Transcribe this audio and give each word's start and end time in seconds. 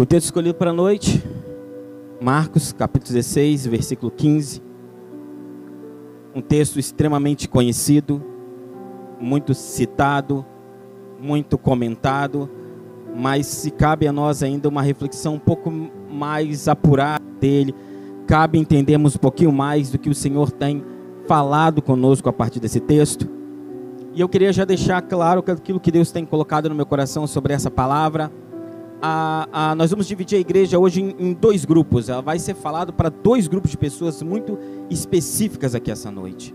O 0.00 0.06
texto 0.06 0.24
escolhido 0.24 0.54
para 0.54 0.70
a 0.70 0.72
noite, 0.72 1.22
Marcos, 2.22 2.72
capítulo 2.72 3.12
16, 3.12 3.66
versículo 3.66 4.10
15. 4.10 4.62
Um 6.34 6.40
texto 6.40 6.78
extremamente 6.78 7.46
conhecido, 7.46 8.24
muito 9.20 9.52
citado, 9.52 10.42
muito 11.20 11.58
comentado, 11.58 12.48
mas 13.14 13.44
se 13.44 13.70
cabe 13.70 14.08
a 14.08 14.12
nós 14.12 14.42
ainda 14.42 14.70
uma 14.70 14.80
reflexão 14.80 15.34
um 15.34 15.38
pouco 15.38 15.70
mais 15.70 16.66
apurada 16.66 17.22
dele, 17.38 17.74
cabe 18.26 18.58
entendermos 18.58 19.16
um 19.16 19.18
pouquinho 19.18 19.52
mais 19.52 19.90
do 19.90 19.98
que 19.98 20.08
o 20.08 20.14
Senhor 20.14 20.50
tem 20.50 20.82
falado 21.26 21.82
conosco 21.82 22.26
a 22.26 22.32
partir 22.32 22.58
desse 22.58 22.80
texto. 22.80 23.28
E 24.14 24.20
eu 24.22 24.30
queria 24.30 24.50
já 24.50 24.64
deixar 24.64 25.02
claro 25.02 25.44
aquilo 25.46 25.78
que 25.78 25.92
Deus 25.92 26.10
tem 26.10 26.24
colocado 26.24 26.70
no 26.70 26.74
meu 26.74 26.86
coração 26.86 27.26
sobre 27.26 27.52
essa 27.52 27.70
palavra. 27.70 28.32
A, 29.02 29.48
a, 29.52 29.74
nós 29.74 29.90
vamos 29.90 30.06
dividir 30.06 30.36
a 30.36 30.40
igreja 30.40 30.78
hoje 30.78 31.00
em, 31.02 31.14
em 31.18 31.32
dois 31.32 31.64
grupos. 31.64 32.08
Ela 32.08 32.20
vai 32.20 32.38
ser 32.38 32.54
falado 32.54 32.92
para 32.92 33.08
dois 33.08 33.48
grupos 33.48 33.70
de 33.70 33.78
pessoas 33.78 34.22
muito 34.22 34.58
específicas 34.90 35.74
aqui 35.74 35.90
essa 35.90 36.10
noite. 36.10 36.54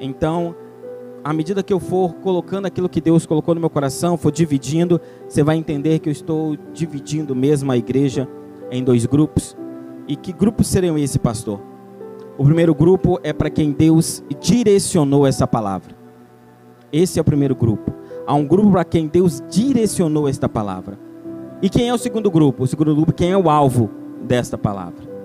Então, 0.00 0.54
à 1.24 1.32
medida 1.32 1.62
que 1.62 1.72
eu 1.72 1.80
for 1.80 2.14
colocando 2.14 2.66
aquilo 2.66 2.88
que 2.88 3.00
Deus 3.00 3.26
colocou 3.26 3.54
no 3.54 3.60
meu 3.60 3.70
coração, 3.70 4.16
for 4.16 4.30
dividindo, 4.30 5.00
você 5.28 5.42
vai 5.42 5.56
entender 5.56 5.98
que 5.98 6.08
eu 6.08 6.12
estou 6.12 6.56
dividindo 6.72 7.34
mesmo 7.34 7.72
a 7.72 7.76
igreja 7.76 8.28
em 8.70 8.84
dois 8.84 9.04
grupos. 9.06 9.56
E 10.06 10.14
que 10.14 10.32
grupos 10.32 10.68
seriam 10.68 10.96
esse, 10.96 11.18
pastor? 11.18 11.60
O 12.38 12.44
primeiro 12.44 12.74
grupo 12.74 13.18
é 13.24 13.32
para 13.32 13.50
quem 13.50 13.72
Deus 13.72 14.22
direcionou 14.40 15.26
essa 15.26 15.46
palavra. 15.48 15.96
Esse 16.92 17.18
é 17.18 17.22
o 17.22 17.24
primeiro 17.24 17.56
grupo. 17.56 17.92
Há 18.24 18.34
um 18.34 18.46
grupo 18.46 18.70
para 18.70 18.84
quem 18.84 19.08
Deus 19.08 19.42
direcionou 19.50 20.28
esta 20.28 20.48
palavra. 20.48 21.05
E 21.62 21.70
quem 21.70 21.88
é 21.88 21.94
o 21.94 21.98
segundo 21.98 22.30
grupo? 22.30 22.64
O 22.64 22.66
segundo 22.66 22.94
grupo, 22.94 23.12
quem 23.12 23.32
é 23.32 23.36
o 23.36 23.48
alvo 23.48 23.90
desta 24.22 24.58
palavra? 24.58 25.16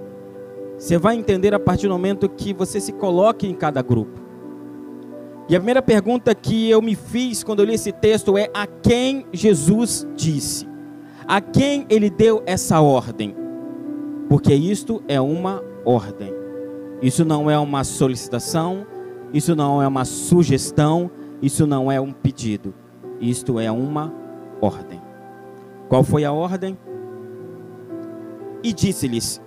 Você 0.77 0.97
vai 0.97 1.15
entender 1.15 1.53
a 1.53 1.59
partir 1.59 1.87
do 1.87 1.93
momento 1.93 2.29
que 2.29 2.53
você 2.53 2.79
se 2.79 2.93
coloque 2.93 3.47
em 3.47 3.53
cada 3.53 3.81
grupo. 3.81 4.19
E 5.49 5.55
a 5.55 5.59
primeira 5.59 5.81
pergunta 5.81 6.33
que 6.33 6.69
eu 6.69 6.81
me 6.81 6.95
fiz 6.95 7.43
quando 7.43 7.59
eu 7.59 7.65
li 7.65 7.73
esse 7.73 7.91
texto 7.91 8.37
é: 8.37 8.49
a 8.53 8.65
quem 8.65 9.25
Jesus 9.33 10.07
disse? 10.15 10.67
A 11.27 11.41
quem 11.41 11.85
ele 11.89 12.09
deu 12.09 12.41
essa 12.45 12.79
ordem? 12.79 13.35
Porque 14.29 14.53
isto 14.53 15.03
é 15.07 15.19
uma 15.19 15.61
ordem. 15.83 16.33
Isso 17.01 17.25
não 17.25 17.49
é 17.49 17.59
uma 17.59 17.83
solicitação, 17.83 18.87
isso 19.33 19.55
não 19.55 19.81
é 19.81 19.87
uma 19.87 20.05
sugestão, 20.05 21.11
isso 21.41 21.67
não 21.67 21.91
é 21.91 21.99
um 21.99 22.13
pedido. 22.13 22.73
Isto 23.19 23.59
é 23.59 23.69
uma 23.71 24.13
ordem. 24.61 25.10
Qual 25.91 26.05
foi 26.05 26.23
a 26.23 26.31
ordem? 26.31 26.77
E 28.63 28.71
disse-lhes: 28.71 29.41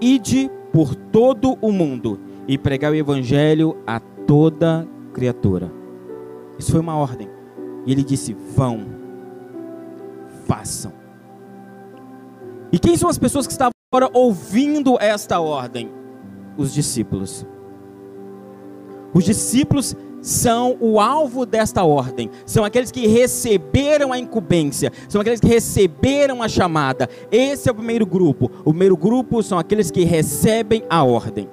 Ide 0.00 0.50
por 0.72 0.94
todo 0.94 1.58
o 1.60 1.70
mundo 1.70 2.18
e 2.48 2.56
pregai 2.56 2.92
o 2.92 2.94
evangelho 2.94 3.76
a 3.86 4.00
toda 4.00 4.88
criatura. 5.12 5.70
Isso 6.58 6.70
foi 6.70 6.80
uma 6.80 6.96
ordem. 6.96 7.28
E 7.84 7.92
ele 7.92 8.02
disse: 8.02 8.32
Vão, 8.32 8.86
façam. 10.46 10.94
E 12.72 12.78
quem 12.78 12.96
são 12.96 13.10
as 13.10 13.18
pessoas 13.18 13.46
que 13.46 13.52
estavam 13.52 13.72
agora 13.92 14.10
ouvindo 14.14 14.96
esta 14.98 15.40
ordem? 15.40 15.92
Os 16.56 16.72
discípulos. 16.72 17.46
Os 19.12 19.24
discípulos 19.24 19.94
são 20.22 20.76
o 20.80 21.00
alvo 21.00 21.44
desta 21.44 21.82
ordem, 21.82 22.30
são 22.46 22.64
aqueles 22.64 22.92
que 22.92 23.08
receberam 23.08 24.12
a 24.12 24.18
incumbência, 24.18 24.92
são 25.08 25.20
aqueles 25.20 25.40
que 25.40 25.48
receberam 25.48 26.42
a 26.42 26.48
chamada. 26.48 27.08
Esse 27.30 27.68
é 27.68 27.72
o 27.72 27.74
primeiro 27.74 28.06
grupo. 28.06 28.50
O 28.60 28.70
primeiro 28.70 28.96
grupo 28.96 29.42
são 29.42 29.58
aqueles 29.58 29.90
que 29.90 30.04
recebem 30.04 30.84
a 30.88 31.02
ordem. 31.02 31.50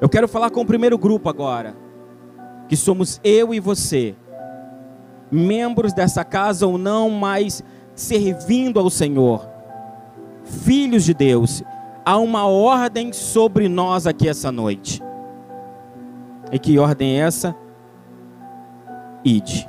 Eu 0.00 0.08
quero 0.08 0.26
falar 0.26 0.50
com 0.50 0.62
o 0.62 0.66
primeiro 0.66 0.98
grupo 0.98 1.28
agora, 1.28 1.76
que 2.68 2.76
somos 2.76 3.20
eu 3.22 3.54
e 3.54 3.60
você, 3.60 4.16
membros 5.30 5.92
dessa 5.92 6.24
casa 6.24 6.66
ou 6.66 6.76
não, 6.76 7.08
mas 7.10 7.62
servindo 7.94 8.80
ao 8.80 8.90
Senhor, 8.90 9.48
filhos 10.42 11.04
de 11.04 11.14
Deus. 11.14 11.62
Há 12.04 12.18
uma 12.18 12.46
ordem 12.46 13.12
sobre 13.12 13.68
nós 13.68 14.06
aqui 14.06 14.28
essa 14.28 14.50
noite. 14.50 15.02
E 16.50 16.58
que 16.58 16.78
ordem 16.78 17.18
é 17.18 17.24
essa? 17.24 17.54
Ide. 19.24 19.68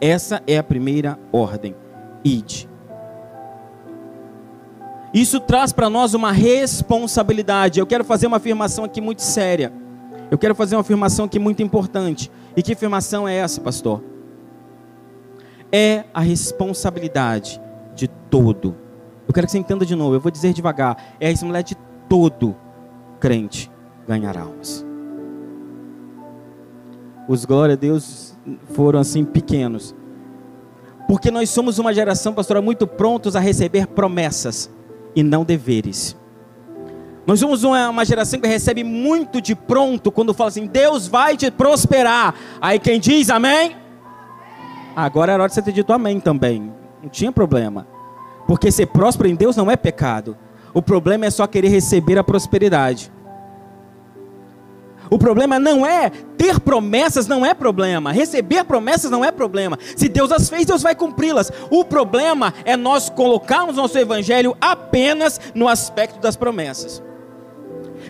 Essa 0.00 0.42
é 0.46 0.58
a 0.58 0.62
primeira 0.62 1.18
ordem. 1.30 1.76
Ide. 2.24 2.68
Isso 5.12 5.38
traz 5.38 5.72
para 5.72 5.88
nós 5.88 6.14
uma 6.14 6.32
responsabilidade. 6.32 7.78
Eu 7.78 7.86
quero 7.86 8.02
fazer 8.02 8.26
uma 8.26 8.38
afirmação 8.38 8.84
aqui 8.84 9.00
muito 9.00 9.22
séria. 9.22 9.72
Eu 10.30 10.38
quero 10.38 10.54
fazer 10.54 10.74
uma 10.74 10.80
afirmação 10.80 11.26
aqui 11.26 11.38
muito 11.38 11.62
importante. 11.62 12.30
E 12.56 12.62
que 12.62 12.72
afirmação 12.72 13.28
é 13.28 13.36
essa, 13.36 13.60
pastor? 13.60 14.02
É 15.70 16.04
a 16.12 16.20
responsabilidade 16.20 17.60
de 17.94 18.08
todo. 18.08 18.83
Eu 19.26 19.32
quero 19.32 19.46
que 19.46 19.52
você 19.52 19.58
entenda 19.58 19.86
de 19.86 19.94
novo. 19.94 20.14
Eu 20.14 20.20
vou 20.20 20.30
dizer 20.30 20.52
devagar. 20.52 20.96
É 21.18 21.26
a 21.26 21.30
responsabilidade 21.30 21.74
de 21.74 21.80
todo 22.08 22.54
crente 23.18 23.70
ganhar 24.06 24.36
almas. 24.36 24.84
Os 27.28 27.44
glória 27.44 27.72
a 27.72 27.76
Deus 27.76 28.36
foram 28.74 29.00
assim 29.00 29.24
pequenos. 29.24 29.94
Porque 31.08 31.30
nós 31.30 31.50
somos 31.50 31.78
uma 31.78 31.92
geração, 31.92 32.32
pastora, 32.32 32.60
muito 32.60 32.86
prontos 32.86 33.34
a 33.36 33.40
receber 33.40 33.86
promessas 33.86 34.70
e 35.14 35.22
não 35.22 35.44
deveres. 35.44 36.16
Nós 37.26 37.40
somos 37.40 37.64
uma, 37.64 37.88
uma, 37.88 38.04
geração 38.04 38.38
que 38.38 38.46
recebe 38.46 38.84
muito 38.84 39.40
de 39.40 39.54
pronto 39.54 40.12
quando 40.12 40.34
fala 40.34 40.48
assim: 40.48 40.66
Deus 40.66 41.08
vai 41.08 41.36
te 41.36 41.50
prosperar. 41.50 42.34
Aí 42.60 42.78
quem 42.78 43.00
diz 43.00 43.30
amém? 43.30 43.76
Agora 44.94 45.32
era 45.32 45.42
hora 45.42 45.48
de 45.48 45.54
você 45.54 45.62
ter 45.62 45.72
dito 45.72 45.92
amém 45.92 46.20
também. 46.20 46.72
Não 47.02 47.08
tinha 47.08 47.32
problema. 47.32 47.86
Porque 48.46 48.70
ser 48.70 48.86
próspero 48.86 49.28
em 49.28 49.34
Deus 49.34 49.56
não 49.56 49.70
é 49.70 49.76
pecado. 49.76 50.36
O 50.72 50.82
problema 50.82 51.26
é 51.26 51.30
só 51.30 51.46
querer 51.46 51.68
receber 51.68 52.18
a 52.18 52.24
prosperidade. 52.24 53.12
O 55.10 55.18
problema 55.18 55.58
não 55.58 55.86
é 55.86 56.10
ter 56.36 56.58
promessas, 56.58 57.26
não 57.26 57.44
é 57.44 57.54
problema. 57.54 58.10
Receber 58.10 58.64
promessas 58.64 59.10
não 59.10 59.24
é 59.24 59.30
problema. 59.30 59.78
Se 59.96 60.08
Deus 60.08 60.32
as 60.32 60.48
fez, 60.48 60.66
Deus 60.66 60.82
vai 60.82 60.94
cumpri-las. 60.94 61.52
O 61.70 61.84
problema 61.84 62.52
é 62.64 62.76
nós 62.76 63.10
colocarmos 63.10 63.76
nosso 63.76 63.98
evangelho 63.98 64.56
apenas 64.60 65.40
no 65.54 65.68
aspecto 65.68 66.18
das 66.20 66.36
promessas. 66.36 67.02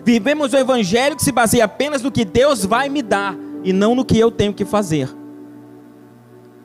Vivemos 0.03 0.53
o 0.53 0.57
evangelho 0.57 1.15
que 1.15 1.23
se 1.23 1.31
baseia 1.31 1.65
apenas 1.65 2.01
no 2.01 2.11
que 2.11 2.25
Deus 2.25 2.65
vai 2.65 2.89
me 2.89 3.01
dar 3.01 3.35
e 3.63 3.73
não 3.73 3.93
no 3.93 4.05
que 4.05 4.17
eu 4.17 4.31
tenho 4.31 4.53
que 4.53 4.65
fazer. 4.65 5.09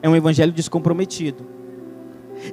É 0.01 0.09
um 0.09 0.15
evangelho 0.15 0.51
descomprometido. 0.51 1.60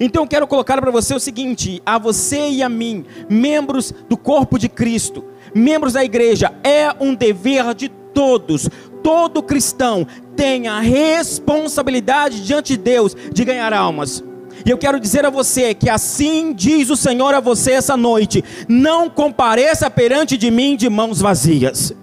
Então 0.01 0.23
eu 0.23 0.29
quero 0.29 0.47
colocar 0.47 0.81
para 0.81 0.91
você 0.91 1.15
o 1.15 1.21
seguinte: 1.21 1.83
a 1.85 1.99
você 1.99 2.49
e 2.51 2.63
a 2.63 2.69
mim, 2.69 3.05
membros 3.29 3.93
do 4.09 4.17
corpo 4.17 4.59
de 4.59 4.69
Cristo, 4.69 5.25
membros 5.55 5.95
da 5.95 6.05
igreja, 6.05 6.53
é 6.63 6.95
um 7.01 7.15
dever 7.15 7.75
de 7.75 7.89
todos, 7.89 8.69
todo 9.03 9.43
cristão 9.43 10.07
tem 10.37 10.69
a 10.69 10.81
responsabilidade 10.81 12.45
diante 12.45 12.77
de 12.77 12.83
Deus 12.83 13.17
de 13.33 13.45
ganhar 13.45 13.73
almas. 13.73 14.23
E 14.65 14.71
eu 14.71 14.79
quero 14.79 14.99
dizer 14.99 15.25
a 15.25 15.31
você 15.31 15.73
que 15.73 15.89
assim 15.89 16.53
diz 16.53 16.91
o 16.91 16.97
Senhor 16.97 17.35
a 17.35 17.41
você 17.41 17.73
essa 17.73 17.97
noite: 17.97 18.45
não 18.69 19.09
compareça 19.09 19.91
perante 19.91 20.37
de 20.37 20.51
mim 20.51 20.77
de 20.77 20.89
mãos 20.89 21.21
vazias. 21.21 21.95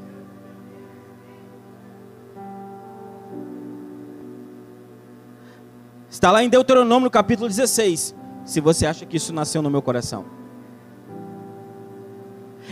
Está 6.15 6.31
lá 6.31 6.41
em 6.41 6.47
Deuteronômio 6.47 7.11
capítulo 7.11 7.49
16. 7.49 8.15
Se 8.45 8.61
você 8.61 8.85
acha 8.85 9.05
que 9.05 9.17
isso 9.17 9.33
nasceu 9.33 9.61
no 9.61 9.69
meu 9.69 9.81
coração. 9.81 10.23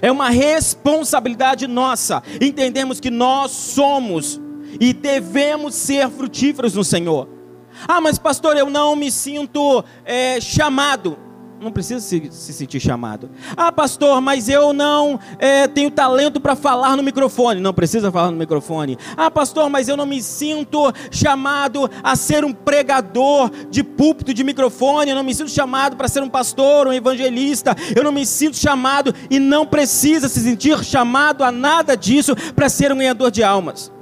É 0.01 0.09
uma 0.09 0.29
responsabilidade 0.29 1.67
nossa. 1.67 2.23
Entendemos 2.39 3.01
que 3.01 3.11
nós 3.11 3.51
somos 3.51 4.39
e 4.79 4.93
devemos 4.93 5.75
ser 5.75 6.09
frutíferos 6.09 6.73
no 6.73 6.85
Senhor. 6.85 7.27
Ah, 7.85 7.99
mas 7.99 8.17
pastor, 8.17 8.55
eu 8.55 8.69
não 8.69 8.95
me 8.95 9.11
sinto 9.11 9.83
é, 10.05 10.39
chamado 10.39 11.17
não 11.59 11.71
precisa 11.71 11.99
se, 11.99 12.29
se, 12.31 12.53
sentir 12.53 12.79
chamado. 12.79 13.29
Ah, 13.55 13.71
pastor, 13.71 14.19
mas 14.19 14.49
eu 14.49 14.73
não 14.73 15.19
é, 15.39 15.67
tenho 15.67 15.89
talento 15.89 16.41
para 16.41 16.55
falar 16.55 16.97
no 16.97 17.03
microfone. 17.03 17.61
Não 17.61 17.73
precisa 17.73 18.11
falar 18.11 18.31
no 18.31 18.37
microfone. 18.37 18.97
Ah, 19.15 19.31
pastor, 19.31 19.69
mas 19.69 19.87
eu 19.87 19.95
não 19.95 20.05
me 20.05 20.21
sinto 20.21 20.91
chamado 21.09 21.89
a 22.03 22.15
ser 22.15 22.43
um 22.43 22.51
pregador 22.51 23.49
de 23.69 23.83
púlpito, 23.83 24.33
de 24.33 24.43
microfone. 24.43 25.11
Eu 25.11 25.15
não 25.15 25.23
me 25.23 25.33
sinto 25.33 25.51
chamado 25.51 25.95
para 25.95 26.07
ser 26.07 26.21
um 26.21 26.29
pastor, 26.29 26.87
um 26.87 26.93
evangelista. 26.93 27.75
Eu 27.95 28.03
não 28.03 28.11
me 28.11 28.25
sinto 28.25 28.57
chamado 28.57 29.13
e 29.29 29.39
não 29.39 29.65
precisa 29.65 30.27
se 30.27 30.41
sentir 30.41 30.83
chamado 30.83 31.43
a 31.43 31.51
nada 31.51 31.95
disso 31.95 32.35
para 32.53 32.67
ser 32.67 32.91
um 32.91 32.97
ganhador 32.97 33.31
de 33.31 33.43
almas. 33.43 33.92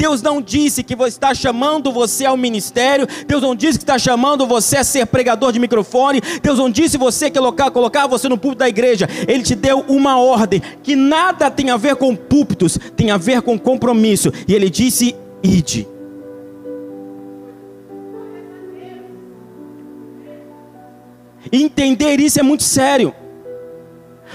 Deus 0.00 0.22
não 0.22 0.40
disse 0.40 0.82
que 0.82 0.94
está 0.94 1.34
chamando 1.34 1.92
você 1.92 2.24
ao 2.24 2.34
ministério, 2.34 3.06
Deus 3.26 3.42
não 3.42 3.54
disse 3.54 3.76
que 3.76 3.82
está 3.82 3.98
chamando 3.98 4.46
você 4.46 4.78
a 4.78 4.84
ser 4.84 5.04
pregador 5.04 5.52
de 5.52 5.58
microfone, 5.58 6.22
Deus 6.42 6.58
não 6.58 6.70
disse 6.70 6.96
você 6.96 7.30
que 7.30 7.38
colocar, 7.38 7.70
colocar 7.70 8.06
você 8.06 8.26
no 8.26 8.38
púlpito 8.38 8.60
da 8.60 8.68
igreja, 8.68 9.06
Ele 9.28 9.42
te 9.42 9.54
deu 9.54 9.80
uma 9.80 10.18
ordem 10.18 10.62
que 10.82 10.96
nada 10.96 11.50
tem 11.50 11.68
a 11.68 11.76
ver 11.76 11.96
com 11.96 12.16
púlpitos, 12.16 12.78
tem 12.96 13.10
a 13.10 13.18
ver 13.18 13.42
com 13.42 13.58
compromisso, 13.58 14.32
e 14.48 14.54
Ele 14.54 14.70
disse: 14.70 15.14
ide. 15.42 15.86
Entender 21.52 22.18
isso 22.20 22.40
é 22.40 22.42
muito 22.42 22.62
sério, 22.62 23.14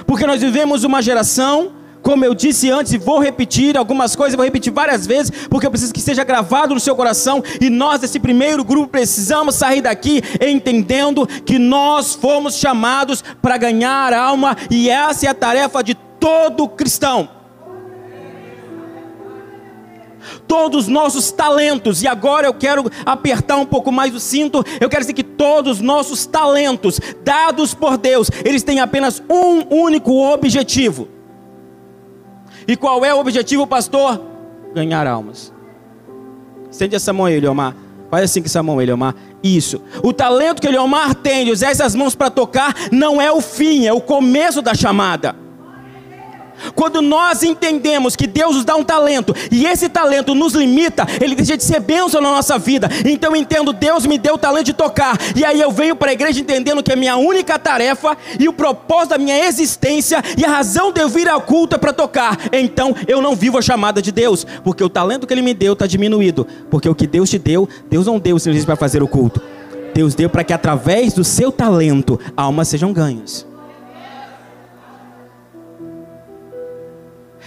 porque 0.05 0.27
nós 0.27 0.39
vivemos 0.39 0.83
uma 0.83 1.01
geração 1.01 1.73
como 2.05 2.23
eu 2.23 2.35
disse 2.35 2.69
antes, 2.69 2.93
e 2.93 2.99
vou 2.99 3.17
repetir 3.17 3.75
algumas 3.75 4.15
coisas, 4.15 4.35
vou 4.35 4.45
repetir 4.45 4.71
várias 4.71 5.07
vezes, 5.07 5.31
porque 5.49 5.65
eu 5.65 5.71
preciso 5.71 5.91
que 5.91 5.99
seja 5.99 6.23
gravado 6.23 6.75
no 6.75 6.79
seu 6.79 6.95
coração. 6.95 7.43
E 7.59 7.67
nós, 7.67 7.99
desse 7.99 8.19
primeiro 8.19 8.63
grupo, 8.63 8.89
precisamos 8.89 9.55
sair 9.55 9.81
daqui 9.81 10.21
entendendo 10.39 11.25
que 11.25 11.57
nós 11.57 12.13
fomos 12.13 12.57
chamados 12.57 13.23
para 13.41 13.57
ganhar 13.57 14.13
alma, 14.13 14.55
e 14.69 14.87
essa 14.87 15.25
é 15.25 15.29
a 15.29 15.33
tarefa 15.33 15.83
de 15.83 15.95
todo 16.19 16.67
cristão. 16.67 17.27
todos 20.47 20.85
os 20.85 20.87
nossos 20.87 21.31
talentos, 21.31 22.03
e 22.03 22.07
agora 22.07 22.47
eu 22.47 22.53
quero 22.53 22.91
apertar 23.05 23.57
um 23.57 23.65
pouco 23.65 23.91
mais 23.91 24.13
o 24.13 24.19
cinto, 24.19 24.63
eu 24.79 24.89
quero 24.89 25.01
dizer 25.01 25.13
que 25.13 25.23
todos 25.23 25.77
os 25.77 25.81
nossos 25.81 26.25
talentos, 26.25 26.99
dados 27.23 27.73
por 27.73 27.97
Deus, 27.97 28.29
eles 28.43 28.63
têm 28.63 28.79
apenas 28.79 29.21
um 29.29 29.83
único 29.83 30.11
objetivo: 30.33 31.14
e 32.67 32.75
qual 32.75 33.03
é 33.05 33.13
o 33.13 33.19
objetivo, 33.19 33.67
pastor? 33.67 34.21
Ganhar 34.73 35.07
almas. 35.07 35.53
Essa 36.91 37.13
mão 37.13 37.25
aí, 37.25 37.35
Eliomar. 37.35 37.75
Faz 38.11 38.25
assim 38.25 38.41
essa 38.43 38.61
mão, 38.61 38.81
Eliomar. 38.81 39.15
Isso. 39.43 39.81
O 40.03 40.11
talento 40.11 40.61
que 40.61 40.67
Eliomar 40.67 41.15
tem 41.15 41.45
de 41.45 41.51
usar 41.51 41.71
essas 41.71 41.95
mãos 41.95 42.15
para 42.15 42.29
tocar 42.29 42.73
não 42.91 43.21
é 43.21 43.31
o 43.31 43.41
fim, 43.41 43.85
é 43.85 43.93
o 43.93 44.01
começo 44.01 44.61
da 44.61 44.73
chamada. 44.73 45.44
Quando 46.73 47.01
nós 47.01 47.43
entendemos 47.43 48.15
que 48.15 48.27
Deus 48.27 48.55
nos 48.55 48.65
dá 48.65 48.75
um 48.75 48.83
talento 48.83 49.35
e 49.51 49.65
esse 49.65 49.89
talento 49.89 50.33
nos 50.35 50.53
limita, 50.53 51.05
ele 51.21 51.35
deixa 51.35 51.57
de 51.57 51.63
ser 51.63 51.79
bênção 51.79 52.21
na 52.21 52.31
nossa 52.31 52.57
vida. 52.57 52.89
Então 53.05 53.31
eu 53.31 53.35
entendo, 53.35 53.73
Deus 53.73 54.05
me 54.05 54.17
deu 54.17 54.35
o 54.35 54.37
talento 54.37 54.65
de 54.65 54.73
tocar. 54.73 55.17
E 55.35 55.43
aí 55.43 55.59
eu 55.59 55.71
venho 55.71 55.95
para 55.95 56.11
a 56.11 56.13
igreja 56.13 56.39
entendendo 56.39 56.83
que 56.83 56.91
é 56.91 56.95
minha 56.95 57.17
única 57.17 57.57
tarefa 57.59 58.17
e 58.39 58.47
o 58.47 58.53
propósito 58.53 59.11
da 59.11 59.17
minha 59.17 59.45
existência 59.45 60.21
e 60.37 60.45
a 60.45 60.49
razão 60.49 60.91
de 60.91 61.01
eu 61.01 61.09
vir 61.09 61.27
ao 61.27 61.41
culto 61.41 61.75
é 61.75 61.79
para 61.79 61.93
tocar. 61.93 62.37
Então 62.51 62.95
eu 63.07 63.21
não 63.21 63.35
vivo 63.35 63.57
a 63.57 63.61
chamada 63.61 64.01
de 64.01 64.11
Deus, 64.11 64.45
porque 64.63 64.83
o 64.83 64.89
talento 64.89 65.27
que 65.27 65.33
ele 65.33 65.41
me 65.41 65.53
deu 65.53 65.73
está 65.73 65.87
diminuído. 65.87 66.47
Porque 66.69 66.89
o 66.89 66.95
que 66.95 67.07
Deus 67.07 67.29
te 67.29 67.39
deu, 67.39 67.67
Deus 67.89 68.05
não 68.07 68.19
deu 68.19 68.37
simplesmente 68.39 68.65
para 68.65 68.75
fazer 68.75 69.03
o 69.03 69.07
culto. 69.07 69.41
Deus 69.93 70.13
deu 70.13 70.29
para 70.29 70.43
que 70.43 70.51
através 70.51 71.13
do 71.13 71.23
seu 71.23 71.51
talento 71.51 72.19
almas 72.35 72.67
sejam 72.67 72.91
ganhas. 72.91 73.45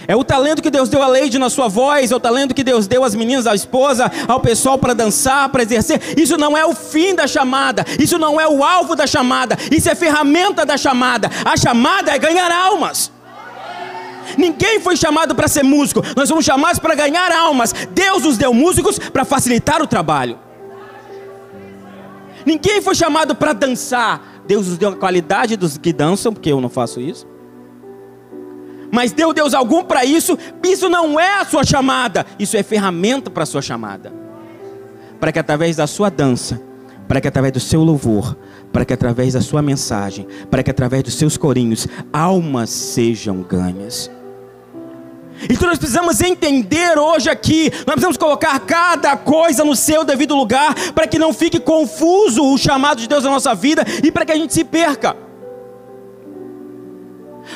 É 0.09 0.15
o 0.15 0.23
talento 0.23 0.63
que 0.63 0.71
Deus 0.71 0.89
deu 0.89 1.03
a 1.03 1.07
Leide 1.07 1.37
na 1.37 1.51
sua 1.51 1.67
voz, 1.67 2.11
é 2.11 2.15
o 2.15 2.19
talento 2.19 2.55
que 2.55 2.63
Deus 2.63 2.87
deu 2.87 3.03
às 3.03 3.13
meninas, 3.13 3.45
à 3.45 3.53
esposa, 3.53 4.11
ao 4.27 4.39
pessoal 4.39 4.75
para 4.75 4.95
dançar, 4.95 5.47
para 5.49 5.61
exercer. 5.61 6.01
Isso 6.17 6.35
não 6.35 6.57
é 6.57 6.65
o 6.65 6.73
fim 6.73 7.13
da 7.13 7.27
chamada, 7.27 7.85
isso 7.99 8.17
não 8.17 8.41
é 8.41 8.47
o 8.47 8.63
alvo 8.63 8.95
da 8.95 9.05
chamada, 9.05 9.55
isso 9.71 9.87
é 9.87 9.93
ferramenta 9.93 10.65
da 10.65 10.77
chamada. 10.77 11.29
A 11.45 11.55
chamada 11.55 12.09
é 12.09 12.17
ganhar 12.17 12.51
almas. 12.51 13.11
Ninguém 14.35 14.79
foi 14.79 14.97
chamado 14.97 15.35
para 15.35 15.47
ser 15.47 15.61
músico, 15.61 16.01
nós 16.15 16.27
somos 16.27 16.43
chamados 16.43 16.79
para 16.79 16.95
ganhar 16.95 17.31
almas. 17.31 17.71
Deus 17.91 18.23
nos 18.23 18.35
deu 18.35 18.51
músicos 18.51 18.97
para 18.97 19.23
facilitar 19.23 19.79
o 19.79 19.85
trabalho. 19.85 20.39
Ninguém 22.43 22.81
foi 22.81 22.95
chamado 22.95 23.35
para 23.35 23.53
dançar. 23.53 24.41
Deus 24.47 24.69
nos 24.69 24.79
deu 24.79 24.89
a 24.89 24.95
qualidade 24.95 25.55
dos 25.55 25.77
que 25.77 25.93
dançam, 25.93 26.33
porque 26.33 26.51
eu 26.51 26.59
não 26.59 26.67
faço 26.67 26.99
isso 26.99 27.28
mas 28.91 29.11
deu 29.11 29.33
Deus 29.33 29.53
algum 29.53 29.83
para 29.83 30.03
isso, 30.05 30.37
isso 30.63 30.89
não 30.89 31.19
é 31.19 31.39
a 31.39 31.45
sua 31.45 31.63
chamada, 31.63 32.25
isso 32.37 32.57
é 32.57 32.63
ferramenta 32.63 33.29
para 33.29 33.43
a 33.43 33.45
sua 33.45 33.61
chamada. 33.61 34.11
Para 35.19 35.31
que 35.31 35.39
através 35.39 35.75
da 35.75 35.85
sua 35.85 36.09
dança, 36.09 36.61
para 37.07 37.19
que 37.19 37.27
através 37.27 37.53
do 37.53 37.59
seu 37.59 37.83
louvor, 37.83 38.37
para 38.71 38.85
que 38.85 38.93
através 38.93 39.33
da 39.33 39.41
sua 39.41 39.61
mensagem, 39.61 40.27
para 40.49 40.63
que 40.63 40.71
através 40.71 41.03
dos 41.03 41.15
seus 41.15 41.37
corinhos, 41.37 41.87
almas 42.13 42.69
sejam 42.69 43.41
ganhas. 43.41 44.09
Então 45.49 45.67
nós 45.67 45.77
precisamos 45.77 46.19
entender 46.21 46.97
hoje 46.97 47.29
aqui, 47.29 47.71
nós 47.71 47.95
precisamos 47.95 48.17
colocar 48.17 48.59
cada 48.59 49.15
coisa 49.15 49.63
no 49.63 49.75
seu 49.75 50.03
devido 50.03 50.35
lugar, 50.35 50.73
para 50.93 51.07
que 51.07 51.17
não 51.17 51.33
fique 51.33 51.59
confuso 51.59 52.43
o 52.43 52.57
chamado 52.57 52.99
de 52.99 53.07
Deus 53.07 53.23
na 53.23 53.29
nossa 53.29 53.55
vida 53.55 53.85
e 54.03 54.11
para 54.11 54.25
que 54.25 54.31
a 54.31 54.35
gente 54.35 54.53
se 54.53 54.63
perca. 54.63 55.28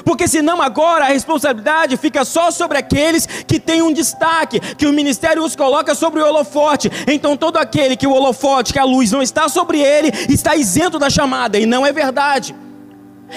Porque 0.03 0.27
senão 0.27 0.61
agora 0.61 1.05
a 1.05 1.09
responsabilidade 1.09 1.97
fica 1.97 2.25
só 2.25 2.51
sobre 2.51 2.77
aqueles 2.77 3.25
que 3.25 3.59
têm 3.59 3.81
um 3.81 3.93
destaque, 3.93 4.59
que 4.59 4.85
o 4.85 4.93
ministério 4.93 5.43
os 5.43 5.55
coloca 5.55 5.95
sobre 5.95 6.21
o 6.21 6.25
holofote. 6.25 6.89
Então 7.07 7.37
todo 7.37 7.57
aquele 7.57 7.95
que 7.95 8.07
o 8.07 8.11
holofote, 8.11 8.73
que 8.73 8.79
a 8.79 8.85
luz 8.85 9.11
não 9.11 9.21
está 9.21 9.47
sobre 9.47 9.79
ele, 9.79 10.11
está 10.29 10.55
isento 10.55 10.97
da 10.97 11.09
chamada, 11.09 11.59
e 11.59 11.65
não 11.65 11.85
é 11.85 11.91
verdade. 11.91 12.55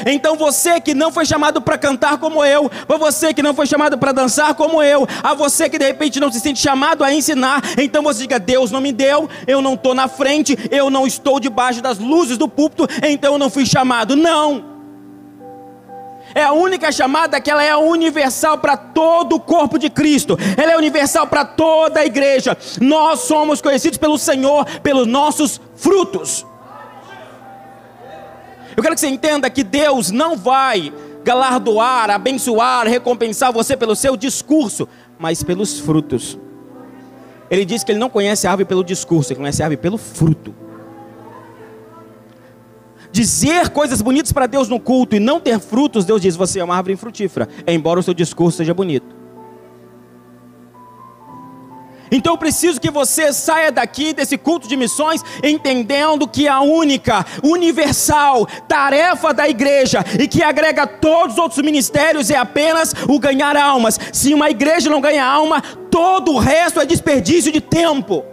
Então 0.05 0.37
você 0.37 0.81
que 0.81 0.93
não 0.93 1.11
foi 1.11 1.25
chamado 1.25 1.61
para 1.63 1.79
cantar 1.79 2.19
como 2.19 2.45
eu, 2.45 2.69
para 2.69 2.99
você 2.99 3.33
que 3.33 3.43
não 3.43 3.55
foi 3.55 3.67
chamado 3.67 3.97
para 3.97 4.13
dançar 4.13 4.55
como 4.55 4.83
eu, 4.83 5.07
a 5.23 5.33
você 5.33 5.71
que 5.71 5.79
de 5.79 5.87
repente 5.87 6.21
não 6.21 6.31
se 6.31 6.41
sente 6.41 6.61
chamado 6.61 7.03
a 7.03 7.15
ensinar, 7.15 7.63
então 7.79 8.03
você 8.03 8.21
diga: 8.23 8.39
Deus 8.39 8.71
não 8.71 8.81
me 8.81 8.93
deu, 8.93 9.29
eu 9.47 9.63
não 9.63 9.75
estou 9.75 9.95
na 9.95 10.09
frente, 10.09 10.59
eu 10.71 10.91
não 10.91 11.07
estou 11.07 11.41
debaixo 11.41 11.81
das 11.81 11.99
luzes 11.99 12.37
do 12.37 12.49
púlpito, 12.49 12.87
então 13.03 13.35
eu 13.35 13.39
não 13.39 13.49
fui 13.49 13.65
chamado. 13.65 14.15
Não 14.17 14.76
é 16.37 16.43
a 16.43 16.53
única 16.53 16.93
chamada 16.93 17.41
que 17.41 17.51
ela 17.51 17.65
é 17.65 17.75
universal 17.75 18.59
para 18.59 18.77
todo 18.77 19.37
o 19.37 19.41
corpo 19.41 19.79
de 19.79 19.89
Cristo. 19.89 20.37
Ela 20.55 20.73
é 20.73 20.77
universal 20.77 21.27
para 21.27 21.47
toda 21.47 22.01
a 22.01 22.05
igreja. 22.05 22.55
Nós 22.79 23.21
somos 23.21 23.63
conhecidos 23.63 23.97
pelo 23.97 24.19
Senhor 24.19 24.67
pelos 24.83 25.07
nossos 25.07 25.59
frutos. 25.75 26.45
Eu 28.77 28.83
quero 28.83 28.95
que 28.95 29.01
você 29.01 29.07
entenda 29.07 29.49
que 29.49 29.65
Deus 29.65 30.11
não 30.11 30.37
vai 30.37 30.93
galardoar, 31.25 32.11
abençoar, 32.11 32.87
recompensar 32.87 33.51
você 33.51 33.75
pelo 33.75 33.97
seu 33.97 34.15
discurso, 34.15 34.87
mas 35.19 35.43
pelos 35.43 35.81
frutos. 35.81 36.39
Ele 37.51 37.65
diz 37.65 37.83
que 37.83 37.93
ele 37.93 37.99
não 37.99 38.11
conhece 38.11 38.47
a 38.47 38.51
árvore 38.51 38.69
pelo 38.69 38.85
discurso, 38.85 39.33
ele 39.33 39.41
conhece 39.41 39.63
a 39.63 39.65
árvore 39.65 39.81
pelo 39.81 39.97
fruto 39.97 40.66
dizer 43.17 43.71
coisas 43.71 44.03
bonitas 44.03 44.31
para 44.31 44.47
Deus 44.47 44.69
no 44.69 44.79
culto 44.79 45.17
e 45.17 45.21
não 45.21 45.41
ter 45.41 45.59
frutos, 45.59 46.05
Deus 46.05 46.21
diz: 46.21 46.37
você 46.37 46.61
é 46.61 46.65
uma 46.65 46.77
árvore 46.77 46.93
infrutífera, 46.93 47.49
embora 47.67 47.99
o 47.99 48.03
seu 48.03 48.13
discurso 48.13 48.59
seja 48.59 48.75
bonito. 48.75 49.17
Então 52.11 52.35
eu 52.35 52.39
preciso 52.39 52.81
que 52.81 52.91
você 52.91 53.33
saia 53.33 53.73
daqui 53.73 54.13
desse 54.13 54.39
culto 54.39 54.69
de 54.69 54.77
missões 54.77 55.23
entendendo 55.43 56.29
que 56.29 56.47
a 56.47 56.61
única, 56.61 57.27
universal 57.43 58.47
tarefa 58.69 59.35
da 59.35 59.49
igreja 59.49 60.05
e 60.21 60.29
que 60.29 60.41
agrega 60.41 60.87
todos 60.87 61.35
os 61.35 61.39
outros 61.39 61.61
ministérios 61.63 62.31
é 62.31 62.37
apenas 62.37 62.95
o 63.09 63.19
ganhar 63.19 63.57
almas. 63.57 63.99
Se 64.13 64.33
uma 64.33 64.49
igreja 64.51 64.89
não 64.89 65.01
ganha 65.01 65.25
alma, 65.25 65.61
todo 65.91 66.33
o 66.33 66.39
resto 66.39 66.81
é 66.81 66.87
desperdício 66.87 67.51
de 67.51 67.61
tempo 67.61 68.25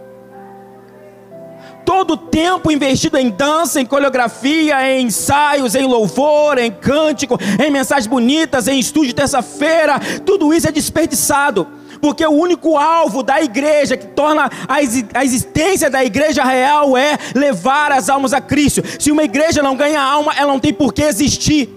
todo 1.84 2.14
o 2.14 2.16
tempo 2.16 2.70
investido 2.70 3.18
em 3.18 3.30
dança, 3.30 3.80
em 3.80 3.86
coreografia, 3.86 4.90
em 4.90 5.06
ensaios, 5.06 5.74
em 5.74 5.86
louvor, 5.86 6.58
em 6.58 6.70
cântico, 6.70 7.38
em 7.64 7.70
mensagens 7.70 8.06
bonitas, 8.06 8.66
em 8.66 8.78
estudo 8.78 9.06
de 9.06 9.14
terça-feira, 9.14 10.00
tudo 10.24 10.52
isso 10.52 10.68
é 10.68 10.72
desperdiçado. 10.72 11.66
Porque 12.00 12.26
o 12.26 12.30
único 12.30 12.76
alvo 12.76 13.22
da 13.22 13.40
igreja 13.42 13.96
que 13.96 14.08
torna 14.08 14.50
a 14.68 15.24
existência 15.24 15.88
da 15.88 16.04
igreja 16.04 16.44
real 16.44 16.96
é 16.96 17.16
levar 17.34 17.92
as 17.92 18.08
almas 18.08 18.34
a 18.34 18.40
Cristo. 18.40 18.82
Se 18.98 19.10
uma 19.10 19.22
igreja 19.22 19.62
não 19.62 19.76
ganha 19.76 20.02
alma, 20.02 20.34
ela 20.36 20.52
não 20.52 20.60
tem 20.60 20.72
por 20.72 20.92
que 20.92 21.02
existir. 21.02 21.68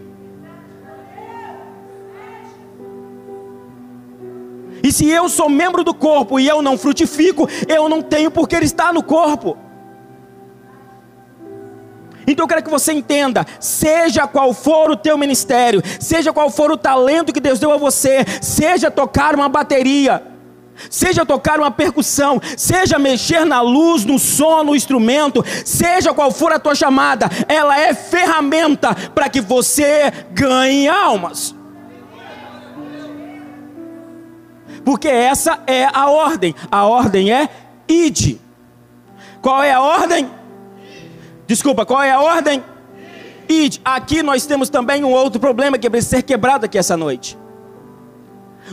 E 4.84 4.92
se 4.92 5.10
eu 5.10 5.28
sou 5.28 5.50
membro 5.50 5.84
do 5.84 5.94
corpo 5.94 6.40
e 6.40 6.48
eu 6.48 6.62
não 6.62 6.78
frutifico, 6.78 7.48
eu 7.68 7.90
não 7.90 8.02
tenho 8.02 8.32
por 8.32 8.48
que 8.48 8.56
estar 8.58 8.94
no 8.94 9.04
corpo. 9.04 9.58
Então 12.28 12.44
eu 12.44 12.48
quero 12.48 12.64
que 12.64 12.70
você 12.70 12.92
entenda, 12.92 13.46
seja 13.60 14.28
qual 14.28 14.54
for 14.54 14.92
o 14.92 14.98
teu 14.98 15.18
ministério, 15.18 15.82
seja 16.00 16.34
qual 16.34 16.50
for 16.50 16.70
o 16.72 16.78
talento 16.78 17.32
que 17.32 17.40
Deus 17.40 17.58
deu 17.58 17.72
a 17.72 17.78
você, 17.78 18.26
seja 18.42 18.92
tocar 18.92 19.34
uma 19.34 19.48
bateria, 19.48 20.22
seja 20.90 21.26
tocar 21.26 21.58
uma 21.58 21.72
percussão, 21.72 22.42
seja 22.58 23.00
mexer 23.00 23.46
na 23.46 23.62
luz, 23.62 24.04
no 24.04 24.20
som, 24.20 24.64
no 24.64 24.76
instrumento, 24.76 25.44
seja 25.66 26.14
qual 26.14 26.30
for 26.30 26.52
a 26.52 26.60
tua 26.60 26.76
chamada, 26.76 27.30
ela 27.48 27.80
é 27.80 27.94
ferramenta 27.94 28.94
para 29.16 29.30
que 29.30 29.40
você 29.40 30.12
ganhe 30.34 30.88
almas. 30.88 31.56
porque 34.88 35.10
essa 35.10 35.60
é 35.68 35.86
a 35.92 36.10
ordem. 36.10 36.56
A 36.72 36.86
ordem 36.86 37.30
é 37.30 37.50
ide. 37.90 38.40
Qual 39.42 39.62
é 39.62 39.74
a 39.74 39.82
ordem? 39.82 40.30
Desculpa, 41.48 41.86
qual 41.86 42.04
é 42.04 42.12
a 42.12 42.20
ordem? 42.20 42.64
Ide. 43.48 43.82
Aqui 43.84 44.22
nós 44.22 44.46
temos 44.46 44.70
também 44.70 45.04
um 45.04 45.12
outro 45.12 45.40
problema 45.40 45.78
que 45.78 45.90
precisa 45.90 46.18
ser 46.18 46.24
quebrado 46.24 46.66
aqui 46.66 46.78
essa 46.78 46.98
noite. 46.98 47.38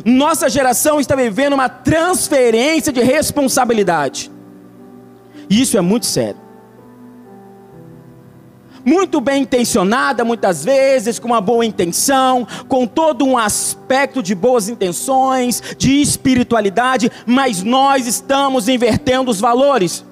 Nossa 0.04 0.48
geração 0.48 0.98
está 0.98 1.14
vivendo 1.14 1.52
uma 1.52 1.68
transferência 1.68 2.92
de 2.92 3.00
responsabilidade. 3.00 4.30
E 5.48 5.62
isso 5.62 5.78
é 5.78 5.80
muito 5.80 6.06
sério. 6.06 6.42
Muito 8.84 9.18
bem 9.18 9.42
intencionada, 9.42 10.24
muitas 10.24 10.62
vezes, 10.62 11.18
com 11.18 11.28
uma 11.28 11.40
boa 11.40 11.64
intenção, 11.64 12.46
com 12.68 12.86
todo 12.86 13.24
um 13.24 13.38
aspecto 13.38 14.22
de 14.22 14.34
boas 14.34 14.68
intenções, 14.68 15.62
de 15.78 16.02
espiritualidade, 16.02 17.10
mas 17.24 17.62
nós 17.62 18.06
estamos 18.06 18.68
invertendo 18.68 19.30
os 19.30 19.40
valores. 19.40 20.04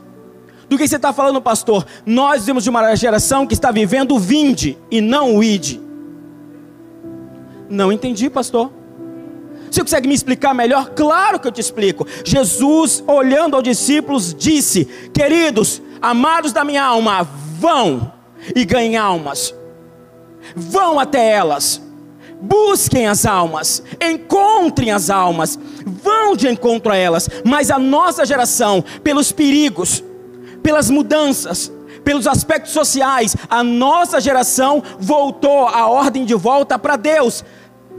Do 0.72 0.78
que 0.78 0.88
você 0.88 0.96
está 0.96 1.12
falando, 1.12 1.38
pastor? 1.38 1.84
Nós 2.06 2.40
vivemos 2.40 2.64
de 2.64 2.70
uma 2.70 2.96
geração 2.96 3.46
que 3.46 3.52
está 3.52 3.70
vivendo 3.70 4.14
o 4.14 4.18
vinde 4.18 4.78
e 4.90 5.02
não 5.02 5.36
o 5.36 5.44
ide. 5.44 5.78
Não 7.68 7.92
entendi, 7.92 8.30
pastor. 8.30 8.72
Você 9.70 9.82
consegue 9.82 10.08
me 10.08 10.14
explicar 10.14 10.54
melhor? 10.54 10.88
Claro 10.94 11.38
que 11.38 11.46
eu 11.46 11.52
te 11.52 11.60
explico. 11.60 12.06
Jesus, 12.24 13.04
olhando 13.06 13.54
aos 13.54 13.62
discípulos, 13.62 14.32
disse: 14.32 14.86
Queridos, 15.12 15.82
amados 16.00 16.54
da 16.54 16.64
minha 16.64 16.82
alma, 16.82 17.22
vão 17.58 18.10
e 18.56 18.64
ganhem 18.64 18.96
almas. 18.96 19.54
Vão 20.56 20.98
até 20.98 21.32
elas. 21.32 21.82
Busquem 22.40 23.06
as 23.06 23.26
almas, 23.26 23.82
encontrem 24.00 24.90
as 24.90 25.10
almas, 25.10 25.58
vão 25.84 26.34
de 26.34 26.48
encontro 26.48 26.90
a 26.90 26.96
elas. 26.96 27.28
Mas 27.44 27.70
a 27.70 27.78
nossa 27.78 28.24
geração, 28.24 28.82
pelos 29.04 29.30
perigos, 29.30 30.02
pelas 30.62 30.90
mudanças, 30.90 31.72
pelos 32.04 32.26
aspectos 32.26 32.72
sociais, 32.72 33.36
a 33.48 33.62
nossa 33.62 34.20
geração 34.20 34.82
voltou 34.98 35.66
a 35.66 35.88
ordem 35.88 36.24
de 36.24 36.34
volta 36.34 36.78
para 36.78 36.96
Deus. 36.96 37.44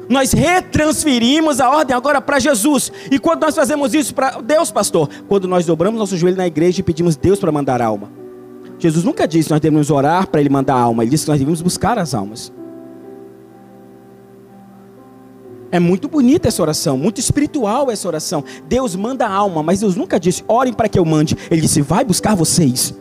Nós 0.09 0.33
retransferimos 0.33 1.59
a 1.59 1.69
ordem 1.69 1.95
agora 1.95 2.21
para 2.21 2.39
Jesus. 2.39 2.91
E 3.09 3.17
quando 3.17 3.41
nós 3.41 3.55
fazemos 3.55 3.93
isso 3.93 4.13
para 4.13 4.41
Deus, 4.41 4.71
pastor? 4.71 5.09
Quando 5.27 5.47
nós 5.47 5.65
dobramos 5.65 5.99
nosso 5.99 6.17
joelho 6.17 6.37
na 6.37 6.47
igreja 6.47 6.81
e 6.81 6.83
pedimos 6.83 7.15
Deus 7.15 7.39
para 7.39 7.51
mandar 7.51 7.81
alma. 7.81 8.11
Jesus 8.77 9.05
nunca 9.05 9.27
disse 9.27 9.47
que 9.47 9.53
nós 9.53 9.61
devemos 9.61 9.89
orar 9.89 10.27
para 10.27 10.41
Ele 10.41 10.49
mandar 10.49 10.75
alma. 10.75 11.03
Ele 11.03 11.11
disse 11.11 11.23
que 11.23 11.31
nós 11.31 11.39
devemos 11.39 11.61
buscar 11.61 11.97
as 11.97 12.13
almas. 12.13 12.51
É 15.73 15.79
muito 15.79 16.07
bonita 16.07 16.49
essa 16.49 16.61
oração, 16.61 16.95
muito 16.95 17.19
espiritual 17.19 17.89
essa 17.89 18.07
oração. 18.07 18.43
Deus 18.69 18.95
manda 18.95 19.27
alma, 19.27 19.63
mas 19.63 19.79
Deus 19.79 19.95
nunca 19.95 20.19
disse, 20.19 20.43
orem 20.47 20.71
para 20.71 20.87
que 20.87 20.99
eu 20.99 21.03
mande. 21.03 21.35
Ele 21.49 21.61
disse, 21.61 21.81
vai 21.81 22.05
buscar 22.05 22.35
vocês. 22.35 22.93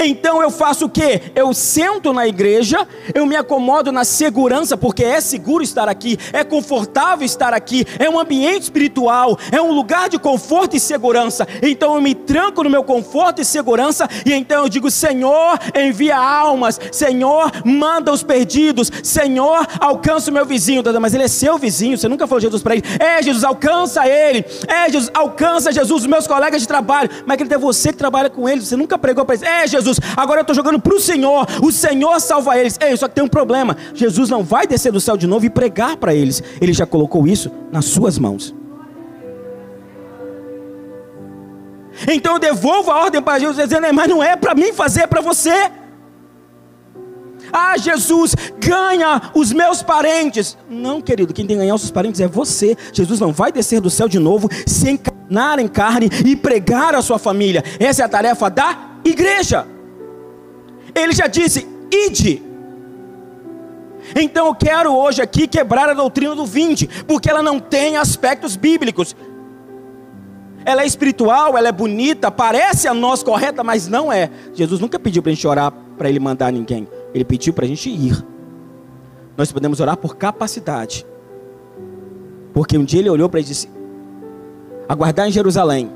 Então 0.00 0.42
eu 0.42 0.50
faço 0.50 0.86
o 0.86 0.88
que? 0.88 1.22
Eu 1.34 1.54
sento 1.54 2.12
na 2.12 2.26
igreja, 2.26 2.86
eu 3.14 3.26
me 3.26 3.36
acomodo 3.36 3.90
na 3.90 4.04
segurança, 4.04 4.76
porque 4.76 5.04
é 5.04 5.20
seguro 5.20 5.62
estar 5.64 5.88
aqui, 5.88 6.18
é 6.32 6.44
confortável 6.44 7.24
estar 7.24 7.54
aqui, 7.54 7.86
é 7.98 8.08
um 8.08 8.18
ambiente 8.18 8.64
espiritual, 8.64 9.38
é 9.50 9.60
um 9.60 9.72
lugar 9.72 10.08
de 10.08 10.18
conforto 10.18 10.76
e 10.76 10.80
segurança. 10.80 11.46
Então 11.62 11.94
eu 11.94 12.00
me 12.00 12.14
tranco 12.14 12.62
no 12.62 12.70
meu 12.70 12.84
conforto 12.84 13.40
e 13.40 13.44
segurança, 13.44 14.08
e 14.24 14.32
então 14.32 14.62
eu 14.62 14.68
digo: 14.68 14.90
Senhor, 14.90 15.58
envia 15.74 16.16
almas, 16.16 16.78
Senhor, 16.92 17.50
manda 17.64 18.12
os 18.12 18.22
perdidos, 18.22 18.90
Senhor, 19.02 19.66
alcança 19.80 20.30
o 20.30 20.34
meu 20.34 20.44
vizinho. 20.44 20.82
Mas 21.00 21.14
ele 21.14 21.24
é 21.24 21.28
seu 21.28 21.58
vizinho, 21.58 21.96
você 21.96 22.08
nunca 22.08 22.26
falou 22.26 22.40
Jesus 22.40 22.62
para 22.62 22.76
ele. 22.76 22.84
É, 22.98 23.22
Jesus, 23.22 23.44
alcança 23.44 24.06
ele. 24.06 24.44
É, 24.66 24.90
Jesus, 24.90 25.10
alcança 25.14 25.72
Jesus, 25.72 26.02
os 26.02 26.06
meus 26.06 26.26
colegas 26.26 26.60
de 26.60 26.68
trabalho. 26.68 27.10
Mas 27.26 27.36
que 27.36 27.42
ele 27.42 27.54
é 27.54 27.58
você 27.58 27.90
que 27.90 27.98
trabalha 27.98 28.28
com 28.30 28.48
ele, 28.48 28.60
você 28.60 28.76
nunca 28.76 28.98
pregou 28.98 29.24
para 29.24 29.34
ele. 29.34 29.46
É, 29.46 29.66
Jesus. 29.66 29.77
Jesus, 29.78 30.00
agora 30.16 30.40
eu 30.40 30.42
estou 30.42 30.54
jogando 30.54 30.80
para 30.80 30.94
o 30.94 31.00
Senhor, 31.00 31.46
o 31.62 31.72
Senhor 31.72 32.20
salva 32.20 32.58
eles. 32.58 32.78
Ei, 32.80 32.96
só 32.96 33.08
que 33.08 33.14
tem 33.14 33.24
um 33.24 33.28
problema: 33.28 33.76
Jesus 33.94 34.28
não 34.28 34.42
vai 34.42 34.66
descer 34.66 34.92
do 34.92 35.00
céu 35.00 35.16
de 35.16 35.26
novo 35.26 35.46
e 35.46 35.50
pregar 35.50 35.96
para 35.96 36.14
eles, 36.14 36.42
ele 36.60 36.72
já 36.72 36.86
colocou 36.86 37.26
isso 37.26 37.50
nas 37.72 37.84
suas 37.84 38.18
mãos. 38.18 38.54
Então 42.06 42.34
eu 42.34 42.38
devolvo 42.38 42.90
a 42.90 43.02
ordem 43.02 43.20
para 43.20 43.38
Jesus, 43.38 43.56
dizendo, 43.56 43.92
mas 43.92 44.08
não 44.08 44.22
é 44.22 44.36
para 44.36 44.54
mim 44.54 44.72
fazer, 44.72 45.02
é 45.02 45.06
para 45.06 45.20
você. 45.20 45.70
Ah, 47.52 47.76
Jesus, 47.78 48.34
ganha 48.58 49.30
os 49.34 49.52
meus 49.52 49.82
parentes. 49.82 50.56
Não, 50.68 51.00
querido, 51.00 51.32
quem 51.32 51.46
tem 51.46 51.56
que 51.56 51.62
ganhar 51.62 51.74
os 51.74 51.80
seus 51.80 51.90
parentes 51.90 52.20
é 52.20 52.28
você. 52.28 52.76
Jesus 52.92 53.20
não 53.20 53.32
vai 53.32 53.50
descer 53.50 53.80
do 53.80 53.90
céu 53.90 54.08
de 54.08 54.18
novo, 54.18 54.48
se 54.66 54.90
encarnar 54.90 55.58
em 55.58 55.68
carne 55.68 56.10
e 56.24 56.36
pregar 56.36 56.94
a 56.94 57.02
sua 57.02 57.18
família. 57.18 57.64
Essa 57.80 58.02
é 58.02 58.04
a 58.04 58.08
tarefa 58.08 58.50
da 58.50 58.88
igreja. 59.10 59.66
Ele 60.94 61.12
já 61.12 61.26
disse: 61.26 61.66
ide. 61.90 62.42
Então 64.16 64.46
eu 64.46 64.54
quero 64.54 64.94
hoje 64.94 65.20
aqui 65.20 65.46
quebrar 65.46 65.88
a 65.88 65.94
doutrina 65.94 66.34
do 66.34 66.46
vinde, 66.46 66.88
porque 67.06 67.28
ela 67.28 67.42
não 67.42 67.58
tem 67.58 67.96
aspectos 67.96 68.56
bíblicos. 68.56 69.14
Ela 70.64 70.82
é 70.82 70.86
espiritual, 70.86 71.56
ela 71.56 71.68
é 71.68 71.72
bonita, 71.72 72.30
parece 72.30 72.88
a 72.88 72.94
nós 72.94 73.22
correta, 73.22 73.62
mas 73.64 73.88
não 73.88 74.12
é. 74.12 74.30
Jesus 74.54 74.80
nunca 74.80 74.98
pediu 74.98 75.22
para 75.22 75.32
a 75.32 75.34
gente 75.34 75.46
orar 75.46 75.72
para 75.96 76.08
ele 76.08 76.20
mandar 76.20 76.52
ninguém. 76.52 76.86
Ele 77.14 77.24
pediu 77.24 77.52
para 77.52 77.64
a 77.64 77.68
gente 77.68 77.88
ir. 77.88 78.24
Nós 79.36 79.52
podemos 79.52 79.80
orar 79.80 79.96
por 79.96 80.16
capacidade. 80.16 81.06
Porque 82.52 82.76
um 82.76 82.84
dia 82.84 83.00
ele 83.00 83.10
olhou 83.10 83.28
para 83.28 83.40
ele 83.40 83.46
e 83.46 83.50
disse: 83.50 83.68
Aguardar 84.88 85.28
em 85.28 85.32
Jerusalém, 85.32 85.90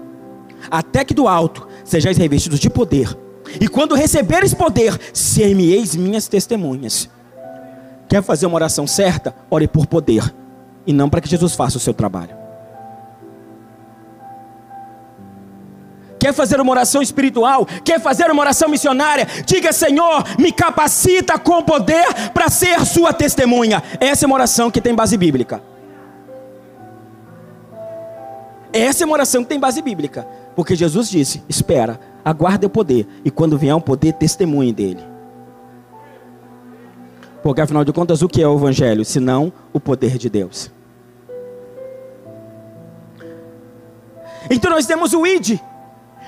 até 0.70 1.04
que 1.04 1.12
do 1.12 1.26
alto 1.26 1.66
sejais 1.84 2.16
revestidos 2.16 2.58
de 2.58 2.70
poder. 2.70 3.16
E 3.60 3.68
quando 3.68 3.94
receberes 3.94 4.54
poder, 4.54 4.98
ser-me-eis 5.12 5.94
minhas 5.96 6.28
testemunhas. 6.28 7.08
Quer 8.08 8.22
fazer 8.22 8.46
uma 8.46 8.56
oração 8.56 8.86
certa? 8.86 9.34
Ore 9.50 9.66
por 9.66 9.86
poder. 9.86 10.34
E 10.86 10.92
não 10.92 11.08
para 11.08 11.20
que 11.20 11.28
Jesus 11.28 11.54
faça 11.54 11.76
o 11.76 11.80
seu 11.80 11.94
trabalho. 11.94 12.42
Quer 16.18 16.32
fazer 16.32 16.60
uma 16.60 16.70
oração 16.70 17.02
espiritual? 17.02 17.66
Quer 17.84 18.00
fazer 18.00 18.30
uma 18.30 18.40
oração 18.40 18.68
missionária? 18.68 19.26
Diga, 19.44 19.72
Senhor, 19.72 20.22
me 20.38 20.52
capacita 20.52 21.36
com 21.36 21.64
poder 21.64 22.30
para 22.32 22.48
ser 22.48 22.86
sua 22.86 23.12
testemunha. 23.12 23.82
Essa 23.98 24.24
é 24.24 24.26
uma 24.26 24.36
oração 24.36 24.70
que 24.70 24.80
tem 24.80 24.94
base 24.94 25.16
bíblica. 25.16 25.60
Essa 28.72 29.02
é 29.02 29.04
uma 29.04 29.14
oração 29.14 29.42
que 29.42 29.48
tem 29.48 29.58
base 29.58 29.82
bíblica. 29.82 30.24
Porque 30.54 30.76
Jesus 30.76 31.08
disse: 31.08 31.42
Espera, 31.48 31.98
aguarde 32.24 32.66
o 32.66 32.70
poder, 32.70 33.06
e 33.24 33.30
quando 33.30 33.58
vier 33.58 33.74
o 33.74 33.80
poder, 33.80 34.12
testemunhe 34.14 34.72
dele. 34.72 35.00
Porque 37.42 37.60
afinal 37.60 37.84
de 37.84 37.92
contas, 37.92 38.22
o 38.22 38.28
que 38.28 38.40
é 38.40 38.46
o 38.46 38.56
Evangelho? 38.56 39.04
Senão 39.04 39.52
o 39.72 39.80
poder 39.80 40.16
de 40.16 40.30
Deus. 40.30 40.70
Então 44.48 44.70
nós 44.70 44.86
temos 44.86 45.12
o 45.12 45.26
ID. 45.26 45.58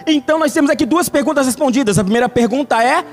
Então 0.07 0.39
nós 0.39 0.53
temos 0.53 0.71
aqui 0.71 0.85
duas 0.85 1.09
perguntas 1.09 1.47
respondidas. 1.47 1.99
A 1.99 2.05
primeira 2.05 2.29
pergunta 2.29 2.83
é: 2.83 3.05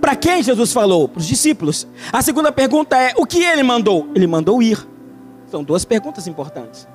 para 0.00 0.14
quem 0.14 0.42
Jesus 0.42 0.72
falou? 0.72 1.08
Para 1.08 1.20
os 1.20 1.26
discípulos. 1.26 1.86
A 2.12 2.20
segunda 2.20 2.52
pergunta 2.52 2.96
é: 2.96 3.14
o 3.16 3.24
que 3.24 3.42
ele 3.42 3.62
mandou? 3.62 4.08
Ele 4.14 4.26
mandou 4.26 4.62
ir. 4.62 4.86
São 5.50 5.64
duas 5.64 5.84
perguntas 5.84 6.26
importantes. 6.26 6.86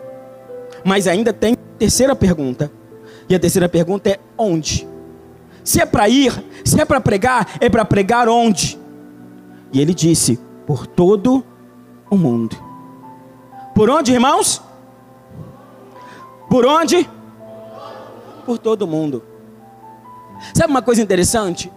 Mas 0.84 1.08
ainda 1.08 1.34
tem 1.34 1.56
terceira 1.80 2.16
pergunta. 2.16 2.72
E 3.32 3.36
a 3.36 3.40
terceira 3.40 3.70
pergunta 3.70 4.10
é: 4.10 4.20
onde? 4.38 4.86
Se 5.64 5.80
é 5.80 5.86
para 5.86 6.10
ir, 6.10 6.34
se 6.66 6.80
é 6.82 6.84
para 6.84 7.00
pregar, 7.00 7.48
é 7.62 7.70
para 7.70 7.86
pregar 7.86 8.28
onde? 8.28 8.78
E 9.72 9.80
ele 9.80 9.94
disse: 9.94 10.38
por 10.68 10.86
todo 10.86 11.42
o 12.10 12.18
mundo. 12.18 12.58
Por 13.74 13.90
onde, 13.90 14.12
irmãos? 14.12 14.62
Por 16.50 16.66
onde? 16.66 17.10
Por 18.46 18.58
todo 18.58 18.82
o 18.82 18.88
mundo. 18.88 19.24
Sabe 20.54 20.70
uma 20.70 20.82
coisa 20.82 21.02
interessante? 21.02 21.72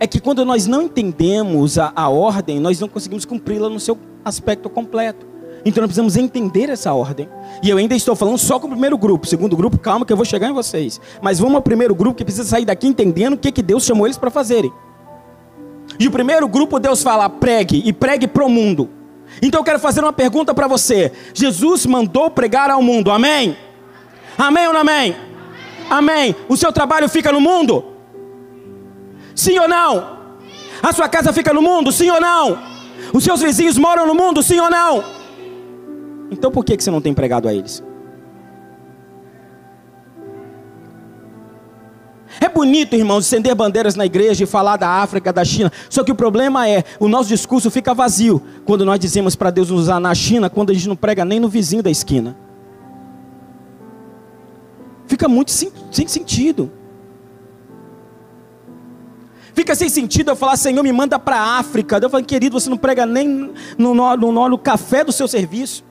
É 0.00 0.06
que 0.08 0.18
quando 0.18 0.44
nós 0.44 0.66
não 0.66 0.82
entendemos 0.82 1.78
a, 1.78 1.92
a 1.94 2.08
ordem, 2.08 2.58
nós 2.58 2.80
não 2.80 2.88
conseguimos 2.88 3.24
cumpri-la 3.24 3.68
no 3.68 3.78
seu 3.78 3.96
aspecto 4.24 4.68
completo. 4.68 5.28
Então 5.66 5.82
nós 5.82 5.88
precisamos 5.88 6.16
entender 6.16 6.70
essa 6.70 6.94
ordem. 6.94 7.28
E 7.60 7.68
eu 7.68 7.76
ainda 7.76 7.96
estou 7.96 8.14
falando 8.14 8.38
só 8.38 8.60
com 8.60 8.68
o 8.68 8.70
primeiro 8.70 8.96
grupo. 8.96 9.26
Segundo 9.26 9.56
grupo, 9.56 9.76
calma 9.76 10.06
que 10.06 10.12
eu 10.12 10.16
vou 10.16 10.24
chegar 10.24 10.48
em 10.48 10.52
vocês. 10.52 11.00
Mas 11.20 11.40
vamos 11.40 11.56
ao 11.56 11.60
primeiro 11.62 11.92
grupo 11.92 12.16
que 12.16 12.24
precisa 12.24 12.48
sair 12.48 12.64
daqui 12.64 12.86
entendendo 12.86 13.32
o 13.32 13.36
que, 13.36 13.50
que 13.50 13.62
Deus 13.62 13.84
chamou 13.84 14.06
eles 14.06 14.16
para 14.16 14.30
fazerem. 14.30 14.72
E 15.98 16.06
o 16.06 16.10
primeiro 16.12 16.46
grupo, 16.46 16.78
Deus 16.78 17.02
fala: 17.02 17.28
pregue 17.28 17.82
e 17.84 17.92
pregue 17.92 18.28
para 18.28 18.44
o 18.44 18.48
mundo. 18.48 18.88
Então 19.42 19.58
eu 19.58 19.64
quero 19.64 19.80
fazer 19.80 20.02
uma 20.02 20.12
pergunta 20.12 20.54
para 20.54 20.68
você. 20.68 21.10
Jesus 21.34 21.84
mandou 21.84 22.30
pregar 22.30 22.70
ao 22.70 22.80
mundo, 22.80 23.10
amém? 23.10 23.56
Amém 24.38 24.68
ou 24.68 24.72
não 24.72 24.82
amém? 24.82 25.16
Amém. 25.90 26.36
O 26.48 26.56
seu 26.56 26.72
trabalho 26.72 27.08
fica 27.08 27.32
no 27.32 27.40
mundo? 27.40 27.84
Sim 29.34 29.58
ou 29.58 29.66
não? 29.66 30.16
A 30.80 30.92
sua 30.92 31.08
casa 31.08 31.32
fica 31.32 31.52
no 31.52 31.60
mundo? 31.60 31.90
Sim 31.90 32.08
ou 32.10 32.20
não? 32.20 32.56
Os 33.12 33.24
seus 33.24 33.40
vizinhos 33.40 33.76
moram 33.76 34.06
no 34.06 34.14
mundo? 34.14 34.44
Sim 34.44 34.60
ou 34.60 34.70
não? 34.70 35.25
Então 36.30 36.50
por 36.50 36.64
que, 36.64 36.76
que 36.76 36.82
você 36.82 36.90
não 36.90 37.00
tem 37.00 37.14
pregado 37.14 37.48
a 37.48 37.54
eles? 37.54 37.82
É 42.40 42.48
bonito, 42.48 42.94
irmãos, 42.94 43.26
acender 43.26 43.54
bandeiras 43.54 43.94
na 43.94 44.04
igreja 44.04 44.44
e 44.44 44.46
falar 44.46 44.76
da 44.76 44.88
África, 44.88 45.32
da 45.32 45.44
China. 45.44 45.72
Só 45.88 46.04
que 46.04 46.12
o 46.12 46.14
problema 46.14 46.68
é, 46.68 46.84
o 47.00 47.08
nosso 47.08 47.28
discurso 47.28 47.70
fica 47.70 47.94
vazio 47.94 48.42
quando 48.64 48.84
nós 48.84 48.98
dizemos 49.00 49.34
para 49.34 49.50
Deus 49.50 49.70
nos 49.70 49.82
usar 49.82 50.00
na 50.00 50.14
China, 50.14 50.50
quando 50.50 50.70
a 50.70 50.74
gente 50.74 50.88
não 50.88 50.96
prega 50.96 51.24
nem 51.24 51.40
no 51.40 51.48
vizinho 51.48 51.82
da 51.82 51.90
esquina. 51.90 52.36
Fica 55.06 55.28
muito 55.28 55.50
sem, 55.50 55.72
sem 55.90 56.06
sentido. 56.06 56.70
Fica 59.54 59.74
sem 59.74 59.88
sentido 59.88 60.30
eu 60.32 60.36
falar, 60.36 60.56
Senhor, 60.58 60.82
me 60.82 60.92
manda 60.92 61.18
para 61.18 61.36
a 61.36 61.58
África. 61.58 61.98
Eu 62.02 62.10
falo, 62.10 62.22
querido, 62.22 62.60
você 62.60 62.68
não 62.68 62.76
prega 62.76 63.06
nem 63.06 63.50
no, 63.78 63.94
no, 63.94 64.16
no, 64.16 64.48
no 64.50 64.58
café 64.58 65.02
do 65.02 65.12
seu 65.12 65.26
serviço. 65.26 65.85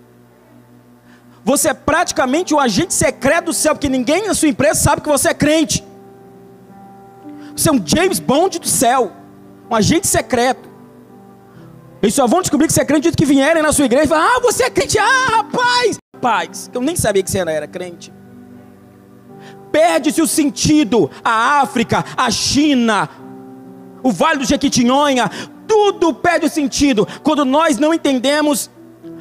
Você 1.45 1.69
é 1.69 1.73
praticamente 1.75 2.55
o 2.55 2.59
agente 2.59 2.91
secreto 2.91 3.45
do 3.45 3.53
céu, 3.53 3.75
porque 3.75 3.87
ninguém 3.87 4.27
na 4.27 4.33
sua 4.33 4.47
empresa 4.49 4.79
sabe 4.79 5.03
que 5.03 5.07
você 5.07 5.29
é 5.29 5.33
crente. 5.33 5.85
Você 7.55 7.69
é 7.69 7.71
um 7.71 7.81
James 7.85 8.19
Bond 8.19 8.57
do 8.57 8.67
céu, 8.67 9.11
um 9.69 9.75
agente 9.75 10.07
secreto. 10.07 10.67
Eles 12.01 12.15
só 12.15 12.25
vão 12.25 12.41
descobrir 12.41 12.65
que 12.65 12.73
você 12.73 12.81
é 12.81 12.85
crente 12.85 13.11
que 13.11 13.25
vierem 13.25 13.61
na 13.61 13.71
sua 13.71 13.85
igreja 13.85 14.05
e 14.05 14.07
falar: 14.07 14.25
Ah, 14.25 14.39
você 14.41 14.63
é 14.63 14.69
crente, 14.71 14.97
ah, 14.97 15.37
rapaz, 15.37 15.97
rapaz, 16.15 16.69
eu 16.73 16.81
nem 16.81 16.95
sabia 16.95 17.21
que 17.21 17.29
você 17.29 17.37
era 17.37 17.67
crente. 17.67 18.11
Perde-se 19.71 20.23
o 20.23 20.27
sentido, 20.27 21.11
a 21.23 21.61
África, 21.61 22.03
a 22.17 22.31
China, 22.31 23.07
o 24.01 24.11
Vale 24.11 24.39
do 24.39 24.45
Jequitinhonha, 24.45 25.29
tudo 25.67 26.11
perde 26.11 26.47
o 26.47 26.49
sentido 26.49 27.07
quando 27.21 27.45
nós 27.45 27.77
não 27.77 27.93
entendemos 27.93 28.69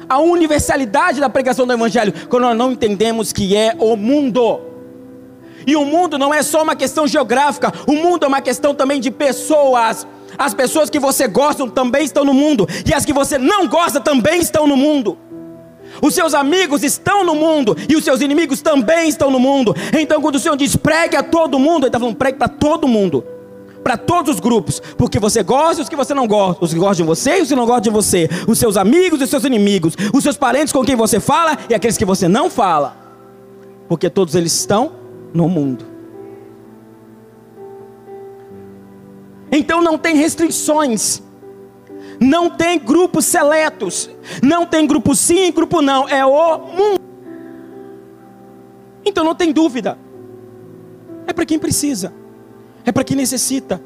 a 0.07 0.19
universalidade 0.19 1.19
da 1.19 1.29
pregação 1.29 1.65
do 1.65 1.73
Evangelho, 1.73 2.13
quando 2.29 2.43
nós 2.43 2.57
não 2.57 2.71
entendemos 2.71 3.31
que 3.33 3.55
é 3.55 3.75
o 3.79 3.95
mundo. 3.95 4.59
E 5.67 5.75
o 5.75 5.83
mundo 5.83 6.17
não 6.17 6.33
é 6.33 6.43
só 6.43 6.61
uma 6.61 6.75
questão 6.75 7.07
geográfica, 7.07 7.73
o 7.87 7.93
mundo 7.93 8.25
é 8.25 8.27
uma 8.27 8.41
questão 8.41 8.73
também 8.73 8.99
de 8.99 9.09
pessoas. 9.09 10.05
As 10.37 10.53
pessoas 10.53 10.89
que 10.89 10.99
você 10.99 11.27
gosta 11.27 11.67
também 11.69 12.03
estão 12.03 12.25
no 12.25 12.33
mundo, 12.33 12.67
e 12.85 12.93
as 12.93 13.05
que 13.05 13.13
você 13.13 13.37
não 13.37 13.67
gosta 13.67 13.99
também 13.99 14.39
estão 14.39 14.67
no 14.67 14.75
mundo. 14.75 15.17
Os 16.01 16.13
seus 16.13 16.33
amigos 16.33 16.83
estão 16.83 17.23
no 17.23 17.33
mundo, 17.35 17.75
e 17.87 17.95
os 17.95 18.03
seus 18.03 18.21
inimigos 18.21 18.61
também 18.61 19.07
estão 19.07 19.31
no 19.31 19.39
mundo. 19.39 19.73
Então, 19.97 20.21
quando 20.21 20.35
o 20.35 20.39
Senhor 20.39 20.57
diz 20.57 20.75
pregue 20.75 21.15
a 21.15 21.23
todo 21.23 21.57
mundo, 21.57 21.83
Ele 21.83 21.87
está 21.87 21.99
falando 21.99 22.15
pregue 22.15 22.37
para 22.37 22.49
todo 22.49 22.87
mundo, 22.87 23.23
para 23.85 23.97
todos 23.97 24.33
os 24.33 24.39
grupos, 24.39 24.79
porque 24.97 25.19
você 25.19 25.43
gosta 25.43 25.79
e 25.79 25.83
os 25.83 25.87
que 25.87 25.95
você 25.95 26.11
não 26.11 26.25
gosta, 26.25 26.65
os 26.65 26.73
que 26.73 26.79
gostam 26.79 27.05
de 27.05 27.07
você 27.07 27.37
e 27.37 27.41
os 27.43 27.49
que 27.49 27.55
não 27.55 27.67
gostam 27.67 27.81
de 27.81 27.89
você, 27.91 28.27
os 28.47 28.57
seus 28.57 28.77
amigos 28.77 29.21
e 29.21 29.25
os 29.25 29.29
seus 29.29 29.43
inimigos, 29.43 29.93
os 30.11 30.23
seus 30.23 30.35
parentes 30.35 30.73
com 30.73 30.83
quem 30.83 30.95
você 30.95 31.19
fala 31.19 31.55
e 31.69 31.75
aqueles 31.75 31.95
que 31.95 32.03
você 32.03 32.27
não 32.27 32.49
fala, 32.49 32.97
porque 33.87 34.09
todos 34.09 34.33
eles 34.33 34.53
estão 34.53 34.93
no 35.31 35.47
mundo. 35.47 35.85
Então 39.51 39.83
não 39.83 39.99
tem 39.99 40.15
restrições, 40.15 41.21
não 42.19 42.49
tem 42.49 42.79
grupos 42.79 43.25
seletos, 43.25 44.09
não 44.41 44.65
tem 44.65 44.87
grupo 44.87 45.13
sim 45.15 45.51
grupo 45.51 45.83
não, 45.83 46.09
é 46.09 46.25
o 46.25 46.57
mundo. 46.57 47.01
Então 49.05 49.23
não 49.23 49.35
tem 49.35 49.51
dúvida, 49.51 49.95
é 51.27 51.33
para 51.33 51.45
quem 51.45 51.59
precisa, 51.59 52.24
é 52.85 52.91
para 52.91 53.03
quem 53.03 53.17
necessita. 53.17 53.81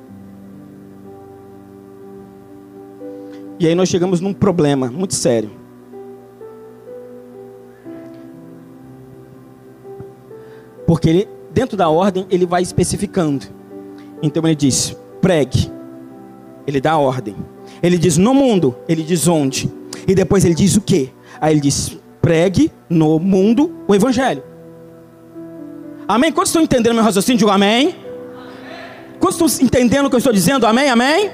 E 3.59 3.67
aí 3.67 3.75
nós 3.75 3.89
chegamos 3.89 4.21
num 4.21 4.33
problema 4.33 4.87
muito 4.87 5.15
sério. 5.15 5.51
Porque 10.85 11.09
ele 11.09 11.39
dentro 11.51 11.75
da 11.75 11.89
ordem, 11.89 12.25
ele 12.29 12.45
vai 12.45 12.61
especificando. 12.61 13.45
Então 14.21 14.43
ele 14.45 14.55
diz: 14.55 14.95
pregue. 15.21 15.71
Ele 16.65 16.79
dá 16.79 16.93
a 16.93 16.97
ordem. 16.97 17.35
Ele 17.81 17.97
diz 17.97 18.17
no 18.17 18.33
mundo, 18.33 18.75
ele 18.87 19.03
diz 19.03 19.27
onde. 19.27 19.71
E 20.07 20.13
depois 20.13 20.45
ele 20.45 20.53
diz 20.53 20.75
o 20.75 20.81
que? 20.81 21.11
Aí 21.41 21.53
ele 21.53 21.61
diz: 21.61 21.97
pregue 22.21 22.71
no 22.89 23.19
mundo 23.19 23.75
o 23.87 23.95
evangelho. 23.95 24.43
Amém? 26.07 26.31
Quantos 26.31 26.49
estão 26.49 26.61
entendendo 26.61 26.95
meu 26.95 27.03
raciocínio? 27.03 27.37
Digo 27.37 27.51
amém. 27.51 27.95
Quantos 29.19 29.51
estão 29.51 29.65
entendendo 29.65 30.05
o 30.05 30.09
que 30.09 30.15
eu 30.15 30.19
estou 30.19 30.33
dizendo? 30.33 30.65
Amém? 30.65 30.89
Amém? 30.89 31.27
amém. 31.27 31.31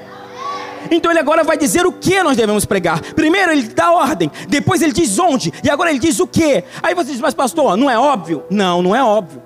Então 0.92 1.12
ele 1.12 1.20
agora 1.20 1.44
vai 1.44 1.58
dizer 1.58 1.86
o 1.86 1.92
que 1.92 2.22
nós 2.24 2.38
devemos 2.38 2.66
pregar. 2.66 3.02
Primeiro 3.14 3.52
ele 3.52 3.64
dá 3.64 3.92
ordem, 3.92 4.32
depois 4.48 4.82
ele 4.82 4.94
diz 4.94 5.18
onde, 5.20 5.52
e 5.64 5.70
agora 5.70 5.90
ele 5.90 6.00
diz 6.00 6.20
o 6.20 6.28
que. 6.28 6.64
Aí 6.82 6.94
você 6.94 7.12
diz, 7.12 7.22
mas 7.22 7.34
pastor, 7.34 7.78
não 7.78 7.90
é 7.90 7.98
óbvio? 7.98 8.44
Não, 8.50 8.82
não 8.82 8.96
é 8.96 9.04
óbvio. 9.04 9.42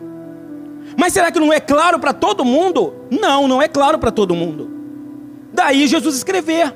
Mas 0.98 1.14
será 1.14 1.32
que 1.32 1.40
não 1.40 1.54
é 1.54 1.60
claro 1.60 2.00
para 2.00 2.14
todo 2.14 2.44
mundo? 2.44 2.94
Não, 3.10 3.48
não 3.48 3.62
é 3.62 3.68
claro 3.68 3.98
para 3.98 4.12
todo 4.12 4.36
mundo. 4.36 4.70
Daí 5.54 5.88
Jesus 5.88 6.16
escrever. 6.16 6.74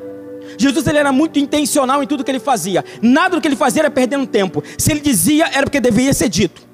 Jesus 0.58 0.86
ele 0.88 0.98
era 0.98 1.12
muito 1.12 1.40
intencional 1.40 2.04
em 2.04 2.08
tudo 2.08 2.24
que 2.24 2.32
ele 2.32 2.40
fazia. 2.40 2.84
Nada 3.02 3.36
do 3.36 3.42
que 3.42 3.48
ele 3.48 3.56
fazia 3.56 3.84
era 3.84 3.92
perdendo 3.92 4.26
tempo. 4.26 4.64
Se 4.78 4.92
ele 4.92 5.00
dizia, 5.00 5.50
era 5.54 5.64
porque 5.64 5.80
deveria 5.80 6.14
ser 6.14 6.30
dito. 6.30 6.73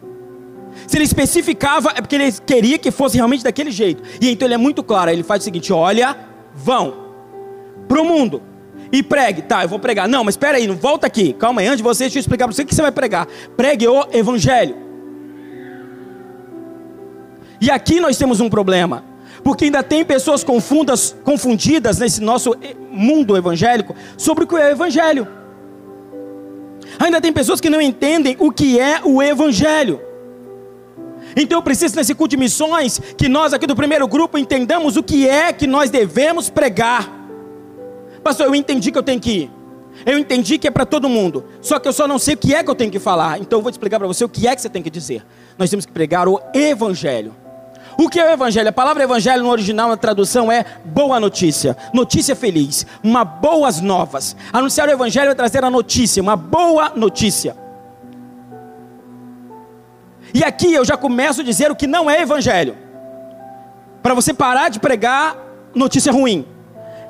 Se 0.90 0.98
ele 0.98 1.04
especificava, 1.04 1.92
é 1.96 2.02
porque 2.02 2.16
ele 2.16 2.32
queria 2.32 2.76
que 2.80 2.90
fosse 2.90 3.16
realmente 3.16 3.44
daquele 3.44 3.70
jeito. 3.70 4.02
E 4.20 4.28
então 4.28 4.48
ele 4.48 4.56
é 4.56 4.58
muito 4.58 4.82
claro. 4.82 5.12
Ele 5.12 5.22
faz 5.22 5.44
o 5.44 5.46
seguinte: 5.46 5.72
olha, 5.72 6.18
vão 6.52 6.96
para 7.88 8.02
o 8.02 8.06
mundo 8.06 8.42
e 8.92 9.04
pregue. 9.04 9.44
Tá, 9.44 9.64
eu 9.64 9.70
vou 9.70 9.78
pregar. 9.78 10.08
Não, 10.08 10.24
mas 10.24 10.34
espera 10.34 10.58
aí, 10.58 10.66
não 10.66 10.76
volta 10.76 11.06
aqui. 11.06 11.34
Calma 11.34 11.62
aí, 11.62 11.68
antes 11.68 11.78
de 11.78 11.84
você, 11.84 12.06
deixa 12.06 12.18
eu 12.18 12.22
explicar 12.22 12.48
para 12.48 12.56
você 12.56 12.64
o 12.64 12.66
que 12.66 12.74
você 12.74 12.82
vai 12.82 12.92
pregar. 12.92 13.28
Pregue 13.56 13.88
o 13.88 14.08
evangelho. 14.12 14.76
E 17.62 17.70
aqui 17.70 18.00
nós 18.00 18.18
temos 18.18 18.40
um 18.40 18.50
problema, 18.50 19.04
porque 19.44 19.66
ainda 19.66 19.84
tem 19.84 20.04
pessoas 20.04 20.44
confundas, 20.44 21.16
confundidas 21.24 22.00
nesse 22.00 22.20
nosso 22.20 22.56
mundo 22.90 23.38
evangélico 23.38 23.96
sobre 24.18 24.44
o 24.44 24.48
que 24.48 24.56
é 24.56 24.70
o 24.70 24.72
evangelho. 24.72 25.28
Ainda 26.98 27.22
tem 27.22 27.32
pessoas 27.32 27.62
que 27.62 27.70
não 27.70 27.80
entendem 27.80 28.36
o 28.40 28.52
que 28.52 28.80
é 28.80 29.02
o 29.04 29.22
evangelho. 29.22 30.09
Então 31.42 31.58
eu 31.58 31.64
preciso 31.64 31.96
nesse 31.96 32.14
culto 32.14 32.32
de 32.32 32.38
missões 32.38 33.00
que 33.18 33.30
nós 33.30 33.54
aqui 33.54 33.66
do 33.66 33.76
primeiro 33.76 34.08
grupo 34.08 34.38
entendamos 34.38 34.98
o 34.98 35.04
que 35.04 35.28
é 35.28 35.54
que 35.54 35.66
nós 35.66 35.90
devemos 35.90 36.50
pregar. 36.50 37.10
Pastor, 38.24 38.48
eu 38.48 38.56
entendi 38.56 38.92
que 38.92 38.98
eu 38.98 39.04
tenho 39.04 39.20
que 39.20 39.32
ir. 39.32 39.52
Eu 40.06 40.18
entendi 40.18 40.58
que 40.58 40.68
é 40.68 40.72
para 40.72 40.86
todo 40.86 41.10
mundo. 41.10 41.44
Só 41.62 41.80
que 41.80 41.88
eu 41.88 41.94
só 41.94 42.08
não 42.08 42.20
sei 42.20 42.36
o 42.36 42.38
que 42.38 42.54
é 42.54 42.64
que 42.64 42.70
eu 42.70 42.76
tenho 42.76 42.92
que 42.92 43.00
falar. 43.00 43.40
Então 43.40 43.60
eu 43.60 43.64
vou 43.64 43.72
te 43.72 43.76
explicar 43.76 43.98
para 43.98 44.08
você 44.08 44.24
o 44.24 44.30
que 44.30 44.48
é 44.48 44.56
que 44.56 44.62
você 44.62 44.70
tem 44.70 44.82
que 44.82 44.90
dizer. 44.90 45.26
Nós 45.58 45.70
temos 45.70 45.86
que 45.86 45.92
pregar 45.92 46.28
o 46.28 46.40
evangelho. 46.54 47.36
O 47.98 48.10
que 48.10 48.20
é 48.20 48.26
o 48.26 48.32
evangelho? 48.32 48.70
A 48.70 48.72
palavra 48.72 49.04
evangelho 49.04 49.44
no 49.44 49.50
original, 49.50 49.90
na 49.90 49.98
tradução, 49.98 50.50
é 50.50 50.64
boa 50.86 51.20
notícia, 51.20 51.76
notícia 51.94 52.34
feliz, 52.34 52.86
uma 53.04 53.26
boas 53.26 53.82
novas. 53.82 54.38
Anunciar 54.54 54.88
o 54.88 54.92
evangelho 54.92 55.32
é 55.32 55.36
trazer 55.36 55.66
a 55.66 55.70
notícia, 55.70 56.24
uma 56.24 56.38
boa 56.38 56.94
notícia. 56.96 57.58
E 60.34 60.44
aqui 60.44 60.74
eu 60.74 60.86
já 60.86 60.96
começo 60.96 61.42
a 61.42 61.44
dizer 61.44 61.72
o 61.72 61.76
que 61.76 61.88
não 61.88 62.10
é 62.10 62.22
evangelho. 62.22 62.78
Para 64.02 64.14
você 64.14 64.34
parar 64.34 64.70
de 64.70 64.80
pregar 64.80 65.38
notícia 65.74 66.12
ruim. 66.12 66.46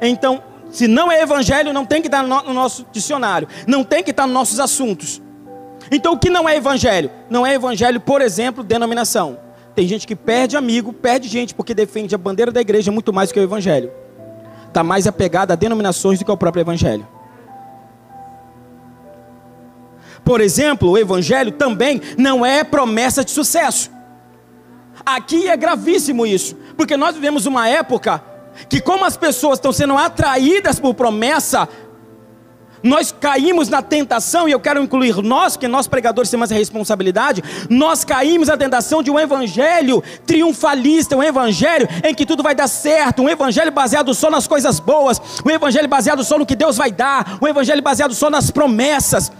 Então, 0.01 0.41
se 0.71 0.87
não 0.87 1.11
é 1.11 1.21
evangelho, 1.21 1.73
não 1.73 1.85
tem 1.85 2.01
que 2.01 2.07
estar 2.07 2.23
no 2.23 2.53
nosso 2.53 2.85
dicionário, 2.91 3.47
não 3.67 3.83
tem 3.83 4.03
que 4.03 4.11
estar 4.11 4.25
nos 4.25 4.33
nossos 4.33 4.59
assuntos. 4.59 5.21
Então, 5.91 6.13
o 6.13 6.19
que 6.19 6.29
não 6.29 6.47
é 6.47 6.55
evangelho? 6.55 7.09
Não 7.29 7.45
é 7.45 7.53
evangelho, 7.53 7.99
por 7.99 8.21
exemplo, 8.21 8.63
denominação. 8.63 9.39
Tem 9.75 9.87
gente 9.87 10.05
que 10.05 10.15
perde 10.15 10.57
amigo, 10.57 10.93
perde 10.93 11.27
gente 11.27 11.55
porque 11.55 11.73
defende 11.73 12.13
a 12.13 12.17
bandeira 12.17 12.51
da 12.51 12.61
igreja 12.61 12.91
muito 12.91 13.11
mais 13.11 13.31
que 13.31 13.39
o 13.39 13.43
evangelho. 13.43 13.91
Está 14.67 14.83
mais 14.83 15.07
apegado 15.07 15.51
a 15.51 15.55
denominações 15.55 16.19
do 16.19 16.25
que 16.25 16.31
ao 16.31 16.37
próprio 16.37 16.61
evangelho. 16.61 17.07
Por 20.29 20.41
exemplo, 20.41 20.91
o 20.91 20.95
evangelho 20.95 21.51
também 21.51 21.99
não 22.15 22.45
é 22.45 22.63
promessa 22.63 23.25
de 23.25 23.31
sucesso. 23.31 23.89
Aqui 25.03 25.49
é 25.49 25.57
gravíssimo 25.57 26.23
isso, 26.23 26.55
porque 26.77 26.95
nós 26.95 27.15
vivemos 27.15 27.47
uma 27.47 27.67
época 27.67 28.23
que, 28.69 28.79
como 28.79 29.03
as 29.05 29.17
pessoas 29.17 29.57
estão 29.57 29.71
sendo 29.71 29.97
atraídas 29.97 30.79
por 30.79 30.93
promessa, 30.93 31.67
nós 32.83 33.11
caímos 33.11 33.69
na 33.69 33.81
tentação, 33.81 34.47
e 34.47 34.51
eu 34.51 34.59
quero 34.59 34.83
incluir 34.83 35.15
nós, 35.15 35.57
que 35.57 35.67
nós 35.67 35.87
pregadores 35.87 36.29
temos 36.29 36.51
essa 36.51 36.59
responsabilidade, 36.59 37.43
nós 37.67 38.03
caímos 38.03 38.49
na 38.49 38.55
tentação 38.55 39.01
de 39.01 39.09
um 39.09 39.19
evangelho 39.19 40.03
triunfalista, 40.27 41.17
um 41.17 41.23
evangelho 41.23 41.89
em 42.07 42.13
que 42.13 42.23
tudo 42.23 42.43
vai 42.43 42.53
dar 42.53 42.67
certo, 42.67 43.23
um 43.23 43.29
evangelho 43.29 43.71
baseado 43.71 44.13
só 44.13 44.29
nas 44.29 44.45
coisas 44.45 44.79
boas, 44.79 45.19
um 45.43 45.49
evangelho 45.49 45.87
baseado 45.87 46.23
só 46.23 46.37
no 46.37 46.45
que 46.45 46.55
Deus 46.55 46.77
vai 46.77 46.91
dar, 46.91 47.39
um 47.41 47.47
evangelho 47.47 47.81
baseado 47.81 48.13
só 48.13 48.29
nas 48.29 48.51
promessas. 48.51 49.31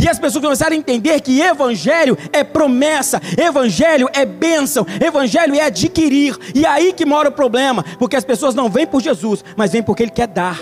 E 0.00 0.08
as 0.08 0.18
pessoas 0.18 0.44
começaram 0.44 0.74
a 0.74 0.78
entender 0.78 1.20
que 1.20 1.40
evangelho 1.40 2.16
é 2.32 2.44
promessa, 2.44 3.20
evangelho 3.36 4.08
é 4.12 4.24
bênção, 4.24 4.86
evangelho 5.04 5.54
é 5.54 5.62
adquirir. 5.62 6.36
E 6.54 6.64
é 6.64 6.68
aí 6.68 6.92
que 6.92 7.04
mora 7.04 7.28
o 7.28 7.32
problema, 7.32 7.84
porque 7.98 8.16
as 8.16 8.24
pessoas 8.24 8.54
não 8.54 8.68
vêm 8.68 8.86
por 8.86 9.02
Jesus, 9.02 9.44
mas 9.56 9.72
vêm 9.72 9.82
porque 9.82 10.04
Ele 10.04 10.12
quer 10.12 10.28
dar. 10.28 10.60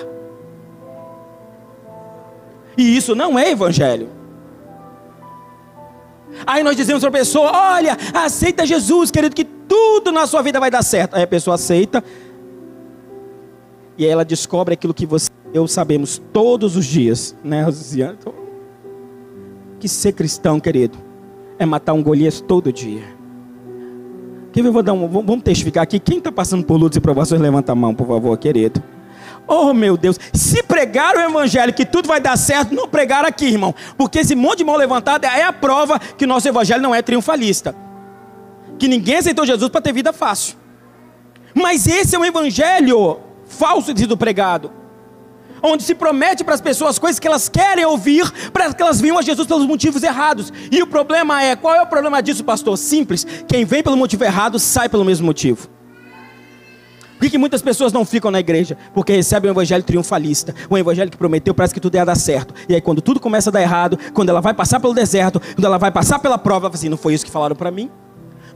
E 2.76 2.96
isso 2.96 3.14
não 3.14 3.38
é 3.38 3.50
evangelho. 3.50 4.08
Aí 6.46 6.62
nós 6.62 6.76
dizemos 6.76 7.00
para 7.00 7.10
a 7.10 7.12
pessoa: 7.12 7.50
olha, 7.52 7.96
aceita 8.14 8.64
Jesus, 8.64 9.10
querido, 9.10 9.34
que 9.34 9.44
tudo 9.44 10.10
na 10.12 10.26
sua 10.26 10.42
vida 10.42 10.58
vai 10.58 10.70
dar 10.70 10.82
certo. 10.82 11.14
Aí 11.14 11.22
a 11.22 11.26
pessoa 11.26 11.56
aceita. 11.56 12.02
E 13.98 14.04
aí 14.04 14.10
ela 14.10 14.24
descobre 14.24 14.72
aquilo 14.72 14.94
que 14.94 15.04
você 15.04 15.30
eu 15.52 15.66
sabemos 15.66 16.20
todos 16.32 16.76
os 16.76 16.86
dias, 16.86 17.36
né, 17.42 17.62
Rosiane? 17.62 18.18
Que 19.80 19.88
ser 19.88 20.12
cristão, 20.12 20.60
querido, 20.60 20.98
é 21.58 21.64
matar 21.64 21.94
um 21.94 22.02
Golias 22.02 22.38
todo 22.40 22.70
dia. 22.70 23.02
Que 24.52 24.60
eu 24.60 24.72
vou 24.72 24.82
dar 24.82 24.92
um, 24.92 25.08
vamos 25.08 25.42
testificar 25.42 25.82
aqui. 25.82 25.98
Quem 25.98 26.18
está 26.18 26.30
passando 26.30 26.64
por 26.64 26.76
lutas 26.76 26.98
e 26.98 27.00
provações, 27.00 27.40
levanta 27.40 27.72
a 27.72 27.74
mão, 27.74 27.94
por 27.94 28.06
favor, 28.06 28.36
querido. 28.36 28.82
Oh 29.48 29.72
meu 29.72 29.96
Deus, 29.96 30.18
se 30.34 30.62
pregar 30.62 31.16
o 31.16 31.20
evangelho 31.20 31.72
que 31.72 31.86
tudo 31.86 32.06
vai 32.06 32.20
dar 32.20 32.36
certo, 32.36 32.74
não 32.74 32.86
pregar 32.86 33.24
aqui, 33.24 33.46
irmão, 33.46 33.74
porque 33.96 34.18
esse 34.20 34.34
monte 34.36 34.58
de 34.58 34.64
mão 34.64 34.76
levantada 34.76 35.26
é 35.26 35.42
a 35.42 35.52
prova 35.52 35.98
que 35.98 36.26
nosso 36.26 36.46
evangelho 36.46 36.82
não 36.82 36.94
é 36.94 37.02
triunfalista, 37.02 37.74
que 38.78 38.86
ninguém 38.86 39.16
aceitou 39.16 39.46
Jesus 39.46 39.68
para 39.70 39.80
ter 39.80 39.92
vida 39.92 40.12
fácil. 40.12 40.56
Mas 41.54 41.86
esse 41.86 42.14
é 42.14 42.18
um 42.18 42.24
evangelho 42.24 43.18
falso 43.46 43.96
sido 43.96 44.16
pregado, 44.16 44.70
onde 45.62 45.82
se 45.82 45.94
promete 45.94 46.44
para 46.44 46.54
as 46.54 46.60
pessoas 46.60 46.98
coisas 46.98 47.18
que 47.18 47.26
elas 47.26 47.48
querem 47.48 47.84
ouvir, 47.84 48.30
para 48.50 48.72
que 48.72 48.82
elas 48.82 49.00
venham 49.00 49.18
a 49.18 49.22
Jesus 49.22 49.46
pelos 49.46 49.66
motivos 49.66 50.02
errados. 50.02 50.52
E 50.70 50.82
o 50.82 50.86
problema 50.86 51.42
é, 51.42 51.56
qual 51.56 51.74
é 51.74 51.82
o 51.82 51.86
problema 51.86 52.22
disso, 52.22 52.44
pastor? 52.44 52.76
Simples, 52.76 53.26
quem 53.46 53.64
vem 53.64 53.82
pelo 53.82 53.96
motivo 53.96 54.24
errado 54.24 54.58
sai 54.58 54.88
pelo 54.88 55.04
mesmo 55.04 55.26
motivo. 55.26 55.68
Por 57.20 57.26
que, 57.26 57.32
que 57.32 57.38
muitas 57.38 57.60
pessoas 57.60 57.92
não 57.92 58.02
ficam 58.02 58.30
na 58.30 58.40
igreja? 58.40 58.78
Porque 58.94 59.12
recebem 59.12 59.50
um 59.50 59.52
evangelho 59.52 59.84
triunfalista. 59.84 60.54
Um 60.70 60.78
evangelho 60.78 61.10
que 61.10 61.18
prometeu, 61.18 61.54
parece 61.54 61.74
que 61.74 61.80
tudo 61.80 61.94
ia 61.96 62.04
dar 62.04 62.14
certo. 62.14 62.54
E 62.66 62.74
aí, 62.74 62.80
quando 62.80 63.02
tudo 63.02 63.20
começa 63.20 63.50
a 63.50 63.52
dar 63.52 63.60
errado, 63.60 63.98
quando 64.14 64.30
ela 64.30 64.40
vai 64.40 64.54
passar 64.54 64.80
pelo 64.80 64.94
deserto, 64.94 65.38
quando 65.38 65.66
ela 65.66 65.76
vai 65.76 65.90
passar 65.90 66.18
pela 66.18 66.38
prova, 66.38 66.64
ela 66.64 66.70
fala 66.70 66.80
assim: 66.80 66.88
não 66.88 66.96
foi 66.96 67.12
isso 67.12 67.26
que 67.26 67.30
falaram 67.30 67.54
para 67.54 67.70
mim? 67.70 67.90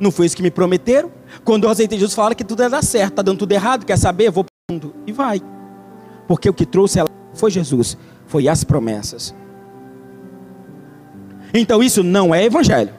Não 0.00 0.10
foi 0.10 0.24
isso 0.24 0.34
que 0.34 0.42
me 0.42 0.50
prometeram? 0.50 1.12
Quando 1.44 1.64
eu 1.64 1.70
aceitei 1.70 1.98
Jesus, 1.98 2.14
falaram 2.14 2.34
que 2.34 2.42
tudo 2.42 2.62
ia 2.62 2.70
dar 2.70 2.82
certo. 2.82 3.10
Está 3.10 3.22
dando 3.22 3.38
tudo 3.38 3.52
errado, 3.52 3.84
quer 3.84 3.98
saber? 3.98 4.30
Vou 4.30 4.44
para 4.44 4.52
o 4.70 4.72
mundo. 4.72 4.94
E 5.06 5.12
vai. 5.12 5.42
Porque 6.26 6.48
o 6.48 6.54
que 6.54 6.66
trouxe 6.66 6.98
ela 6.98 7.08
foi 7.32 7.50
Jesus, 7.50 7.96
foi 8.26 8.48
as 8.48 8.64
promessas. 8.64 9.34
Então 11.52 11.82
isso 11.82 12.02
não 12.02 12.34
é 12.34 12.44
evangelho. 12.44 12.92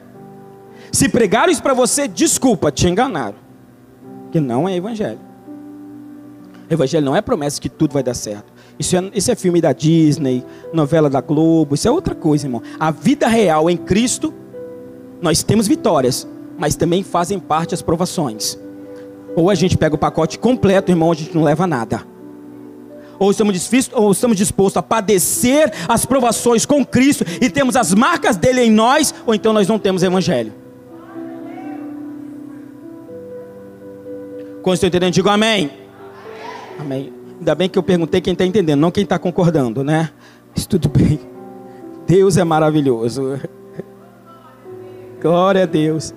Se 0.90 1.08
pregaram 1.08 1.52
isso 1.52 1.62
para 1.62 1.74
você, 1.74 2.08
desculpa, 2.08 2.70
te 2.70 2.88
enganaram. 2.88 3.36
Que 4.30 4.40
não 4.40 4.68
é 4.68 4.74
evangelho. 4.74 5.20
Evangelho 6.68 7.04
não 7.04 7.14
é 7.14 7.20
promessa 7.20 7.60
que 7.60 7.68
tudo 7.68 7.92
vai 7.92 8.02
dar 8.02 8.14
certo. 8.14 8.52
Isso 8.78 8.96
é, 8.96 9.10
isso 9.14 9.30
é 9.30 9.34
filme 9.34 9.60
da 9.60 9.72
Disney, 9.72 10.44
novela 10.72 11.08
da 11.08 11.20
Globo, 11.20 11.74
isso 11.74 11.86
é 11.86 11.90
outra 11.90 12.14
coisa, 12.14 12.46
irmão. 12.46 12.62
A 12.78 12.90
vida 12.90 13.28
real 13.28 13.70
em 13.70 13.76
Cristo, 13.76 14.34
nós 15.20 15.42
temos 15.42 15.66
vitórias, 15.66 16.26
mas 16.58 16.76
também 16.76 17.02
fazem 17.02 17.38
parte 17.38 17.74
as 17.74 17.82
provações. 17.82 18.58
Ou 19.34 19.50
a 19.50 19.54
gente 19.54 19.76
pega 19.76 19.94
o 19.94 19.98
pacote 19.98 20.38
completo, 20.38 20.90
irmão, 20.90 21.12
a 21.12 21.14
gente 21.14 21.34
não 21.34 21.42
leva 21.42 21.66
nada. 21.66 22.02
Ou 23.18 23.30
estamos, 23.30 23.70
ou 23.92 24.12
estamos 24.12 24.36
dispostos 24.36 24.76
a 24.76 24.82
padecer 24.82 25.72
as 25.88 26.04
provações 26.04 26.66
com 26.66 26.84
Cristo 26.84 27.24
e 27.40 27.48
temos 27.48 27.76
as 27.76 27.94
marcas 27.94 28.36
dele 28.36 28.62
em 28.62 28.70
nós, 28.70 29.14
ou 29.26 29.34
então 29.34 29.52
nós 29.52 29.66
não 29.68 29.78
temos 29.78 30.02
evangelho. 30.02 30.52
Quando 34.62 34.74
estou 34.74 34.88
entendendo, 34.88 35.12
digo 35.12 35.28
amém. 35.28 35.70
Amém. 36.78 37.12
Ainda 37.38 37.54
bem 37.54 37.68
que 37.68 37.78
eu 37.78 37.82
perguntei 37.82 38.20
quem 38.20 38.32
está 38.32 38.44
entendendo, 38.44 38.80
não 38.80 38.90
quem 38.90 39.04
está 39.04 39.18
concordando, 39.18 39.84
né? 39.84 40.10
Mas 40.54 40.66
tudo 40.66 40.88
bem. 40.88 41.20
Deus 42.06 42.36
é 42.36 42.44
maravilhoso. 42.44 43.40
Glória 45.20 45.62
a 45.62 45.66
Deus. 45.66 46.14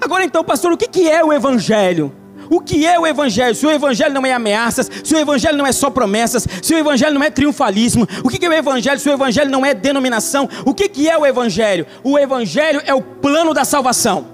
Agora 0.00 0.24
então, 0.24 0.44
pastor, 0.44 0.72
o 0.72 0.76
que 0.76 1.08
é 1.08 1.24
o 1.24 1.32
Evangelho? 1.32 2.12
O 2.50 2.60
que 2.60 2.86
é 2.86 2.98
o 2.98 3.06
Evangelho? 3.06 3.54
Se 3.54 3.66
o 3.66 3.70
Evangelho 3.70 4.14
não 4.14 4.24
é 4.24 4.32
ameaças, 4.32 4.90
se 5.04 5.14
o 5.14 5.18
Evangelho 5.18 5.58
não 5.58 5.66
é 5.66 5.72
só 5.72 5.90
promessas, 5.90 6.46
se 6.62 6.74
o 6.74 6.78
Evangelho 6.78 7.14
não 7.14 7.22
é 7.22 7.30
triunfalismo, 7.30 8.06
o 8.24 8.28
que 8.28 8.44
é 8.44 8.48
o 8.48 8.52
Evangelho? 8.52 8.98
Se 8.98 9.08
o 9.08 9.12
Evangelho 9.12 9.50
não 9.50 9.64
é 9.64 9.74
denominação, 9.74 10.48
o 10.64 10.72
que 10.72 11.08
é 11.08 11.18
o 11.18 11.26
Evangelho? 11.26 11.86
O 12.02 12.18
Evangelho 12.18 12.80
é 12.84 12.94
o 12.94 13.02
plano 13.02 13.52
da 13.52 13.64
salvação. 13.64 14.26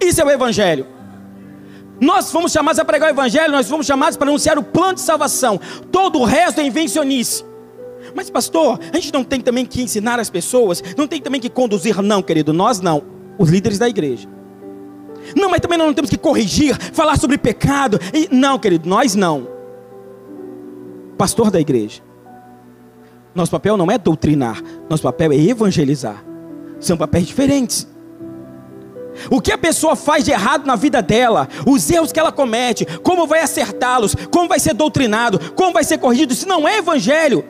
Isso 0.00 0.20
é 0.20 0.24
o 0.24 0.30
Evangelho. 0.30 0.86
Nós 2.00 2.30
fomos 2.30 2.52
chamados 2.52 2.78
a 2.78 2.84
pregar 2.84 3.08
o 3.08 3.12
Evangelho, 3.14 3.52
nós 3.52 3.68
fomos 3.68 3.86
chamados 3.86 4.16
para 4.16 4.28
anunciar 4.28 4.58
o 4.58 4.62
plano 4.62 4.94
de 4.94 5.00
salvação. 5.00 5.58
Todo 5.90 6.20
o 6.20 6.24
resto 6.24 6.60
é 6.60 6.64
invencionice. 6.64 7.44
Mas, 8.14 8.30
pastor, 8.30 8.78
a 8.92 8.96
gente 8.96 9.12
não 9.12 9.24
tem 9.24 9.40
também 9.40 9.64
que 9.64 9.82
ensinar 9.82 10.20
as 10.20 10.30
pessoas, 10.30 10.82
não 10.96 11.06
tem 11.06 11.20
também 11.20 11.40
que 11.40 11.48
conduzir, 11.48 12.00
não, 12.02 12.22
querido, 12.22 12.52
nós 12.52 12.80
não, 12.80 13.02
os 13.38 13.50
líderes 13.50 13.78
da 13.78 13.88
igreja. 13.88 14.35
Não, 15.34 15.50
mas 15.50 15.60
também 15.60 15.78
nós 15.78 15.86
não 15.86 15.94
temos 15.94 16.10
que 16.10 16.18
corrigir, 16.18 16.76
falar 16.92 17.18
sobre 17.18 17.38
pecado. 17.38 17.98
E, 18.12 18.28
não, 18.30 18.58
querido, 18.58 18.88
nós 18.88 19.14
não. 19.14 19.48
Pastor 21.16 21.50
da 21.50 21.60
igreja. 21.60 22.02
Nosso 23.34 23.50
papel 23.50 23.76
não 23.76 23.90
é 23.90 23.98
doutrinar, 23.98 24.62
nosso 24.88 25.02
papel 25.02 25.32
é 25.32 25.36
evangelizar. 25.36 26.24
São 26.80 26.96
papéis 26.96 27.26
diferentes. 27.26 27.86
O 29.30 29.40
que 29.40 29.52
a 29.52 29.58
pessoa 29.58 29.96
faz 29.96 30.24
de 30.24 30.30
errado 30.30 30.66
na 30.66 30.76
vida 30.76 31.02
dela, 31.02 31.48
os 31.66 31.90
erros 31.90 32.12
que 32.12 32.20
ela 32.20 32.32
comete, 32.32 32.86
como 33.02 33.26
vai 33.26 33.40
acertá-los, 33.40 34.14
como 34.30 34.48
vai 34.48 34.58
ser 34.58 34.74
doutrinado, 34.74 35.52
como 35.52 35.72
vai 35.72 35.84
ser 35.84 35.98
corrigido, 35.98 36.32
isso 36.32 36.46
não 36.46 36.68
é 36.68 36.78
evangelho. 36.78 37.44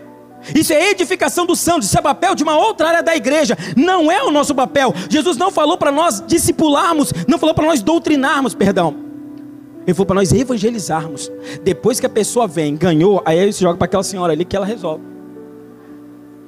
Isso 0.55 0.73
é 0.73 0.91
edificação 0.91 1.47
dos 1.47 1.61
santos, 1.61 1.87
isso 1.89 1.99
é 1.99 2.03
papel 2.03 2.35
de 2.35 2.43
uma 2.43 2.57
outra 2.57 2.89
área 2.89 3.03
da 3.03 3.17
igreja, 3.17 3.57
não 3.77 4.11
é 4.11 4.23
o 4.23 4.31
nosso 4.31 4.55
papel. 4.55 4.95
Jesus 5.09 5.37
não 5.37 5.51
falou 5.51 5.77
para 5.77 5.91
nós 5.91 6.23
discipularmos, 6.27 7.13
não 7.27 7.39
falou 7.39 7.55
para 7.55 7.67
nós 7.67 7.83
doutrinarmos, 7.83 8.55
perdão. 8.55 8.95
Ele 9.87 9.95
falou 9.95 10.07
para 10.07 10.17
nós 10.17 10.33
evangelizarmos. 10.33 11.31
Depois 11.63 12.01
que 12.01 12.07
a 12.07 12.09
pessoa 12.11 12.49
vem, 12.49 12.77
ganhou, 12.77 13.23
aí 13.25 13.39
ele 13.39 13.53
se 13.53 13.61
joga 13.61 13.79
para 13.79 13.85
aquela 13.85 14.03
senhora 14.03 14.33
ali 14.33 14.45
que 14.45 14.57
ela 14.57 14.67
resolve. 14.67 15.05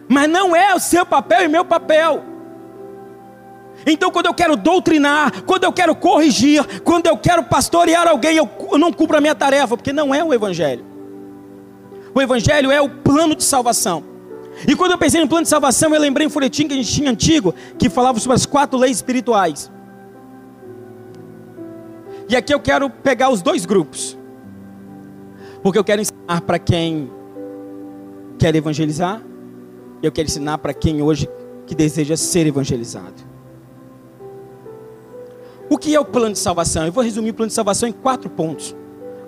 Mas 0.09 0.29
não 0.29 0.57
é 0.57 0.75
o 0.75 0.81
seu 0.81 1.07
papel 1.07 1.45
e 1.45 1.49
meu 1.49 1.65
papel. 1.65 2.25
Então, 3.87 4.11
quando 4.11 4.27
eu 4.27 4.35
quero 4.35 4.57
doutrinar, 4.57 5.45
quando 5.45 5.65
eu 5.65 5.73
quero 5.73 5.95
corrigir, 5.95 6.83
quando 6.83 7.07
eu 7.07 7.17
quero 7.17 7.45
pastorear 7.45 8.09
alguém, 8.09 8.37
eu 8.37 8.49
não 8.79 8.93
cumpro 8.93 9.17
a 9.17 9.21
minha 9.21 9.35
tarefa, 9.35 9.77
porque 9.77 9.93
não 9.93 10.13
é 10.13 10.25
o 10.25 10.35
Evangelho. 10.35 10.85
O 12.19 12.21
Evangelho 12.21 12.73
é 12.73 12.81
o 12.83 12.89
plano 12.89 13.37
de 13.37 13.45
salvação. 13.45 14.03
E 14.67 14.75
quando 14.75 14.91
eu 14.91 14.99
pensei 14.99 15.21
no 15.21 15.29
plano 15.29 15.45
de 15.45 15.49
salvação, 15.49 15.95
eu 15.95 16.01
lembrei 16.01 16.27
um 16.27 16.31
folhetim 16.31 16.67
que 16.67 16.75
a 16.75 16.77
gente 16.77 16.93
tinha 16.93 17.13
antigo, 17.13 17.55
que 17.79 17.89
falava 17.89 18.19
sobre 18.19 18.35
as 18.35 18.45
quatro 18.45 18.77
leis 18.77 18.97
espirituais. 18.97 19.71
E 22.29 22.35
aqui 22.35 22.53
eu 22.53 22.59
quero 22.59 22.91
pegar 22.91 23.31
os 23.31 23.41
dois 23.41 23.65
grupos. 23.65 24.19
Porque 25.63 25.79
eu 25.79 25.85
quero 25.85 26.03
ensinar 26.03 26.41
para 26.41 26.59
quem 26.59 27.09
quer 28.37 28.53
evangelizar, 28.57 29.23
e 30.03 30.07
eu 30.07 30.11
quero 30.11 30.27
ensinar 30.27 30.59
para 30.59 30.75
quem 30.75 31.01
hoje 31.01 31.29
que 31.69 31.75
deseja 31.75 32.17
ser 32.17 32.49
evangelizado. 32.49 33.23
O 35.71 35.79
que 35.79 35.95
é 35.95 36.01
o 36.01 36.05
plano 36.05 36.33
de 36.33 36.41
salvação? 36.41 36.85
Eu 36.85 36.91
vou 36.91 37.05
resumir 37.05 37.31
o 37.31 37.35
plano 37.35 37.49
de 37.49 37.55
salvação 37.55 37.89
em 37.89 37.93
quatro 37.93 38.29
pontos. 38.29 38.75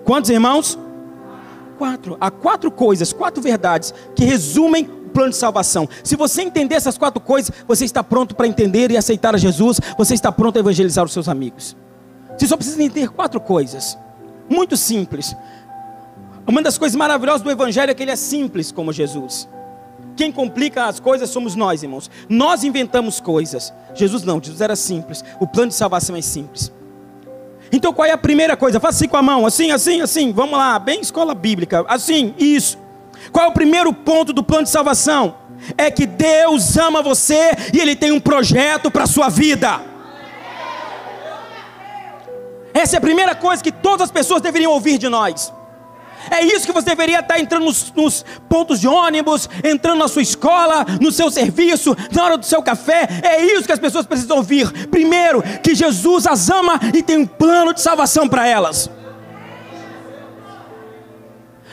Quantos 0.04 0.28
irmãos? 0.28 0.76
Quatro. 1.80 2.18
Há 2.20 2.30
quatro 2.30 2.70
coisas, 2.70 3.10
quatro 3.10 3.42
verdades 3.42 3.94
que 4.14 4.22
resumem 4.22 4.84
o 4.84 5.08
plano 5.08 5.30
de 5.30 5.36
salvação. 5.36 5.88
Se 6.04 6.14
você 6.14 6.42
entender 6.42 6.74
essas 6.74 6.98
quatro 6.98 7.22
coisas, 7.22 7.50
você 7.66 7.86
está 7.86 8.04
pronto 8.04 8.34
para 8.34 8.46
entender 8.46 8.90
e 8.90 8.98
aceitar 8.98 9.34
a 9.34 9.38
Jesus, 9.38 9.80
você 9.96 10.12
está 10.12 10.30
pronto 10.30 10.58
a 10.58 10.60
evangelizar 10.60 11.06
os 11.06 11.12
seus 11.14 11.26
amigos. 11.26 11.74
Você 12.36 12.46
só 12.46 12.54
precisa 12.54 12.82
entender 12.82 13.08
quatro 13.08 13.40
coisas. 13.40 13.96
Muito 14.46 14.76
simples. 14.76 15.34
Uma 16.46 16.60
das 16.60 16.76
coisas 16.76 16.94
maravilhosas 16.96 17.40
do 17.40 17.50
Evangelho 17.50 17.90
é 17.90 17.94
que 17.94 18.02
ele 18.02 18.10
é 18.10 18.16
simples 18.16 18.70
como 18.70 18.92
Jesus. 18.92 19.48
Quem 20.16 20.30
complica 20.30 20.84
as 20.84 21.00
coisas 21.00 21.30
somos 21.30 21.54
nós, 21.54 21.82
irmãos. 21.82 22.10
Nós 22.28 22.62
inventamos 22.62 23.20
coisas. 23.20 23.72
Jesus 23.94 24.22
não, 24.22 24.38
Jesus 24.42 24.60
era 24.60 24.76
simples. 24.76 25.24
O 25.40 25.46
plano 25.46 25.68
de 25.68 25.76
salvação 25.76 26.14
é 26.14 26.20
simples. 26.20 26.70
Então 27.72 27.92
qual 27.92 28.06
é 28.06 28.10
a 28.10 28.18
primeira 28.18 28.56
coisa? 28.56 28.80
Faça 28.80 28.98
assim 28.98 29.08
com 29.08 29.16
a 29.16 29.22
mão, 29.22 29.46
assim, 29.46 29.70
assim, 29.70 30.00
assim. 30.00 30.32
Vamos 30.32 30.58
lá, 30.58 30.78
bem 30.78 31.00
escola 31.00 31.34
bíblica. 31.34 31.84
Assim, 31.88 32.34
isso. 32.38 32.78
Qual 33.30 33.44
é 33.44 33.48
o 33.48 33.52
primeiro 33.52 33.92
ponto 33.92 34.32
do 34.32 34.42
plano 34.42 34.64
de 34.64 34.70
salvação? 34.70 35.36
É 35.76 35.90
que 35.90 36.06
Deus 36.06 36.76
ama 36.76 37.02
você 37.02 37.50
e 37.72 37.78
Ele 37.78 37.94
tem 37.94 38.12
um 38.12 38.20
projeto 38.20 38.90
para 38.90 39.04
a 39.04 39.06
sua 39.06 39.28
vida. 39.28 39.80
Essa 42.72 42.96
é 42.96 42.98
a 42.98 43.00
primeira 43.00 43.34
coisa 43.34 43.62
que 43.62 43.72
todas 43.72 44.02
as 44.02 44.10
pessoas 44.10 44.40
deveriam 44.40 44.72
ouvir 44.72 44.96
de 44.96 45.08
nós. 45.08 45.52
É 46.30 46.42
isso 46.42 46.66
que 46.66 46.72
você 46.72 46.86
deveria 46.86 47.20
estar 47.20 47.38
entrando 47.38 47.64
nos, 47.64 47.92
nos, 47.92 48.24
pontos 48.48 48.80
de 48.80 48.88
ônibus, 48.88 49.48
entrando 49.62 49.98
na 49.98 50.08
sua 50.08 50.22
escola, 50.22 50.84
no 51.00 51.12
seu 51.12 51.30
serviço, 51.30 51.96
na 52.12 52.24
hora 52.24 52.36
do 52.36 52.44
seu 52.44 52.62
café. 52.62 53.08
É 53.22 53.44
isso 53.44 53.64
que 53.64 53.72
as 53.72 53.78
pessoas 53.78 54.06
precisam 54.06 54.38
ouvir. 54.38 54.88
Primeiro, 54.88 55.42
que 55.62 55.74
Jesus 55.74 56.26
as 56.26 56.50
ama 56.50 56.80
e 56.94 57.02
tem 57.02 57.18
um 57.18 57.26
plano 57.26 57.72
de 57.72 57.80
salvação 57.80 58.28
para 58.28 58.46
elas. 58.46 58.90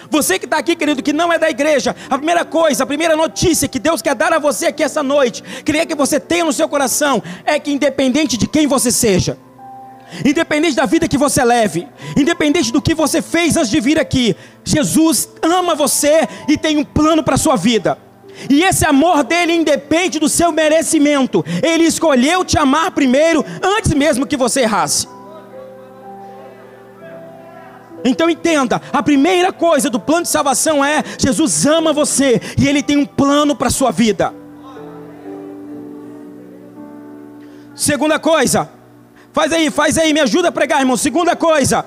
Você 0.10 0.40
que 0.40 0.46
está 0.46 0.58
aqui, 0.58 0.76
querido, 0.76 1.04
que 1.04 1.12
não 1.12 1.32
é 1.32 1.38
da 1.38 1.50
igreja, 1.50 1.96
a 2.10 2.18
primeira 2.18 2.46
coisa, 2.46 2.84
a 2.84 2.88
primeira 2.88 3.16
notícia 3.16 3.68
que 3.68 3.80
Deus 3.80 4.02
quer 4.02 4.16
dar 4.16 4.34
a 4.34 4.40
você 4.40 4.68
aqui 4.68 4.84
essa 4.84 5.04
noite, 5.04 5.44
queria 5.64 5.86
que 5.86 5.96
você 5.96 6.20
tenha 6.20 6.46
no 6.46 6.54
seu 6.54 6.70
coração, 6.70 7.22
é 7.46 7.60
que 7.60 7.72
independente 7.72 8.38
de 8.38 8.48
quem 8.48 8.68
você 8.68 8.92
seja, 8.92 9.38
independente 10.26 10.76
da 10.76 10.86
vida 10.86 11.08
que 11.08 11.18
você 11.18 11.44
leve, 11.44 11.88
independente 12.16 12.72
do 12.72 12.82
que 12.82 12.94
você 12.94 13.22
fez 13.22 13.58
antes 13.58 13.70
de 13.70 13.80
vir 13.80 14.00
aqui, 14.00 14.36
Jesus 14.64 15.30
ama 15.42 15.76
você 15.76 16.28
e 16.48 16.58
tem 16.58 16.78
um 16.78 16.84
plano 16.84 17.24
para 17.24 17.36
a 17.36 17.38
sua 17.38 17.56
vida. 17.56 17.98
E 18.50 18.64
esse 18.64 18.86
amor 18.86 19.24
dele 19.24 19.54
independe 19.54 20.20
do 20.20 20.30
seu 20.30 20.52
merecimento. 20.52 21.44
Ele 21.64 21.84
escolheu 21.84 22.46
te 22.46 22.58
amar 22.58 22.92
primeiro, 22.92 23.44
antes 23.64 23.94
mesmo 23.94 24.28
que 24.28 24.38
você 24.38 24.62
errasse. 24.62 25.08
Então 28.06 28.30
entenda, 28.30 28.82
a 28.94 29.02
primeira 29.02 29.52
coisa 29.52 29.90
do 29.90 30.00
plano 30.00 30.24
de 30.24 30.30
salvação 30.30 30.86
é 30.86 31.04
Jesus 31.18 31.66
ama 31.66 31.92
você 31.92 32.40
e 32.58 32.68
ele 32.68 32.84
tem 32.84 32.96
um 32.96 33.06
plano 33.06 33.56
para 33.56 33.68
a 33.68 33.72
sua 33.72 33.92
vida. 33.92 34.34
Segunda 37.76 38.18
coisa, 38.18 38.70
faz 39.38 39.54
aí, 39.54 39.70
faz 39.70 40.00
aí, 40.00 40.14
me 40.14 40.20
ajuda 40.20 40.48
a 40.48 40.52
pregar, 40.52 40.80
irmão. 40.80 40.98
Segunda 40.98 41.36
coisa, 41.36 41.86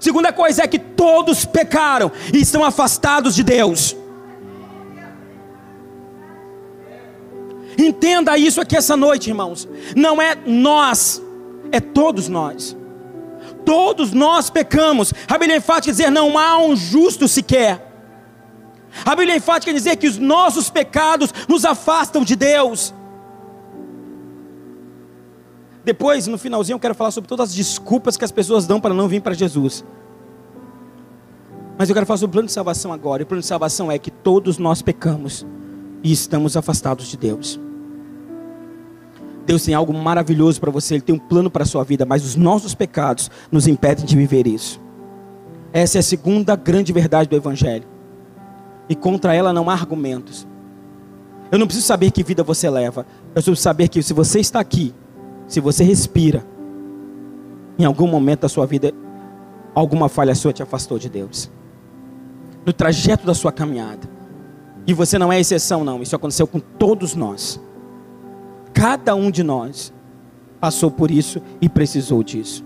segunda 0.00 0.32
coisa 0.32 0.64
é 0.64 0.66
que 0.66 0.76
todos 0.76 1.44
pecaram 1.44 2.10
e 2.34 2.40
estão 2.40 2.64
afastados 2.64 3.36
de 3.36 3.44
Deus. 3.44 3.96
Entenda 7.78 8.36
isso 8.36 8.60
aqui 8.60 8.76
essa 8.76 8.96
noite, 8.96 9.30
irmãos. 9.30 9.68
Não 9.94 10.20
é 10.20 10.36
nós, 10.44 11.22
é 11.70 11.78
todos 11.78 12.26
nós. 12.26 12.76
Todos 13.64 14.10
nós 14.12 14.50
pecamos. 14.50 15.14
A 15.28 15.38
Bíblia 15.38 15.58
enfática 15.58 15.92
dizer 15.92 16.10
não 16.10 16.36
há 16.36 16.58
um 16.58 16.74
justo 16.74 17.28
sequer. 17.28 17.88
A 19.04 19.14
Bíblia 19.14 19.36
enfática 19.36 19.72
dizer 19.72 19.94
que 19.94 20.08
os 20.08 20.18
nossos 20.18 20.68
pecados 20.68 21.32
nos 21.48 21.64
afastam 21.64 22.24
de 22.24 22.34
Deus. 22.34 22.92
Depois, 25.84 26.26
no 26.26 26.38
finalzinho, 26.38 26.76
eu 26.76 26.80
quero 26.80 26.94
falar 26.94 27.10
sobre 27.10 27.28
todas 27.28 27.50
as 27.50 27.54
desculpas 27.54 28.16
que 28.16 28.24
as 28.24 28.30
pessoas 28.30 28.66
dão 28.66 28.80
para 28.80 28.94
não 28.94 29.08
vir 29.08 29.20
para 29.20 29.34
Jesus. 29.34 29.84
Mas 31.76 31.88
eu 31.88 31.94
quero 31.94 32.06
falar 32.06 32.18
sobre 32.18 32.30
o 32.30 32.34
plano 32.34 32.46
de 32.46 32.52
salvação 32.52 32.92
agora. 32.92 33.22
E 33.22 33.24
o 33.24 33.26
plano 33.26 33.40
de 33.40 33.46
salvação 33.46 33.90
é 33.90 33.98
que 33.98 34.10
todos 34.10 34.58
nós 34.58 34.82
pecamos 34.82 35.44
e 36.02 36.12
estamos 36.12 36.56
afastados 36.56 37.06
de 37.06 37.16
Deus. 37.16 37.58
Deus 39.44 39.64
tem 39.64 39.74
algo 39.74 39.92
maravilhoso 39.92 40.60
para 40.60 40.70
você, 40.70 40.94
Ele 40.94 41.02
tem 41.02 41.14
um 41.14 41.18
plano 41.18 41.50
para 41.50 41.64
a 41.64 41.66
sua 41.66 41.82
vida, 41.82 42.06
mas 42.06 42.24
os 42.24 42.36
nossos 42.36 42.74
pecados 42.74 43.28
nos 43.50 43.66
impedem 43.66 44.04
de 44.04 44.16
viver 44.16 44.46
isso. 44.46 44.80
Essa 45.72 45.98
é 45.98 46.00
a 46.00 46.02
segunda 46.02 46.54
grande 46.54 46.92
verdade 46.92 47.28
do 47.28 47.34
Evangelho. 47.34 47.84
E 48.88 48.94
contra 48.94 49.34
ela 49.34 49.52
não 49.52 49.68
há 49.68 49.72
argumentos. 49.72 50.46
Eu 51.50 51.58
não 51.58 51.66
preciso 51.66 51.86
saber 51.86 52.10
que 52.10 52.22
vida 52.22 52.44
você 52.44 52.70
leva. 52.70 53.06
Eu 53.26 53.32
preciso 53.34 53.56
saber 53.56 53.88
que 53.88 54.02
se 54.02 54.12
você 54.12 54.38
está 54.38 54.60
aqui, 54.60 54.94
se 55.52 55.60
você 55.60 55.84
respira, 55.84 56.42
em 57.78 57.84
algum 57.84 58.06
momento 58.06 58.40
da 58.40 58.48
sua 58.48 58.64
vida, 58.64 58.90
alguma 59.74 60.08
falha 60.08 60.34
sua 60.34 60.50
te 60.50 60.62
afastou 60.62 60.98
de 60.98 61.10
Deus. 61.10 61.50
No 62.64 62.72
trajeto 62.72 63.26
da 63.26 63.34
sua 63.34 63.52
caminhada. 63.52 64.08
E 64.86 64.94
você 64.94 65.18
não 65.18 65.30
é 65.30 65.38
exceção, 65.38 65.84
não. 65.84 66.00
Isso 66.00 66.16
aconteceu 66.16 66.46
com 66.46 66.58
todos 66.58 67.14
nós. 67.14 67.60
Cada 68.72 69.14
um 69.14 69.30
de 69.30 69.42
nós 69.42 69.92
passou 70.58 70.90
por 70.90 71.10
isso 71.10 71.42
e 71.60 71.68
precisou 71.68 72.22
disso. 72.22 72.64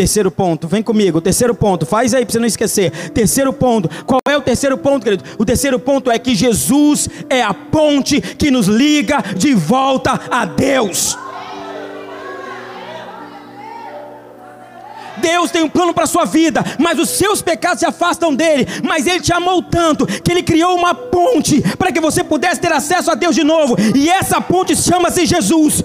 Terceiro 0.00 0.30
ponto, 0.30 0.66
vem 0.66 0.82
comigo. 0.82 1.20
Terceiro 1.20 1.54
ponto, 1.54 1.84
faz 1.84 2.14
aí 2.14 2.24
para 2.24 2.32
você 2.32 2.38
não 2.38 2.46
esquecer. 2.46 2.90
Terceiro 3.10 3.52
ponto, 3.52 3.86
qual 4.06 4.18
é 4.26 4.34
o 4.34 4.40
terceiro 4.40 4.78
ponto, 4.78 5.04
querido? 5.04 5.22
O 5.36 5.44
terceiro 5.44 5.78
ponto 5.78 6.10
é 6.10 6.18
que 6.18 6.34
Jesus 6.34 7.06
é 7.28 7.42
a 7.42 7.52
ponte 7.52 8.18
que 8.18 8.50
nos 8.50 8.66
liga 8.66 9.22
de 9.36 9.52
volta 9.52 10.18
a 10.30 10.46
Deus. 10.46 11.18
Deus 15.18 15.50
tem 15.50 15.62
um 15.62 15.68
plano 15.68 15.92
para 15.92 16.04
a 16.04 16.06
sua 16.06 16.24
vida, 16.24 16.64
mas 16.78 16.98
os 16.98 17.10
seus 17.10 17.42
pecados 17.42 17.80
se 17.80 17.84
afastam 17.84 18.34
dele. 18.34 18.66
Mas 18.82 19.06
ele 19.06 19.20
te 19.20 19.34
amou 19.34 19.62
tanto 19.62 20.06
que 20.06 20.32
ele 20.32 20.42
criou 20.42 20.78
uma 20.78 20.94
ponte 20.94 21.60
para 21.76 21.92
que 21.92 22.00
você 22.00 22.24
pudesse 22.24 22.58
ter 22.58 22.72
acesso 22.72 23.10
a 23.10 23.14
Deus 23.14 23.34
de 23.34 23.44
novo. 23.44 23.76
E 23.94 24.08
essa 24.08 24.40
ponte 24.40 24.74
chama-se 24.74 25.26
Jesus. 25.26 25.84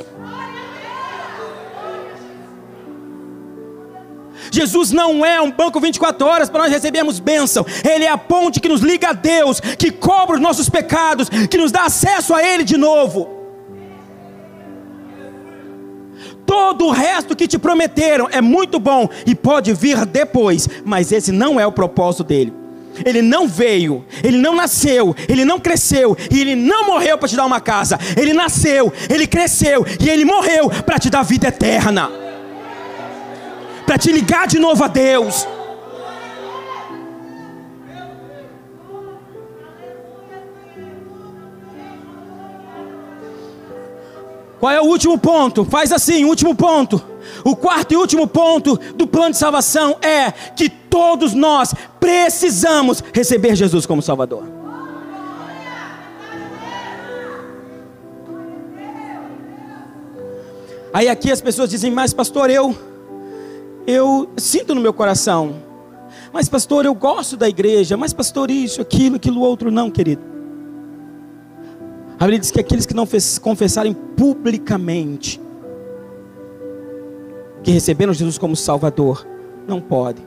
Jesus 4.51 4.91
não 4.91 5.25
é 5.25 5.41
um 5.41 5.51
banco 5.51 5.79
24 5.79 6.25
horas 6.27 6.49
para 6.49 6.63
nós 6.63 6.71
recebermos 6.71 7.19
bênção. 7.19 7.65
Ele 7.83 8.05
é 8.05 8.09
a 8.09 8.17
ponte 8.17 8.59
que 8.59 8.69
nos 8.69 8.81
liga 8.81 9.09
a 9.09 9.13
Deus, 9.13 9.59
que 9.59 9.91
cobra 9.91 10.35
os 10.35 10.41
nossos 10.41 10.69
pecados, 10.69 11.29
que 11.29 11.57
nos 11.57 11.71
dá 11.71 11.83
acesso 11.83 12.33
a 12.33 12.43
Ele 12.43 12.63
de 12.63 12.77
novo. 12.77 13.35
Todo 16.45 16.85
o 16.85 16.91
resto 16.91 17.35
que 17.35 17.47
te 17.47 17.57
prometeram 17.57 18.27
é 18.31 18.39
muito 18.39 18.79
bom 18.79 19.09
e 19.25 19.33
pode 19.33 19.73
vir 19.73 20.05
depois, 20.05 20.69
mas 20.83 21.11
esse 21.11 21.31
não 21.31 21.59
é 21.59 21.65
o 21.65 21.71
propósito 21.71 22.23
dele. 22.23 22.53
Ele 23.03 23.21
não 23.21 23.47
veio, 23.47 24.05
ele 24.23 24.37
não 24.37 24.55
nasceu, 24.55 25.13
ele 25.27 25.43
não 25.43 25.59
cresceu 25.59 26.15
e 26.31 26.39
ele 26.39 26.55
não 26.55 26.85
morreu 26.85 27.17
para 27.17 27.27
te 27.27 27.35
dar 27.35 27.45
uma 27.45 27.59
casa. 27.59 27.99
Ele 28.15 28.31
nasceu, 28.31 28.93
ele 29.09 29.27
cresceu 29.27 29.85
e 29.99 30.09
ele 30.09 30.23
morreu 30.23 30.69
para 30.69 30.99
te 30.99 31.09
dar 31.09 31.23
vida 31.23 31.47
eterna, 31.47 32.09
para 33.95 33.99
te 33.99 34.11
ligar 34.11 34.45
de 34.45 34.59
novo 34.59 34.83
a 34.83 34.89
Deus. 34.89 35.47
Qual 44.59 44.69
é 44.69 44.81
o 44.81 44.85
último 44.85 45.17
ponto? 45.17 45.63
Faz 45.63 45.93
assim, 45.93 46.25
último 46.25 46.53
ponto. 46.53 47.01
O 47.45 47.55
quarto 47.55 47.93
e 47.93 47.95
último 47.95 48.27
ponto 48.27 48.75
do 48.95 49.07
plano 49.07 49.31
de 49.31 49.37
salvação 49.37 49.97
é 50.01 50.29
que 50.29 50.67
todos 50.67 51.33
nós 51.33 51.73
precisamos 51.97 53.01
receber 53.13 53.55
Jesus 53.55 53.85
como 53.85 54.01
Salvador. 54.01 54.43
Aí 60.93 61.07
aqui 61.07 61.31
as 61.31 61.39
pessoas 61.39 61.69
dizem, 61.69 61.91
mas 61.91 62.13
pastor, 62.13 62.49
eu 62.49 62.75
eu 63.85 64.29
sinto 64.37 64.73
no 64.73 64.81
meu 64.81 64.93
coração. 64.93 65.55
Mas 66.31 66.49
pastor, 66.49 66.85
eu 66.85 66.93
gosto 66.93 67.37
da 67.37 67.47
igreja. 67.47 67.95
Mas 67.95 68.13
pastor, 68.13 68.51
isso, 68.51 68.81
aquilo, 68.81 69.15
aquilo 69.15 69.41
outro 69.41 69.71
não, 69.71 69.89
querido. 69.89 70.21
A 72.19 72.25
Bíblia 72.25 72.39
diz 72.39 72.51
que 72.51 72.59
aqueles 72.59 72.85
que 72.85 72.93
não 72.93 73.07
confessarem 73.41 73.93
publicamente 73.93 75.41
que 77.65 77.71
receberam 77.71 78.13
Jesus 78.13 78.37
como 78.37 78.55
Salvador, 78.55 79.25
não 79.67 79.81
podem. 79.81 80.23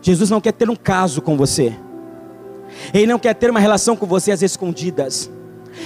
Jesus 0.00 0.30
não 0.30 0.40
quer 0.40 0.52
ter 0.52 0.70
um 0.70 0.74
caso 0.74 1.20
com 1.20 1.36
você. 1.36 1.76
Ele 2.94 3.06
não 3.06 3.18
quer 3.18 3.34
ter 3.34 3.50
uma 3.50 3.60
relação 3.60 3.94
com 3.96 4.06
você 4.06 4.32
às 4.32 4.40
escondidas. 4.40 5.30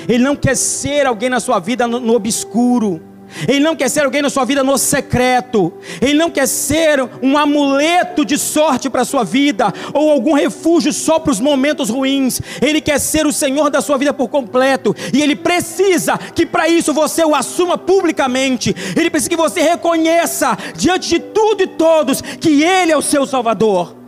Ele 0.09 0.23
não 0.23 0.37
quer 0.37 0.57
ser 0.57 1.05
alguém 1.05 1.29
na 1.29 1.41
sua 1.41 1.59
vida 1.59 1.85
no, 1.85 1.99
no 1.99 2.15
obscuro. 2.15 3.03
Ele 3.49 3.61
não 3.61 3.77
quer 3.77 3.89
ser 3.89 4.05
alguém 4.05 4.23
na 4.23 4.31
sua 4.31 4.45
vida 4.45 4.63
no 4.63 4.79
secreto. 4.79 5.73
Ele 6.01 6.15
não 6.15 6.31
quer 6.31 6.47
ser 6.47 7.03
um 7.23 7.37
amuleto 7.37 8.25
de 8.25 8.39
sorte 8.39 8.89
para 8.89 9.03
a 9.03 9.05
sua 9.05 9.25
vida 9.25 9.73
ou 9.93 10.11
algum 10.11 10.35
refúgio 10.35 10.93
só 10.93 11.19
para 11.19 11.33
os 11.33 11.41
momentos 11.41 11.91
ruins. 11.91 12.41
Ele 12.61 12.81
quer 12.81 12.99
ser 12.99 13.27
o 13.27 13.33
Senhor 13.33 13.71
da 13.71 13.81
sua 13.81 13.99
vida 13.99 14.13
por 14.13 14.29
completo. 14.29 14.95
E 15.13 15.23
ele 15.23 15.37
precisa 15.37 16.19
que 16.19 16.47
para 16.47 16.69
isso 16.69 16.93
você 16.93 17.25
o 17.25 17.35
assuma 17.35 17.77
publicamente. 17.77 18.75
Ele 18.97 19.11
precisa 19.11 19.31
que 19.31 19.37
você 19.37 19.61
reconheça 19.61 20.57
diante 20.77 21.09
de 21.09 21.19
tudo 21.19 21.63
e 21.63 21.67
todos 21.67 22.21
que 22.21 22.63
ele 22.63 22.93
é 22.93 22.97
o 22.97 23.03
seu 23.03 23.27
Salvador 23.27 24.04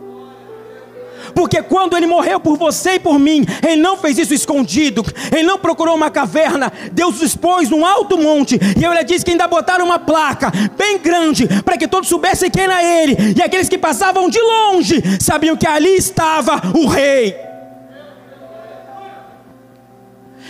porque 1.37 1.61
quando 1.61 1.95
ele 1.95 2.07
morreu 2.07 2.39
por 2.39 2.57
você 2.57 2.93
e 2.93 2.99
por 2.99 3.19
mim, 3.19 3.45
ele 3.61 3.79
não 3.79 3.95
fez 3.95 4.17
isso 4.17 4.33
escondido, 4.33 5.05
ele 5.31 5.43
não 5.43 5.59
procurou 5.59 5.95
uma 5.95 6.09
caverna, 6.09 6.73
Deus 6.91 7.21
expôs 7.21 7.69
num 7.69 7.85
alto 7.85 8.17
monte, 8.17 8.59
e 8.75 8.83
ele 8.83 9.03
disse 9.03 9.23
que 9.23 9.29
ainda 9.29 9.47
botaram 9.47 9.85
uma 9.85 9.99
placa 9.99 10.51
bem 10.75 10.97
grande, 10.97 11.47
para 11.63 11.77
que 11.77 11.87
todos 11.87 12.09
soubessem 12.09 12.49
quem 12.49 12.63
era 12.63 12.83
ele, 12.83 13.35
e 13.37 13.41
aqueles 13.43 13.69
que 13.69 13.77
passavam 13.77 14.31
de 14.31 14.41
longe 14.41 15.03
sabiam 15.19 15.55
que 15.55 15.67
ali 15.67 15.95
estava 15.95 16.59
o 16.73 16.87
rei. 16.87 17.35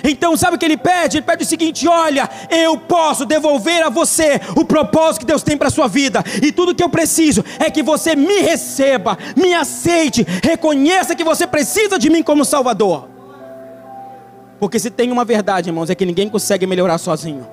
Então, 0.03 0.35
sabe 0.37 0.55
o 0.55 0.59
que 0.59 0.65
ele 0.65 0.77
pede? 0.77 1.17
Ele 1.17 1.25
pede 1.25 1.43
o 1.43 1.47
seguinte: 1.47 1.87
olha, 1.87 2.29
eu 2.49 2.77
posso 2.77 3.25
devolver 3.25 3.83
a 3.83 3.89
você 3.89 4.39
o 4.55 4.65
propósito 4.65 5.21
que 5.21 5.25
Deus 5.25 5.43
tem 5.43 5.57
para 5.57 5.67
a 5.67 5.71
sua 5.71 5.87
vida, 5.87 6.23
e 6.41 6.51
tudo 6.51 6.75
que 6.75 6.83
eu 6.83 6.89
preciso 6.89 7.43
é 7.59 7.69
que 7.69 7.83
você 7.83 8.15
me 8.15 8.39
receba, 8.41 9.17
me 9.35 9.53
aceite, 9.53 10.25
reconheça 10.43 11.15
que 11.15 11.23
você 11.23 11.45
precisa 11.45 11.97
de 11.97 12.09
mim 12.09 12.23
como 12.23 12.45
Salvador. 12.45 13.09
Porque 14.59 14.79
se 14.79 14.89
tem 14.89 15.11
uma 15.11 15.23
verdade, 15.23 15.69
irmãos, 15.69 15.89
é 15.89 15.95
que 15.95 16.05
ninguém 16.05 16.29
consegue 16.29 16.65
melhorar 16.65 16.97
sozinho. 16.97 17.47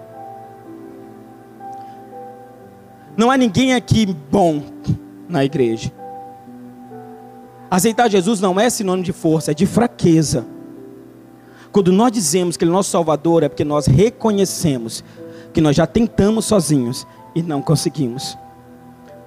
Não 3.16 3.30
há 3.30 3.36
ninguém 3.36 3.74
aqui 3.74 4.06
bom. 4.06 4.62
na 5.28 5.44
igreja. 5.44 5.90
Aceitar 7.70 8.08
Jesus 8.08 8.40
não 8.40 8.60
é 8.60 8.70
sinônimo 8.70 9.04
de 9.04 9.12
força, 9.12 9.50
é 9.50 9.54
de 9.54 9.66
fraqueza. 9.66 10.46
Quando 11.74 11.90
nós 11.90 12.12
dizemos 12.12 12.56
que 12.56 12.62
Ele 12.62 12.70
é 12.70 12.72
nosso 12.72 12.92
Salvador, 12.92 13.42
é 13.42 13.48
porque 13.48 13.64
nós 13.64 13.88
reconhecemos 13.88 15.02
que 15.52 15.60
nós 15.60 15.74
já 15.74 15.88
tentamos 15.88 16.44
sozinhos 16.44 17.04
e 17.34 17.42
não 17.42 17.60
conseguimos. 17.60 18.38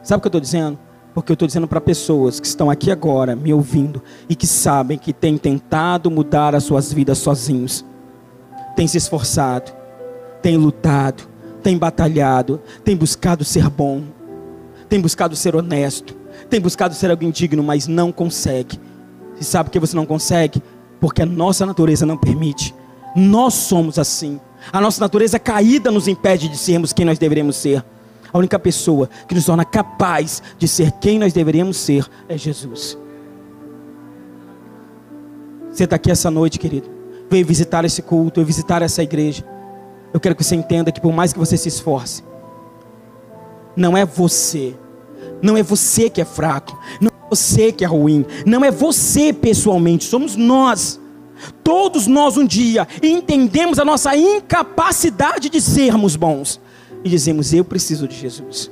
Sabe 0.01 0.19
o 0.19 0.21
que 0.21 0.27
eu 0.27 0.29
estou 0.29 0.39
dizendo? 0.39 0.79
Porque 1.13 1.29
eu 1.29 1.33
estou 1.33 1.45
dizendo 1.45 1.67
para 1.67 1.81
pessoas 1.81 2.39
que 2.39 2.47
estão 2.47 2.69
aqui 2.69 2.89
agora 2.89 3.36
me 3.36 3.53
ouvindo 3.53 4.01
e 4.29 4.36
que 4.36 4.47
sabem 4.47 4.97
que 4.97 5.12
têm 5.12 5.38
tentado 5.38 6.10
mudar 6.10 6.55
as 6.55 6.63
suas 6.63 6.93
vidas 6.93 7.17
sozinhos, 7.17 7.83
têm 8.77 8.88
se 8.88 8.97
esforçado, 8.97 9.73
têm 10.41 10.55
lutado, 10.55 11.27
têm 11.62 11.77
batalhado, 11.77 12.62
têm 12.81 12.95
buscado 12.95 13.43
ser 13.43 13.69
bom, 13.69 14.03
têm 14.88 15.01
buscado 15.01 15.36
ser 15.36 15.53
honesto, 15.53 16.15
têm 16.49 16.62
buscado 16.62 16.95
ser 16.95 17.12
alguém 17.12 17.29
digno, 17.29 17.62
mas 17.62 17.88
não 17.88 18.10
consegue. 18.10 18.79
E 19.38 19.43
sabe 19.43 19.65
por 19.65 19.73
que 19.73 19.79
você 19.81 19.97
não 19.97 20.05
consegue? 20.05 20.63
Porque 20.99 21.21
a 21.21 21.25
nossa 21.25 21.65
natureza 21.65 22.05
não 22.05 22.17
permite. 22.17 22.73
Nós 23.15 23.53
somos 23.53 23.97
assim. 23.99 24.39
A 24.71 24.81
nossa 24.81 24.99
natureza 24.99 25.39
caída 25.39 25.91
nos 25.91 26.07
impede 26.07 26.49
de 26.49 26.57
sermos 26.57 26.93
quem 26.93 27.05
nós 27.05 27.19
deveríamos 27.19 27.55
ser. 27.55 27.83
A 28.31 28.38
única 28.38 28.60
pessoa 28.60 29.10
que 29.27 29.33
nos 29.33 29.45
torna 29.45 29.63
capaz 29.63 30.43
de 30.57 30.67
ser 30.67 30.91
quem 30.93 31.17
nós 31.17 31.33
deveríamos 31.33 31.77
ser 31.77 32.05
é 32.27 32.38
Jesus. 32.38 32.97
Você 35.71 35.83
está 35.83 35.95
aqui 35.95 36.12
essa 36.12 36.29
noite, 36.31 36.60
querido. 36.60 36.89
Veio 37.29 37.45
visitar 37.45 37.86
esse 37.86 38.01
culto, 38.01 38.39
veio 38.39 38.47
visitar 38.47 38.81
essa 38.81 39.03
igreja. 39.03 39.45
Eu 40.13 40.19
quero 40.19 40.36
que 40.36 40.43
você 40.43 40.55
entenda 40.55 40.91
que 40.91 40.99
por 40.99 41.13
mais 41.13 41.31
que 41.31 41.39
você 41.39 41.57
se 41.57 41.67
esforce, 41.67 42.23
não 43.75 43.95
é 43.95 44.05
você, 44.05 44.75
não 45.41 45.55
é 45.55 45.62
você 45.62 46.10
que 46.10 46.19
é 46.19 46.25
fraco, 46.25 46.77
não 46.99 47.12
você 47.29 47.71
que 47.71 47.83
é 47.83 47.87
ruim, 47.87 48.25
não 48.45 48.63
é 48.63 48.71
você 48.71 49.33
pessoalmente, 49.33 50.05
somos 50.05 50.35
nós. 50.35 50.99
Todos 51.63 52.07
nós 52.07 52.35
um 52.37 52.45
dia 52.45 52.87
entendemos 53.01 53.77
a 53.77 53.85
nossa 53.85 54.15
incapacidade 54.15 55.49
de 55.49 55.61
sermos 55.61 56.15
bons 56.15 56.59
e 57.03 57.09
dizemos: 57.09 57.53
Eu 57.53 57.63
preciso 57.63 58.07
de 58.07 58.15
Jesus. 58.15 58.71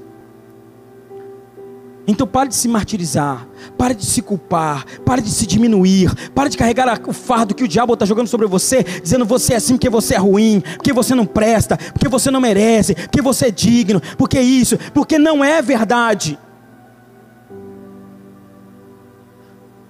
Então 2.08 2.28
pare 2.28 2.50
de 2.50 2.56
se 2.56 2.68
martirizar, 2.68 3.48
pare 3.78 3.96
de 3.96 4.06
se 4.06 4.22
culpar, 4.22 4.86
pare 5.04 5.22
de 5.22 5.32
se 5.32 5.48
diminuir, 5.48 6.14
pare 6.36 6.50
de 6.50 6.58
carregar 6.58 7.02
o 7.08 7.14
fardo 7.14 7.56
que 7.56 7.64
o 7.64 7.68
diabo 7.68 7.94
está 7.94 8.06
jogando 8.06 8.28
sobre 8.28 8.46
você, 8.46 8.84
dizendo 8.84 9.26
você 9.26 9.54
é 9.54 9.56
assim 9.56 9.74
porque 9.74 9.90
você 9.90 10.14
é 10.14 10.18
ruim, 10.18 10.62
porque 10.76 10.94
você 10.94 11.16
não 11.16 11.26
presta, 11.26 11.78
porque 11.78 12.08
você 12.08 12.30
não 12.30 12.40
merece, 12.40 12.94
porque 12.94 13.24
você 13.24 13.48
é 13.48 13.52
digno, 13.52 14.00
porque 14.18 14.40
isso, 14.40 14.78
porque 14.94 15.18
não 15.18 15.44
é 15.44 15.62
verdade. 15.64 16.38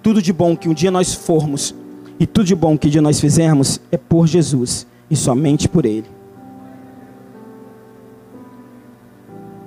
Tudo 0.06 0.22
de 0.22 0.32
bom 0.32 0.56
que 0.56 0.68
um 0.68 0.72
dia 0.72 0.88
nós 0.88 1.12
formos 1.12 1.74
e 2.16 2.28
tudo 2.28 2.46
de 2.46 2.54
bom 2.54 2.78
que 2.78 2.86
um 2.86 2.90
dia 2.90 3.02
nós 3.02 3.18
fizermos 3.18 3.80
é 3.90 3.96
por 3.96 4.28
Jesus 4.28 4.86
e 5.10 5.16
somente 5.16 5.68
por 5.68 5.84
Ele. 5.84 6.06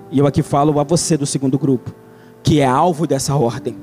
E 0.09 0.17
eu 0.17 0.25
aqui 0.25 0.41
falo 0.41 0.79
a 0.79 0.83
você 0.85 1.17
do 1.17 1.25
segundo 1.25 1.59
grupo, 1.59 1.93
que 2.41 2.61
é 2.61 2.65
alvo 2.65 3.05
dessa 3.05 3.35
ordem. 3.35 3.75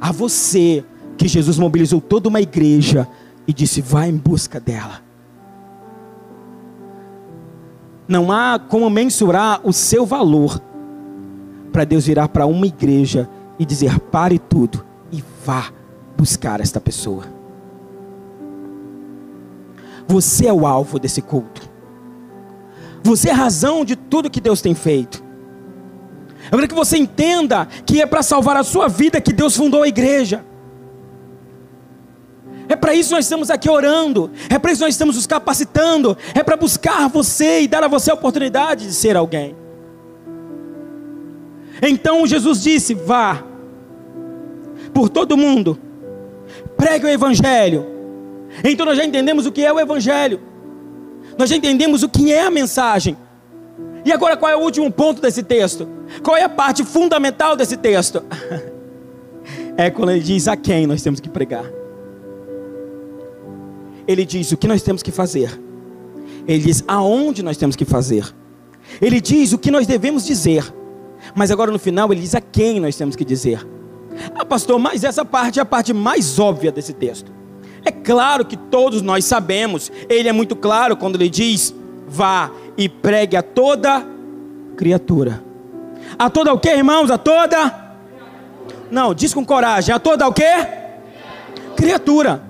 A 0.00 0.10
você 0.10 0.84
que 1.16 1.28
Jesus 1.28 1.56
mobilizou 1.56 2.00
toda 2.00 2.28
uma 2.28 2.40
igreja 2.40 3.06
e 3.46 3.52
disse: 3.52 3.80
vá 3.80 4.08
em 4.08 4.16
busca 4.16 4.58
dela. 4.58 5.02
Não 8.08 8.32
há 8.32 8.58
como 8.58 8.90
mensurar 8.90 9.60
o 9.62 9.72
seu 9.72 10.04
valor 10.04 10.60
para 11.72 11.84
Deus 11.84 12.06
virar 12.06 12.26
para 12.26 12.44
uma 12.44 12.66
igreja 12.66 13.30
e 13.60 13.66
dizer: 13.66 14.00
pare 14.00 14.38
tudo 14.38 14.82
e 15.12 15.22
vá 15.44 15.70
buscar 16.16 16.60
esta 16.60 16.80
pessoa. 16.80 17.24
Você 20.08 20.46
é 20.46 20.52
o 20.52 20.66
alvo 20.66 20.98
desse 20.98 21.20
culto. 21.20 21.68
Você 23.02 23.28
é 23.28 23.32
a 23.32 23.36
razão 23.36 23.84
de 23.84 23.94
tudo 23.94 24.30
que 24.30 24.40
Deus 24.40 24.62
tem 24.62 24.74
feito. 24.74 25.22
Eu 26.50 26.56
quero 26.58 26.68
que 26.68 26.74
você 26.74 26.96
entenda 26.96 27.66
que 27.84 28.00
é 28.00 28.06
para 28.06 28.22
salvar 28.22 28.56
a 28.56 28.64
sua 28.64 28.88
vida 28.88 29.20
que 29.20 29.32
Deus 29.32 29.54
fundou 29.54 29.82
a 29.82 29.88
igreja. 29.88 30.44
É 32.66 32.74
para 32.74 32.94
isso 32.94 33.10
que 33.10 33.14
nós 33.16 33.24
estamos 33.26 33.50
aqui 33.50 33.68
orando. 33.68 34.30
É 34.48 34.58
para 34.58 34.72
isso 34.72 34.80
que 34.80 34.86
nós 34.86 34.94
estamos 34.94 35.16
nos 35.16 35.26
capacitando. 35.26 36.16
É 36.34 36.42
para 36.42 36.56
buscar 36.56 37.08
você 37.08 37.62
e 37.62 37.68
dar 37.68 37.84
a 37.84 37.88
você 37.88 38.10
a 38.10 38.14
oportunidade 38.14 38.86
de 38.86 38.94
ser 38.94 39.16
alguém. 39.16 39.54
Então 41.82 42.26
Jesus 42.26 42.62
disse: 42.62 42.94
Vá 42.94 43.49
por 45.00 45.08
todo 45.08 45.34
mundo, 45.34 45.78
pregue 46.76 47.06
o 47.06 47.08
Evangelho. 47.08 47.86
Então 48.62 48.84
nós 48.84 48.98
já 48.98 49.04
entendemos 49.04 49.46
o 49.46 49.52
que 49.52 49.64
é 49.64 49.72
o 49.72 49.80
Evangelho. 49.80 50.38
Nós 51.38 51.48
já 51.48 51.56
entendemos 51.56 52.02
o 52.02 52.08
que 52.08 52.30
é 52.30 52.42
a 52.42 52.50
mensagem. 52.50 53.16
E 54.04 54.12
agora 54.12 54.36
qual 54.36 54.52
é 54.52 54.56
o 54.56 54.60
último 54.60 54.92
ponto 54.92 55.22
desse 55.22 55.42
texto? 55.42 55.88
Qual 56.22 56.36
é 56.36 56.42
a 56.42 56.50
parte 56.50 56.84
fundamental 56.84 57.56
desse 57.56 57.78
texto? 57.78 58.22
É 59.74 59.88
quando 59.88 60.10
ele 60.10 60.20
diz 60.20 60.46
a 60.46 60.54
quem 60.54 60.86
nós 60.86 61.00
temos 61.02 61.20
que 61.20 61.30
pregar. 61.30 61.64
Ele 64.06 64.26
diz 64.26 64.52
o 64.52 64.56
que 64.58 64.68
nós 64.68 64.82
temos 64.82 65.02
que 65.02 65.10
fazer. 65.10 65.58
Ele 66.46 66.62
diz 66.62 66.84
aonde 66.86 67.42
nós 67.42 67.56
temos 67.56 67.74
que 67.74 67.86
fazer. 67.86 68.26
Ele 69.00 69.18
diz 69.18 69.54
o 69.54 69.58
que 69.58 69.70
nós 69.70 69.86
devemos 69.86 70.26
dizer. 70.26 70.70
Mas 71.34 71.50
agora 71.50 71.70
no 71.70 71.78
final 71.78 72.12
ele 72.12 72.20
diz 72.20 72.34
a 72.34 72.40
quem 72.42 72.78
nós 72.80 72.94
temos 72.96 73.16
que 73.16 73.24
dizer. 73.24 73.66
Ah, 74.34 74.44
pastor, 74.44 74.78
mas 74.78 75.04
essa 75.04 75.24
parte 75.24 75.58
é 75.58 75.62
a 75.62 75.66
parte 75.66 75.92
mais 75.92 76.38
óbvia 76.38 76.72
desse 76.72 76.92
texto. 76.92 77.32
É 77.84 77.90
claro 77.90 78.44
que 78.44 78.56
todos 78.56 79.02
nós 79.02 79.24
sabemos, 79.24 79.90
ele 80.08 80.28
é 80.28 80.32
muito 80.32 80.54
claro 80.54 80.96
quando 80.96 81.16
ele 81.16 81.28
diz: 81.28 81.74
vá 82.06 82.50
e 82.76 82.88
pregue 82.88 83.36
a 83.36 83.42
toda 83.42 84.06
criatura. 84.76 85.42
A 86.18 86.28
toda 86.28 86.52
o 86.52 86.58
que, 86.58 86.68
irmãos? 86.68 87.10
A 87.10 87.18
toda? 87.18 87.90
Não, 88.90 89.14
diz 89.14 89.32
com 89.32 89.44
coragem. 89.44 89.94
A 89.94 89.98
toda 89.98 90.26
o 90.26 90.32
que? 90.32 90.42
Criatura. 91.76 92.42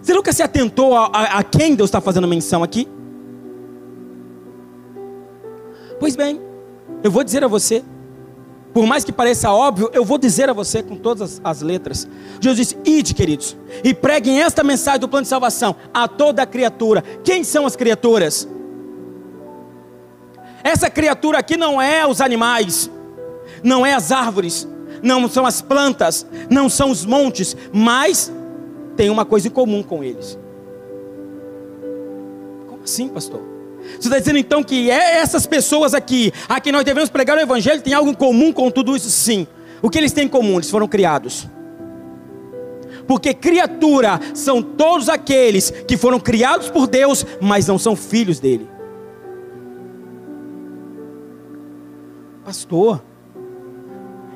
Você 0.00 0.14
nunca 0.14 0.32
se 0.32 0.42
atentou 0.42 0.96
a, 0.96 1.06
a, 1.06 1.38
a 1.38 1.42
quem 1.42 1.74
Deus 1.74 1.88
está 1.88 2.00
fazendo 2.00 2.26
menção 2.26 2.62
aqui? 2.62 2.88
Pois 5.98 6.16
bem, 6.16 6.40
eu 7.02 7.10
vou 7.10 7.22
dizer 7.22 7.44
a 7.44 7.48
você, 7.48 7.84
por 8.72 8.86
mais 8.86 9.04
que 9.04 9.12
pareça 9.12 9.50
óbvio, 9.50 9.90
eu 9.92 10.04
vou 10.04 10.16
dizer 10.16 10.48
a 10.48 10.52
você 10.52 10.82
com 10.82 10.96
todas 10.96 11.40
as 11.42 11.60
letras. 11.60 12.08
Jesus 12.40 12.68
disse: 12.68 12.78
Ide, 12.84 13.14
queridos, 13.14 13.56
e 13.82 13.92
preguem 13.92 14.40
esta 14.42 14.62
mensagem 14.62 15.00
do 15.00 15.08
plano 15.08 15.24
de 15.24 15.28
salvação 15.28 15.74
a 15.92 16.06
toda 16.06 16.46
criatura. 16.46 17.02
Quem 17.24 17.42
são 17.42 17.66
as 17.66 17.74
criaturas? 17.74 18.48
Essa 20.62 20.88
criatura 20.88 21.38
aqui 21.38 21.56
não 21.56 21.80
é 21.80 22.06
os 22.06 22.20
animais, 22.20 22.90
não 23.62 23.84
é 23.84 23.94
as 23.94 24.12
árvores, 24.12 24.68
não 25.02 25.28
são 25.28 25.46
as 25.46 25.60
plantas, 25.60 26.26
não 26.48 26.68
são 26.68 26.90
os 26.90 27.04
montes, 27.04 27.56
mas 27.72 28.30
tem 28.96 29.10
uma 29.10 29.24
coisa 29.24 29.48
em 29.48 29.50
comum 29.50 29.82
com 29.82 30.04
eles. 30.04 30.38
Como 32.68 32.82
assim, 32.84 33.08
pastor? 33.08 33.49
Você 33.98 34.08
está 34.08 34.18
dizendo 34.18 34.38
então 34.38 34.62
que 34.62 34.90
é 34.90 35.16
essas 35.18 35.46
pessoas 35.46 35.94
aqui, 35.94 36.32
a 36.48 36.60
quem 36.60 36.72
nós 36.72 36.84
devemos 36.84 37.10
pregar 37.10 37.36
o 37.36 37.40
Evangelho, 37.40 37.82
tem 37.82 37.94
algo 37.94 38.10
em 38.10 38.14
comum 38.14 38.52
com 38.52 38.70
tudo 38.70 38.96
isso? 38.96 39.10
Sim. 39.10 39.46
O 39.82 39.88
que 39.88 39.98
eles 39.98 40.12
têm 40.12 40.24
em 40.24 40.28
comum? 40.28 40.54
Eles 40.54 40.70
foram 40.70 40.86
criados. 40.86 41.48
Porque 43.06 43.34
criatura 43.34 44.20
são 44.34 44.62
todos 44.62 45.08
aqueles 45.08 45.70
que 45.70 45.96
foram 45.96 46.20
criados 46.20 46.68
por 46.68 46.86
Deus, 46.86 47.26
mas 47.40 47.66
não 47.66 47.78
são 47.78 47.96
filhos 47.96 48.38
dele. 48.38 48.68
Pastor, 52.44 53.02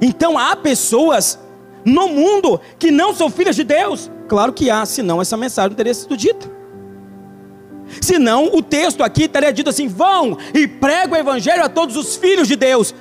então 0.01 0.39
há 0.39 0.55
pessoas 0.57 1.39
no 1.85 2.09
mundo 2.09 2.61
que 2.79 2.91
não 2.91 3.15
são 3.15 3.31
filhas 3.31 3.57
de 3.57 3.65
Deus? 3.65 4.11
Claro 4.29 4.53
que 4.53 4.71
há, 4.71 4.85
senão 4.87 5.21
essa 5.21 5.37
mensagem 5.37 5.71
não 5.71 5.77
teria 5.77 5.95
sido 5.95 6.17
dita. 6.17 6.54
Senão 8.01 8.55
o 8.55 8.63
texto 8.63 9.03
aqui 9.03 9.25
estaria 9.25 9.53
dito 9.53 9.71
assim: 9.71 9.89
vão 9.89 10.37
e 10.53 10.67
pregam 10.67 11.17
o 11.17 11.21
evangelho 11.21 11.65
a 11.65 11.69
todos 11.69 11.97
os 11.97 12.17
filhos 12.17 12.49
de 12.49 12.57
Deus. 12.57 12.95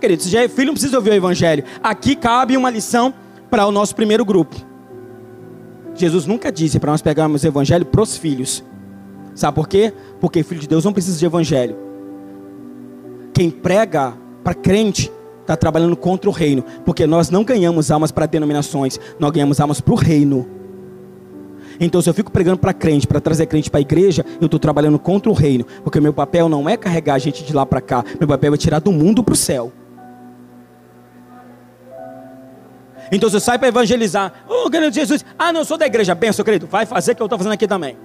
Querido, 0.00 0.22
se 0.22 0.28
já 0.28 0.42
é 0.42 0.48
filho, 0.48 0.68
não 0.68 0.74
precisa 0.74 0.96
ouvir 0.96 1.10
o 1.10 1.14
evangelho. 1.14 1.64
Aqui 1.82 2.14
cabe 2.14 2.56
uma 2.56 2.70
lição 2.70 3.12
para 3.50 3.66
o 3.66 3.72
nosso 3.72 3.94
primeiro 3.94 4.24
grupo. 4.24 4.56
Jesus 5.94 6.26
nunca 6.26 6.52
disse 6.52 6.78
para 6.78 6.92
nós 6.92 7.02
pegarmos 7.02 7.42
o 7.42 7.46
evangelho 7.46 7.84
para 7.84 8.00
os 8.00 8.16
filhos. 8.16 8.62
Sabe 9.34 9.54
por 9.54 9.68
quê? 9.68 9.92
Porque 10.20 10.42
filho 10.42 10.60
de 10.60 10.68
Deus 10.68 10.84
não 10.84 10.92
precisa 10.92 11.18
de 11.18 11.26
evangelho. 11.26 11.76
Quem 13.32 13.50
prega 13.50 14.16
para 14.44 14.54
crente 14.54 15.12
está 15.40 15.56
trabalhando 15.56 15.96
contra 15.96 16.28
o 16.28 16.32
reino, 16.32 16.64
porque 16.84 17.06
nós 17.06 17.30
não 17.30 17.42
ganhamos 17.42 17.90
almas 17.90 18.12
para 18.12 18.26
denominações, 18.26 19.00
nós 19.18 19.30
ganhamos 19.30 19.60
almas 19.60 19.80
para 19.80 19.94
o 19.94 19.96
reino. 19.96 20.57
Então, 21.80 22.02
se 22.02 22.10
eu 22.10 22.14
fico 22.14 22.30
pregando 22.30 22.58
para 22.58 22.72
crente, 22.72 23.06
para 23.06 23.20
trazer 23.20 23.46
crente 23.46 23.70
para 23.70 23.78
a 23.78 23.80
igreja, 23.80 24.24
eu 24.40 24.46
estou 24.46 24.58
trabalhando 24.58 24.98
contra 24.98 25.30
o 25.30 25.34
reino, 25.34 25.64
porque 25.84 26.00
meu 26.00 26.12
papel 26.12 26.48
não 26.48 26.68
é 26.68 26.76
carregar 26.76 27.14
a 27.14 27.18
gente 27.18 27.44
de 27.44 27.52
lá 27.52 27.64
para 27.64 27.80
cá, 27.80 28.04
meu 28.18 28.26
papel 28.26 28.54
é 28.54 28.56
tirar 28.56 28.80
do 28.80 28.90
mundo 28.90 29.22
para 29.22 29.34
o 29.34 29.36
céu. 29.36 29.72
Então, 33.10 33.30
se 33.30 33.36
eu 33.36 33.40
saio 33.40 33.58
para 33.58 33.68
evangelizar, 33.68 34.32
oh, 34.48 34.68
querido 34.68 34.94
Jesus, 34.94 35.24
ah, 35.38 35.52
não, 35.52 35.60
eu 35.60 35.64
sou 35.64 35.78
da 35.78 35.86
igreja, 35.86 36.14
bem, 36.14 36.32
querido, 36.32 36.66
vai 36.66 36.84
fazer 36.84 37.12
o 37.12 37.16
que 37.16 37.22
eu 37.22 37.26
estou 37.26 37.38
fazendo 37.38 37.52
aqui 37.52 37.66
também. 37.66 37.96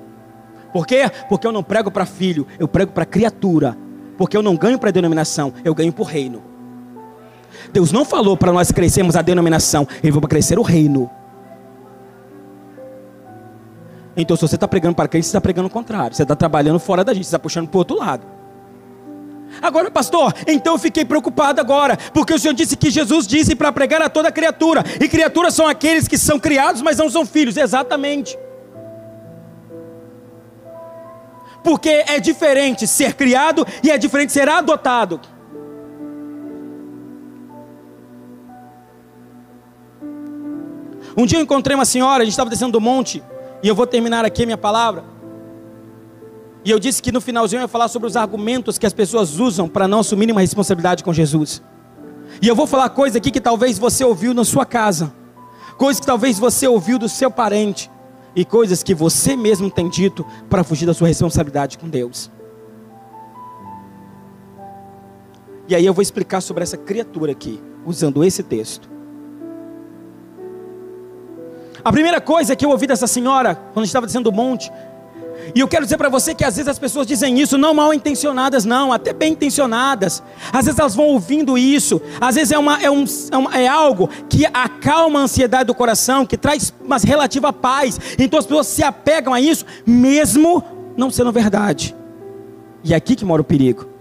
Por 0.71 0.87
quê? 0.87 1.09
Porque 1.29 1.45
eu 1.45 1.51
não 1.51 1.63
prego 1.63 1.91
para 1.91 2.05
filho, 2.05 2.47
eu 2.57 2.67
prego 2.67 2.91
para 2.91 3.05
criatura. 3.05 3.77
Porque 4.17 4.37
eu 4.37 4.41
não 4.41 4.55
ganho 4.55 4.79
para 4.79 4.91
denominação, 4.91 5.53
eu 5.63 5.73
ganho 5.73 5.91
para 5.91 6.01
o 6.01 6.05
reino. 6.05 6.41
Deus 7.71 7.91
não 7.91 8.05
falou 8.05 8.37
para 8.37 8.51
nós 8.51 8.71
crescermos 8.71 9.15
a 9.15 9.21
denominação, 9.21 9.87
Ele 10.01 10.11
falou 10.11 10.21
para 10.21 10.29
crescer 10.29 10.57
o 10.57 10.61
reino. 10.61 11.09
Então, 14.15 14.37
se 14.37 14.41
você 14.41 14.55
está 14.55 14.67
pregando 14.67 14.95
para 14.95 15.07
crente, 15.07 15.25
você 15.25 15.29
está 15.29 15.41
pregando 15.41 15.67
o 15.67 15.71
contrário. 15.71 16.15
Você 16.15 16.23
está 16.23 16.35
trabalhando 16.35 16.79
fora 16.79 17.03
da 17.03 17.13
gente, 17.13 17.23
você 17.23 17.29
está 17.29 17.39
puxando 17.39 17.67
para 17.67 17.77
o 17.77 17.79
outro 17.79 17.97
lado. 17.97 18.25
Agora, 19.61 19.89
pastor, 19.91 20.33
então 20.47 20.73
eu 20.73 20.79
fiquei 20.79 21.05
preocupado 21.05 21.61
agora, 21.61 21.97
porque 22.13 22.33
o 22.33 22.39
Senhor 22.39 22.53
disse 22.53 22.75
que 22.75 22.89
Jesus 22.89 23.27
disse 23.27 23.55
para 23.55 23.71
pregar 23.71 24.01
a 24.01 24.09
toda 24.09 24.31
criatura, 24.31 24.83
e 24.99 25.07
criaturas 25.07 25.53
são 25.53 25.67
aqueles 25.67 26.07
que 26.07 26.17
são 26.17 26.39
criados, 26.39 26.81
mas 26.81 26.97
não 26.97 27.09
são 27.09 27.25
filhos, 27.25 27.55
exatamente. 27.55 28.37
Porque 31.63 31.89
é 32.07 32.19
diferente 32.19 32.85
ser 32.87 33.13
criado 33.13 33.65
e 33.83 33.89
é 33.89 33.97
diferente 33.97 34.31
ser 34.31 34.49
adotado. 34.49 35.21
Um 41.15 41.25
dia 41.25 41.37
eu 41.37 41.43
encontrei 41.43 41.75
uma 41.75 41.85
senhora, 41.85 42.23
a 42.23 42.25
gente 42.25 42.33
estava 42.33 42.49
descendo 42.49 42.71
do 42.71 42.81
monte, 42.81 43.23
e 43.63 43.67
eu 43.67 43.73
vou 43.73 43.87
terminar 43.87 44.25
aqui 44.25 44.45
minha 44.45 44.57
palavra. 44.57 45.05
E 46.65 46.69
eu 46.69 46.77
disse 46.77 47.01
que 47.01 47.11
no 47.11 47.21
finalzinho 47.21 47.59
eu 47.59 47.63
ia 47.63 47.67
falar 47.67 47.87
sobre 47.87 48.07
os 48.07 48.17
argumentos 48.17 48.77
que 48.77 48.85
as 48.85 48.93
pessoas 48.93 49.39
usam 49.39 49.69
para 49.69 49.87
não 49.87 50.01
assumir 50.01 50.29
uma 50.29 50.41
responsabilidade 50.41 51.03
com 51.03 51.13
Jesus. 51.13 51.63
E 52.41 52.47
eu 52.47 52.55
vou 52.55 52.67
falar 52.67 52.89
coisa 52.89 53.17
aqui 53.17 53.31
que 53.31 53.39
talvez 53.39 53.79
você 53.79 54.03
ouviu 54.03 54.33
na 54.33 54.43
sua 54.43 54.65
casa, 54.65 55.13
coisas 55.77 55.99
que 55.99 56.05
talvez 56.05 56.37
você 56.37 56.67
ouviu 56.67 56.99
do 56.99 57.07
seu 57.07 57.31
parente, 57.31 57.89
e 58.35 58.43
coisas 58.43 58.83
que 58.83 58.93
você 58.93 59.35
mesmo 59.35 59.69
tem 59.69 59.87
dito 59.89 60.25
para 60.49 60.63
fugir 60.63 60.85
da 60.85 60.93
sua 60.93 61.07
responsabilidade 61.07 61.77
com 61.77 61.87
Deus. 61.87 62.31
E 65.67 65.75
aí 65.75 65.85
eu 65.85 65.93
vou 65.93 66.01
explicar 66.01 66.41
sobre 66.41 66.63
essa 66.63 66.77
criatura 66.77 67.31
aqui, 67.31 67.61
usando 67.85 68.23
esse 68.23 68.43
texto. 68.43 68.92
A 71.83 71.91
primeira 71.91 72.21
coisa 72.21 72.55
que 72.55 72.65
eu 72.65 72.69
ouvi 72.69 72.87
dessa 72.87 73.07
senhora, 73.07 73.55
quando 73.73 73.85
estava 73.85 74.05
descendo 74.05 74.29
o 74.29 74.33
monte, 74.33 74.71
e 75.53 75.59
eu 75.59 75.67
quero 75.67 75.83
dizer 75.83 75.97
para 75.97 76.07
você 76.07 76.33
que 76.33 76.43
às 76.45 76.55
vezes 76.55 76.69
as 76.69 76.79
pessoas 76.79 77.05
dizem 77.05 77.39
isso, 77.39 77.57
não 77.57 77.73
mal 77.73 77.93
intencionadas, 77.93 78.63
não, 78.63 78.93
até 78.93 79.11
bem 79.11 79.33
intencionadas. 79.33 80.23
Às 80.51 80.65
vezes 80.65 80.79
elas 80.79 80.95
vão 80.95 81.07
ouvindo 81.07 81.57
isso, 81.57 82.01
às 82.21 82.35
vezes 82.35 82.51
é, 82.51 82.57
uma, 82.57 82.81
é, 82.81 82.89
um, 82.89 83.03
é, 83.31 83.37
uma, 83.37 83.57
é 83.57 83.67
algo 83.67 84.09
que 84.29 84.45
acalma 84.45 85.19
a 85.19 85.23
ansiedade 85.23 85.65
do 85.65 85.75
coração, 85.75 86.25
que 86.25 86.37
traz 86.37 86.73
uma 86.83 86.97
relativa 86.97 87.51
paz. 87.51 87.99
Então 88.17 88.39
as 88.39 88.45
pessoas 88.45 88.67
se 88.67 88.83
apegam 88.83 89.33
a 89.33 89.41
isso, 89.41 89.65
mesmo 89.85 90.63
não 90.95 91.11
sendo 91.11 91.31
verdade. 91.31 91.95
E 92.83 92.93
é 92.93 92.95
aqui 92.95 93.15
que 93.15 93.25
mora 93.25 93.41
o 93.41 93.45
perigo. 93.45 93.92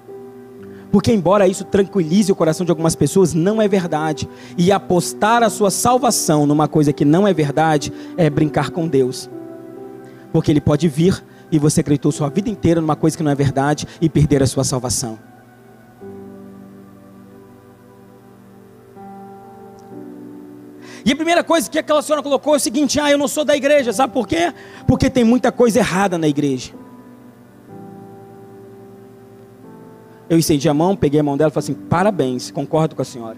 Porque, 0.93 1.11
embora 1.11 1.49
isso 1.49 1.65
tranquilize 1.65 2.31
o 2.31 2.37
coração 2.37 2.67
de 2.67 2.71
algumas 2.71 2.95
pessoas, 2.95 3.33
não 3.33 3.63
é 3.63 3.67
verdade. 3.67 4.29
E 4.59 4.71
apostar 4.71 5.43
a 5.43 5.49
sua 5.49 5.71
salvação 5.71 6.47
numa 6.47 6.69
coisa 6.69 6.93
que 6.93 7.03
não 7.03 7.27
é 7.27 7.33
verdade 7.33 7.91
é 8.15 8.29
brincar 8.29 8.69
com 8.69 8.87
Deus. 8.87 9.31
Porque 10.31 10.53
Ele 10.53 10.61
pode 10.61 10.87
vir 10.89 11.25
e 11.51 11.59
você 11.59 11.81
acreditou 11.81 12.13
sua 12.13 12.29
vida 12.29 12.51
inteira 12.51 12.79
numa 12.79 12.95
coisa 12.95 13.17
que 13.17 13.23
não 13.23 13.31
é 13.31 13.35
verdade 13.35 13.89
e 14.03 14.09
perder 14.09 14.43
a 14.43 14.47
sua 14.47 14.65
salvação. 14.65 15.19
E 21.05 21.11
a 21.11 21.17
primeira 21.17 21.43
coisa 21.43 21.71
que 21.71 21.79
aquela 21.79 22.03
senhora 22.03 22.23
colocou 22.23 22.53
é 22.53 22.59
o 22.59 22.61
seguinte: 22.61 23.01
ah, 23.01 23.11
eu 23.11 23.17
não 23.17 23.29
sou 23.29 23.47
da 23.47 23.57
igreja, 23.57 23.95
sabe 23.95 24.13
por 24.13 24.29
quê? 24.29 24.53
Porque 24.87 25.09
tem 25.09 25.25
muita 25.25 25.51
coisa 25.51 25.79
errada 25.79 26.19
na 26.19 26.29
igreja. 26.29 26.82
Eu 30.33 30.39
estendi 30.39 30.67
a 30.67 30.73
mão, 30.73 30.97
peguei 30.97 31.21
a 31.21 31.23
mão 31.23 31.37
dela 31.37 31.51
e 31.51 31.53
falei 31.53 31.65
assim: 31.65 31.75
parabéns, 31.75 32.51
concordo 32.51 32.97
com 32.97 33.03
a 33.03 33.05
senhora. 33.05 33.37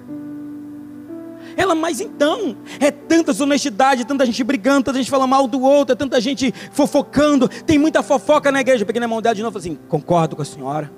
Ela, 1.56 1.74
mas 1.74 2.00
então, 2.00 2.56
é 2.78 2.88
tanta 2.88 3.32
desonestidade, 3.32 4.04
tanta 4.04 4.24
gente 4.24 4.44
brigando, 4.44 4.84
tanta 4.84 4.98
gente 4.98 5.10
falando 5.10 5.28
mal 5.28 5.48
do 5.48 5.60
outro, 5.60 5.94
é 5.94 5.96
tanta 5.96 6.20
gente 6.20 6.54
fofocando, 6.70 7.48
tem 7.48 7.78
muita 7.78 8.00
fofoca 8.00 8.52
na 8.52 8.60
igreja. 8.60 8.82
Eu 8.82 8.86
peguei 8.86 9.00
na 9.00 9.08
mão 9.08 9.20
dela 9.20 9.34
de 9.34 9.42
novo 9.42 9.58
e 9.58 9.60
falei 9.60 9.74
assim: 9.74 9.88
concordo 9.88 10.36
com 10.36 10.42
a 10.42 10.44
senhora. 10.44 10.88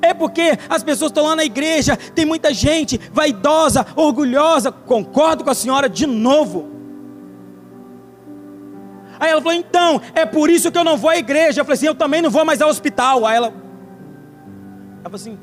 É 0.00 0.14
porque 0.14 0.58
as 0.66 0.82
pessoas 0.82 1.10
estão 1.10 1.24
lá 1.24 1.36
na 1.36 1.44
igreja, 1.44 1.94
tem 1.94 2.24
muita 2.24 2.54
gente 2.54 2.98
vaidosa, 3.12 3.86
orgulhosa. 3.94 4.72
Concordo 4.72 5.44
com 5.44 5.50
a 5.50 5.54
senhora 5.54 5.90
de 5.90 6.06
novo. 6.06 6.70
Aí 9.20 9.30
ela 9.30 9.42
falou: 9.42 9.58
então, 9.58 10.00
é 10.14 10.24
por 10.24 10.48
isso 10.48 10.72
que 10.72 10.78
eu 10.78 10.84
não 10.84 10.96
vou 10.96 11.10
à 11.10 11.18
igreja. 11.18 11.60
Eu 11.60 11.66
falei 11.66 11.74
assim: 11.74 11.86
eu 11.86 11.94
também 11.94 12.22
não 12.22 12.30
vou 12.30 12.46
mais 12.46 12.62
ao 12.62 12.70
hospital. 12.70 13.26
Aí 13.26 13.36
ela, 13.36 13.63
ela 15.04 15.10
falou 15.10 15.16
assim: 15.16 15.38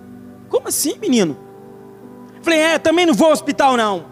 como 0.49 0.68
assim, 0.68 0.97
menino? 0.99 1.38
Falei, 2.41 2.59
é, 2.59 2.80
também 2.80 3.05
não 3.05 3.14
vou 3.14 3.28
ao 3.28 3.34
hospital 3.34 3.78
não. 3.78 4.05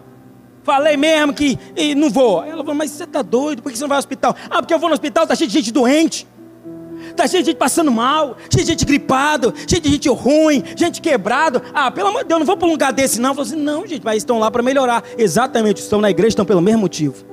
Falei 0.62 0.96
mesmo 0.96 1.34
que 1.34 1.58
não 1.96 2.08
vou. 2.08 2.44
Ela 2.44 2.58
falou, 2.58 2.74
mas 2.74 2.92
você 2.92 3.04
está 3.04 3.22
doido? 3.22 3.62
Por 3.62 3.72
que 3.72 3.76
você 3.76 3.82
não 3.82 3.88
vai 3.88 3.96
ao 3.96 4.00
hospital? 4.00 4.36
Ah, 4.48 4.62
porque 4.62 4.72
eu 4.72 4.78
vou 4.78 4.88
no 4.88 4.94
hospital, 4.94 5.24
está 5.24 5.34
cheio 5.34 5.48
de 5.48 5.54
gente 5.54 5.72
doente. 5.72 6.28
Está 7.10 7.26
cheio 7.26 7.42
de 7.42 7.48
gente 7.48 7.58
passando 7.58 7.90
mal, 7.90 8.36
cheio 8.50 8.64
de 8.64 8.70
gente 8.70 8.84
gripado, 8.84 9.52
cheio 9.66 9.82
de 9.82 9.90
gente 9.90 10.08
ruim, 10.08 10.62
gente 10.76 11.00
quebrado. 11.00 11.60
Ah, 11.74 11.90
pelo 11.90 12.08
amor 12.08 12.22
de 12.22 12.28
Deus, 12.28 12.38
não 12.38 12.46
vou 12.46 12.56
para 12.56 12.68
um 12.68 12.70
lugar 12.70 12.92
desse 12.92 13.20
não. 13.20 13.30
Eu 13.30 13.34
falei 13.34 13.52
assim, 13.52 13.60
não, 13.60 13.86
gente, 13.86 14.04
mas 14.04 14.18
estão 14.18 14.38
lá 14.38 14.50
para 14.50 14.62
melhorar. 14.62 15.02
Exatamente, 15.18 15.80
estão 15.80 16.00
na 16.00 16.10
igreja, 16.10 16.28
estão 16.28 16.44
pelo 16.44 16.60
mesmo 16.60 16.82
motivo. 16.82 17.29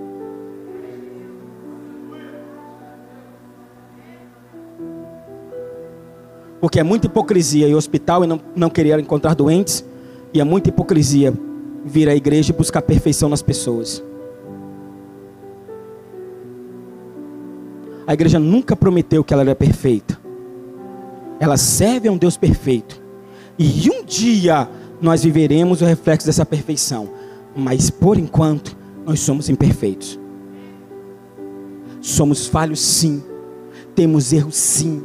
Porque 6.60 6.80
é 6.80 6.84
muita 6.84 7.08
hipocrisia 7.08 7.68
ir 7.68 7.72
ao 7.72 7.78
hospital 7.78 8.24
e 8.24 8.28
não, 8.28 8.40
não 8.56 8.70
querer 8.70 9.00
encontrar 9.00 9.36
doentes 9.36 9.84
e 10.34 10.42
é 10.42 10.44
muita 10.44 10.70
hipocrisia 10.70 11.34
vir 11.86 12.10
à 12.10 12.16
igreja 12.16 12.52
e 12.52 12.56
buscar 12.56 12.82
perfeição 12.82 13.30
nas 13.30 13.42
pessoas. 13.42 14.04
A 18.06 18.14
igreja 18.14 18.40
nunca 18.40 18.76
prometeu 18.76 19.24
que 19.24 19.34
ela 19.34 19.44
era 19.44 19.56
perfeita. 19.56 20.18
Ela 21.40 21.58
serve 21.58 22.08
a 22.08 22.12
um 22.12 22.18
Deus 22.18 22.38
perfeito. 22.38 23.02
E 23.60 23.90
um 23.90 24.04
dia 24.04 24.68
nós 25.02 25.24
viveremos 25.24 25.82
o 25.82 25.86
reflexo 25.86 26.26
dessa 26.26 26.46
perfeição. 26.46 27.10
Mas 27.56 27.90
por 27.90 28.18
enquanto, 28.18 28.78
nós 29.06 29.20
somos 29.20 29.50
imperfeitos. 29.50 30.20
Somos 32.02 32.48
falhos, 32.48 32.80
sim. 32.80 33.22
Temos 33.94 34.32
erros, 34.32 34.56
sim. 34.56 35.04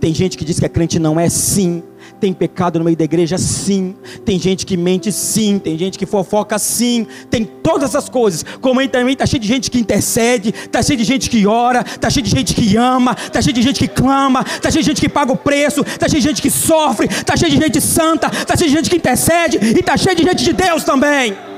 Tem 0.00 0.14
gente 0.14 0.38
que 0.38 0.44
diz 0.44 0.60
que 0.60 0.66
a 0.66 0.68
crente 0.68 0.98
não 0.98 1.18
é, 1.18 1.28
sim. 1.28 1.82
Tem 2.20 2.32
pecado 2.32 2.78
no 2.78 2.84
meio 2.84 2.96
da 2.96 3.04
igreja? 3.04 3.36
Sim. 3.36 3.94
Tem 4.24 4.38
gente 4.38 4.64
que 4.64 4.76
mente? 4.76 5.10
Sim. 5.10 5.58
Tem 5.58 5.76
gente 5.76 5.98
que 5.98 6.06
fofoca? 6.06 6.58
Sim. 6.58 7.06
Tem 7.28 7.44
todas 7.44 7.90
essas 7.90 8.08
coisas. 8.08 8.44
Como 8.60 8.80
aí 8.80 8.88
também 8.88 9.12
está 9.12 9.26
cheio 9.26 9.40
de 9.40 9.48
gente 9.48 9.70
que 9.70 9.78
intercede, 9.78 10.50
está 10.50 10.82
cheio 10.82 10.96
de 10.96 11.04
gente 11.04 11.28
que 11.28 11.46
ora, 11.46 11.84
está 11.86 12.08
cheio 12.08 12.24
de 12.24 12.30
gente 12.30 12.54
que 12.54 12.76
ama, 12.76 13.16
está 13.18 13.42
cheio 13.42 13.54
de 13.54 13.62
gente 13.62 13.80
que 13.80 13.88
clama, 13.88 14.44
está 14.46 14.70
cheio 14.70 14.82
de 14.82 14.88
gente 14.90 15.00
que 15.00 15.08
paga 15.08 15.32
o 15.32 15.36
preço, 15.36 15.80
está 15.82 16.08
cheio 16.08 16.22
de 16.22 16.28
gente 16.28 16.42
que 16.42 16.50
sofre, 16.50 17.06
está 17.06 17.36
cheio 17.36 17.50
de 17.50 17.58
gente 17.58 17.80
santa, 17.80 18.28
está 18.28 18.56
cheio 18.56 18.70
de 18.70 18.76
gente 18.76 18.90
que 18.90 18.96
intercede 18.96 19.58
e 19.60 19.80
está 19.80 19.96
cheio 19.96 20.16
de 20.16 20.22
gente 20.22 20.44
de 20.44 20.52
Deus 20.52 20.84
também. 20.84 21.57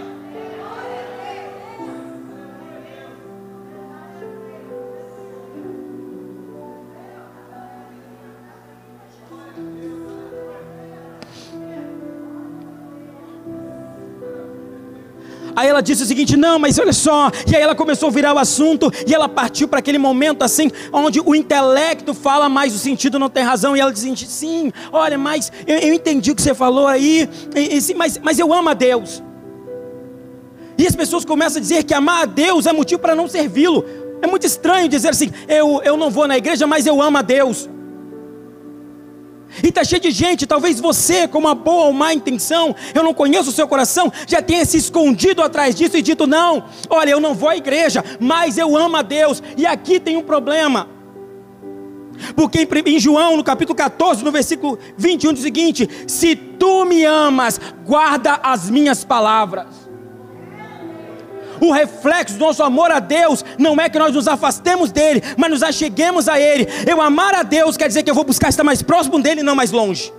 Aí 15.61 15.69
ela 15.69 15.83
disse 15.83 16.03
o 16.03 16.07
seguinte: 16.07 16.39
não, 16.39 16.59
mas 16.59 16.79
olha 16.79 16.93
só. 16.93 17.31
E 17.47 17.55
aí 17.55 17.61
ela 17.61 17.75
começou 17.75 18.09
a 18.09 18.11
virar 18.13 18.33
o 18.33 18.39
assunto 18.39 18.91
e 19.07 19.15
ela 19.15 19.29
partiu 19.29 19.69
para 19.69 19.79
aquele 19.79 19.99
momento 19.99 20.43
assim, 20.43 20.71
onde 20.91 21.21
o 21.21 21.35
intelecto 21.35 22.15
fala, 22.15 22.49
mas 22.49 22.75
o 22.75 22.79
sentido 22.79 23.19
não 23.19 23.29
tem 23.29 23.45
razão. 23.45 23.77
E 23.77 23.81
ela 23.81 23.93
disse: 23.93 24.27
sim, 24.27 24.73
olha, 24.91 25.19
mas 25.19 25.53
eu, 25.67 25.77
eu 25.77 25.93
entendi 25.93 26.31
o 26.31 26.35
que 26.35 26.41
você 26.41 26.55
falou 26.55 26.87
aí, 26.87 27.29
e, 27.55 27.79
e, 27.79 27.95
mas, 27.95 28.19
mas 28.23 28.39
eu 28.39 28.55
amo 28.55 28.71
a 28.71 28.75
Deus. 28.75 29.23
E 30.79 30.87
as 30.87 30.97
pessoas 30.97 31.27
começam 31.27 31.59
a 31.59 31.61
dizer 31.61 31.85
que 31.85 31.93
amar 31.93 32.23
a 32.23 32.27
Deus 32.27 32.65
é 32.65 32.73
motivo 32.73 33.03
para 33.03 33.15
não 33.15 33.29
servi-lo. 33.29 33.85
É 34.23 34.27
muito 34.27 34.47
estranho 34.47 34.89
dizer 34.89 35.11
assim: 35.11 35.31
eu, 35.47 35.83
eu 35.85 35.95
não 35.95 36.09
vou 36.09 36.27
na 36.27 36.39
igreja, 36.39 36.67
mas 36.67 36.87
eu 36.87 37.03
amo 37.03 37.19
a 37.19 37.23
Deus. 37.23 37.69
E 39.63 39.69
está 39.69 39.83
cheio 39.83 40.01
de 40.01 40.11
gente, 40.11 40.47
talvez 40.47 40.81
você, 40.81 41.27
com 41.27 41.39
uma 41.39 41.55
boa 41.55 41.87
ou 41.87 41.93
má 41.93 42.15
intenção, 42.15 42.75
eu 42.95 43.03
não 43.03 43.13
conheço 43.13 43.51
o 43.51 43.53
seu 43.53 43.67
coração, 43.67 44.13
já 44.27 44.41
tenha 44.41 44.65
se 44.65 44.77
escondido 44.77 45.43
atrás 45.43 45.75
disso 45.75 45.97
e 45.97 46.03
dito: 46.03 46.27
não, 46.27 46.65
olha, 46.89 47.11
eu 47.11 47.21
não 47.21 47.35
vou 47.35 47.49
à 47.49 47.57
igreja, 47.57 48.05
mas 48.21 48.57
eu 48.57 48.77
amo 48.77 48.97
a 48.97 49.03
Deus. 49.03 49.43
E 49.57 49.67
aqui 49.67 49.99
tem 49.99 50.17
um 50.17 50.23
problema. 50.23 50.89
Porque 52.37 52.69
em 52.87 52.99
João, 52.99 53.37
no 53.37 53.45
capítulo 53.45 53.75
14, 53.75 54.23
no 54.23 54.31
versículo 54.31 54.79
21, 54.97 55.33
diz 55.33 55.41
o 55.41 55.45
seguinte: 55.45 55.89
Se 56.07 56.37
tu 56.37 56.85
me 56.85 57.05
amas, 57.05 57.61
guarda 57.85 58.39
as 58.43 58.71
minhas 58.71 59.05
palavras. 59.05 59.90
O 61.61 61.73
reflexo 61.73 62.39
do 62.39 62.45
nosso 62.45 62.63
amor 62.63 62.91
a 62.91 62.99
Deus 62.99 63.45
não 63.59 63.79
é 63.81 63.89
que 63.89 63.99
nós 63.99 64.15
nos 64.15 64.27
afastemos 64.27 64.91
dele, 64.91 65.23
mas 65.37 65.51
nos 65.51 65.63
acheguemos 65.63 66.29
a 66.29 66.41
ele. 66.41 66.67
Eu 66.87 67.01
amar 67.01 67.35
a 67.35 67.43
Deus 67.43 67.77
quer 67.77 67.89
dizer 67.89 68.03
que 68.03 68.11
eu 68.11 68.15
vou 68.15 68.25
buscar 68.25 68.49
estar 68.49 68.65
mais 68.65 68.83
próximo 68.83 69.21
dele 69.21 69.41
e 69.41 69.45
não 69.45 69.55
mais 69.55 69.71
longe. 69.71 70.13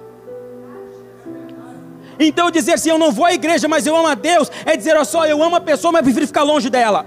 Então 2.20 2.52
dizer 2.52 2.74
assim, 2.74 2.90
eu 2.90 3.00
não 3.00 3.12
vou 3.12 3.26
à 3.26 3.34
igreja, 3.34 3.68
mas 3.68 3.88
eu 3.88 3.96
amo 3.96 4.08
a 4.08 4.14
Deus, 4.14 4.52
é 4.66 4.78
dizer, 4.78 4.96
olha 4.96 5.06
só, 5.06 5.26
eu 5.26 5.42
amo 5.42 5.56
a 5.56 5.62
pessoa, 5.62 5.92
mas 5.92 6.04
prefiro 6.04 6.28
ficar 6.28 6.44
longe 6.44 6.70
dela. 6.70 7.06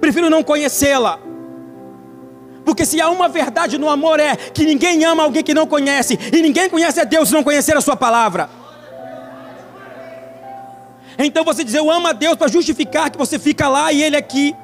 Prefiro 0.00 0.28
não 0.28 0.42
conhecê-la. 0.42 1.18
Porque 2.64 2.84
se 2.84 3.00
há 3.00 3.08
uma 3.10 3.28
verdade 3.28 3.78
no 3.78 3.88
amor 3.88 4.20
é 4.20 4.36
que 4.36 4.64
ninguém 4.64 5.04
ama 5.04 5.22
alguém 5.22 5.42
que 5.42 5.54
não 5.54 5.66
conhece, 5.66 6.18
e 6.32 6.42
ninguém 6.42 6.68
conhece 6.68 7.00
a 7.00 7.04
Deus 7.04 7.28
se 7.28 7.34
não 7.34 7.42
conhecer 7.42 7.76
a 7.76 7.80
sua 7.80 7.96
palavra. 7.96 8.63
Então 11.18 11.44
você 11.44 11.62
diz, 11.62 11.74
eu 11.74 11.90
amo 11.90 12.08
a 12.08 12.12
Deus 12.12 12.36
para 12.36 12.48
justificar 12.48 13.10
que 13.10 13.18
você 13.18 13.38
fica 13.38 13.68
lá 13.68 13.92
e 13.92 14.02
ele 14.02 14.16
aqui. 14.16 14.54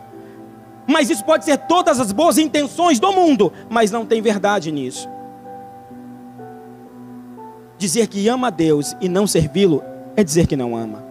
Mas 0.86 1.08
isso 1.08 1.24
pode 1.24 1.44
ser 1.44 1.56
todas 1.56 2.00
as 2.00 2.10
boas 2.10 2.38
intenções 2.38 2.98
do 2.98 3.12
mundo, 3.12 3.52
mas 3.68 3.90
não 3.90 4.04
tem 4.04 4.20
verdade 4.20 4.72
nisso. 4.72 5.08
Dizer 7.78 8.08
que 8.08 8.26
ama 8.28 8.48
a 8.48 8.50
Deus 8.50 8.94
e 9.00 9.08
não 9.08 9.26
servi-lo 9.26 9.82
é 10.16 10.24
dizer 10.24 10.46
que 10.46 10.56
não 10.56 10.76
ama. 10.76 11.10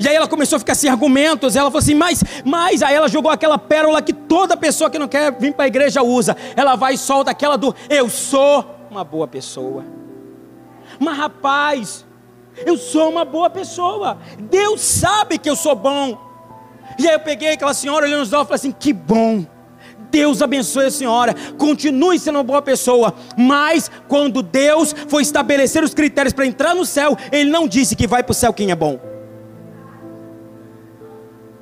E 0.00 0.08
aí 0.08 0.14
ela 0.14 0.28
começou 0.28 0.56
a 0.56 0.58
ficar 0.60 0.74
sem 0.74 0.88
argumentos. 0.88 1.56
Ela 1.56 1.70
falou 1.70 1.80
assim: 1.80 1.94
mas, 1.94 2.22
mas. 2.44 2.82
Aí 2.82 2.94
ela 2.94 3.08
jogou 3.08 3.30
aquela 3.30 3.58
pérola 3.58 4.00
que 4.00 4.12
toda 4.12 4.56
pessoa 4.56 4.88
que 4.88 4.98
não 4.98 5.08
quer 5.08 5.32
vir 5.32 5.52
para 5.52 5.64
a 5.64 5.68
igreja 5.68 6.02
usa. 6.02 6.36
Ela 6.56 6.76
vai 6.76 6.94
e 6.94 6.98
solta 6.98 7.30
aquela 7.30 7.56
do 7.56 7.74
eu 7.88 8.08
sou 8.08 8.64
uma 8.90 9.04
boa 9.04 9.26
pessoa. 9.26 9.84
Mas 10.98 11.16
rapaz, 11.16 12.06
eu 12.64 12.76
sou 12.76 13.08
uma 13.10 13.24
boa 13.24 13.48
pessoa. 13.48 14.18
Deus 14.38 14.80
sabe 14.80 15.38
que 15.38 15.48
eu 15.48 15.56
sou 15.56 15.74
bom. 15.74 16.18
E 16.98 17.06
aí 17.06 17.14
eu 17.14 17.20
peguei 17.20 17.52
aquela 17.52 17.74
senhora 17.74 18.06
olhando 18.06 18.20
nos 18.20 18.32
olhos 18.32 18.44
e 18.44 18.48
falei 18.48 18.56
assim: 18.56 18.72
que 18.72 18.92
bom. 18.92 19.46
Deus 20.10 20.40
abençoe 20.40 20.86
a 20.86 20.90
senhora, 20.90 21.34
continue 21.58 22.18
sendo 22.18 22.36
uma 22.36 22.42
boa 22.42 22.62
pessoa, 22.62 23.14
mas 23.36 23.90
quando 24.08 24.42
Deus 24.42 24.94
foi 25.06 25.20
estabelecer 25.20 25.84
os 25.84 25.92
critérios 25.92 26.32
para 26.32 26.46
entrar 26.46 26.74
no 26.74 26.86
céu, 26.86 27.14
Ele 27.30 27.50
não 27.50 27.68
disse 27.68 27.94
que 27.94 28.06
vai 28.06 28.22
para 28.22 28.32
o 28.32 28.34
céu 28.34 28.52
quem 28.52 28.70
é 28.70 28.74
bom. 28.74 28.98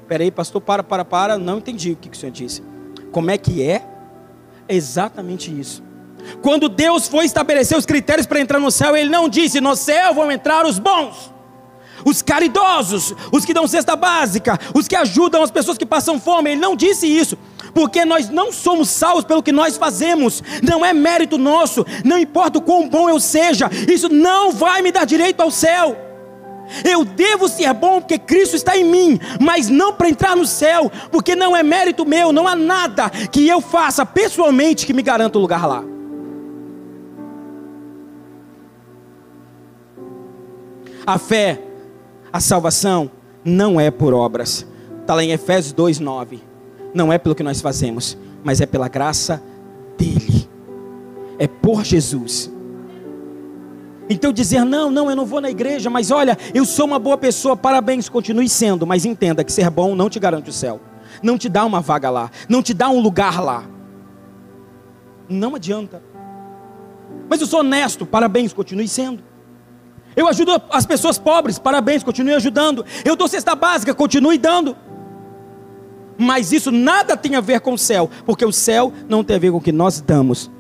Peraí, 0.07 0.31
pastor, 0.31 0.61
para, 0.61 0.85
para, 0.85 1.05
para, 1.05 1.37
não 1.37 1.59
entendi 1.59 1.93
o 1.93 1.97
que, 1.97 2.09
que 2.09 2.17
o 2.17 2.21
senhor 2.21 2.31
disse. 2.31 2.63
Como 3.11 3.31
é 3.31 3.37
que 3.37 3.63
é? 3.63 3.85
Exatamente 4.69 5.51
isso. 5.59 5.83
Quando 6.43 6.69
Deus 6.69 7.09
foi 7.09 7.25
estabelecer 7.25 7.77
os 7.77 7.87
critérios 7.87 8.27
para 8.27 8.41
entrar 8.41 8.59
no 8.59 8.71
céu, 8.71 8.97
Ele 8.97 9.11
não 9.11 9.29
disse: 9.29 9.61
no 9.61 9.77
céu 9.77 10.15
vão 10.15 10.31
entrar 10.31 10.65
os 10.67 10.79
bons, 10.79 11.33
os 12.05 12.23
caridosos, 12.23 13.15
os 13.33 13.45
que 13.45 13.55
dão 13.55 13.67
cesta 13.67 13.97
básica, 13.97 14.59
os 14.75 14.87
que 14.87 14.97
ajudam 14.97 15.43
as 15.43 15.51
pessoas 15.51 15.79
que 15.79 15.87
passam 15.87 16.21
fome. 16.21 16.51
Ele 16.51 16.61
não 16.61 16.77
disse 16.77 17.07
isso, 17.07 17.37
porque 17.75 18.05
nós 18.05 18.29
não 18.31 18.53
somos 18.53 18.89
salvos 18.89 19.25
pelo 19.25 19.43
que 19.43 19.53
nós 19.53 19.77
fazemos, 19.77 20.43
não 20.63 20.85
é 20.85 20.93
mérito 20.93 21.37
nosso, 21.37 21.85
não 22.05 22.19
importa 22.19 22.59
o 22.59 22.63
quão 22.63 22.89
bom 22.89 23.09
eu 23.09 23.21
seja, 23.21 23.69
isso 23.93 24.09
não 24.09 24.53
vai 24.53 24.83
me 24.83 24.93
dar 24.93 25.05
direito 25.05 25.41
ao 25.41 25.51
céu. 25.51 25.97
Eu 26.85 27.05
devo 27.05 27.49
ser 27.49 27.73
bom 27.73 28.01
porque 28.01 28.19
Cristo 28.19 28.57
está 28.57 28.77
em 28.77 28.85
mim, 28.85 29.21
mas 29.41 29.69
não 29.69 29.93
para 29.93 30.09
entrar 30.09 30.37
no 30.37 30.47
céu, 30.47 30.91
porque 31.11 31.37
não 31.37 31.57
é 31.57 31.63
mérito 31.63 32.05
meu, 32.05 32.33
não 32.33 32.49
há 32.49 32.57
nada 32.57 33.11
que 33.11 33.47
eu 33.47 33.61
faça 33.61 34.05
pessoalmente 34.05 34.87
que 34.87 34.93
me 34.93 35.03
garanta 35.03 35.39
o 35.39 35.41
lugar 35.41 35.67
lá. 35.67 35.96
A 41.07 41.19
fé, 41.19 41.63
a 42.33 42.41
salvação, 42.41 43.11
não 43.45 43.81
é 43.81 43.91
por 43.91 44.13
obras. 44.13 44.67
Está 45.01 45.15
lá 45.15 45.23
em 45.23 45.31
Efésios 45.31 45.73
2,9. 45.73 46.41
Não 46.93 47.13
é 47.13 47.19
pelo 47.19 47.35
que 47.35 47.45
nós 47.45 47.61
fazemos, 47.61 48.19
mas 48.43 48.61
é 48.61 48.67
pela 48.67 48.89
graça 48.89 49.41
dEle. 49.97 50.49
É 51.39 51.47
por 51.47 51.85
Jesus. 51.85 52.51
Então 54.09 54.33
dizer, 54.33 54.65
não, 54.65 54.91
não, 54.91 55.09
eu 55.11 55.17
não 55.17 55.25
vou 55.25 55.41
na 55.41 55.51
igreja, 55.51 55.91
mas 55.91 56.11
olha, 56.11 56.37
eu 56.55 56.65
sou 56.65 56.87
uma 56.87 56.99
boa 56.99 57.19
pessoa, 57.19 57.57
parabéns, 57.57 58.09
continue 58.09 58.49
sendo, 58.49 58.87
mas 58.87 59.05
entenda 59.05 59.45
que 59.45 59.53
ser 59.53 59.69
bom 59.69 59.95
não 59.95 60.09
te 60.09 60.19
garante 60.19 60.51
o 60.51 60.53
céu, 60.53 60.81
não 61.23 61.37
te 61.37 61.49
dá 61.49 61.65
uma 61.65 61.81
vaga 61.81 62.09
lá, 62.09 62.31
não 62.49 62.63
te 62.63 62.73
dá 62.73 62.89
um 62.89 63.01
lugar 63.01 63.43
lá. 63.43 63.65
Não 65.29 65.57
adianta. 65.57 66.03
Mas 67.29 67.41
eu 67.41 67.47
sou 67.47 67.61
honesto, 67.61 68.07
parabéns, 68.07 68.53
continue 68.53 68.87
sendo. 68.87 69.23
Eu 70.17 70.27
ajudo 70.27 70.61
as 70.71 70.87
pessoas 70.87 71.19
pobres, 71.19 71.59
parabéns, 71.59 72.03
continue 72.03 72.33
ajudando. 72.33 72.85
Eu 73.05 73.15
dou 73.15 73.29
cesta 73.29 73.55
básica, 73.55 73.95
continue 73.95 74.39
dando. 74.39 74.75
Mas 76.17 76.53
isso 76.53 76.73
nada 76.73 77.17
tem 77.17 77.37
a 77.37 77.41
ver 77.43 77.61
com 77.61 77.75
o 77.75 77.79
céu, 77.79 78.11
porque 78.25 78.45
o 78.45 78.51
céu 78.51 78.91
não 79.09 79.23
tem 79.23 79.37
a 79.37 79.39
ver 79.39 79.51
com 79.51 79.59
o 79.59 79.61
que 79.61 79.73
nós 79.73 80.01
damos, 80.01 80.51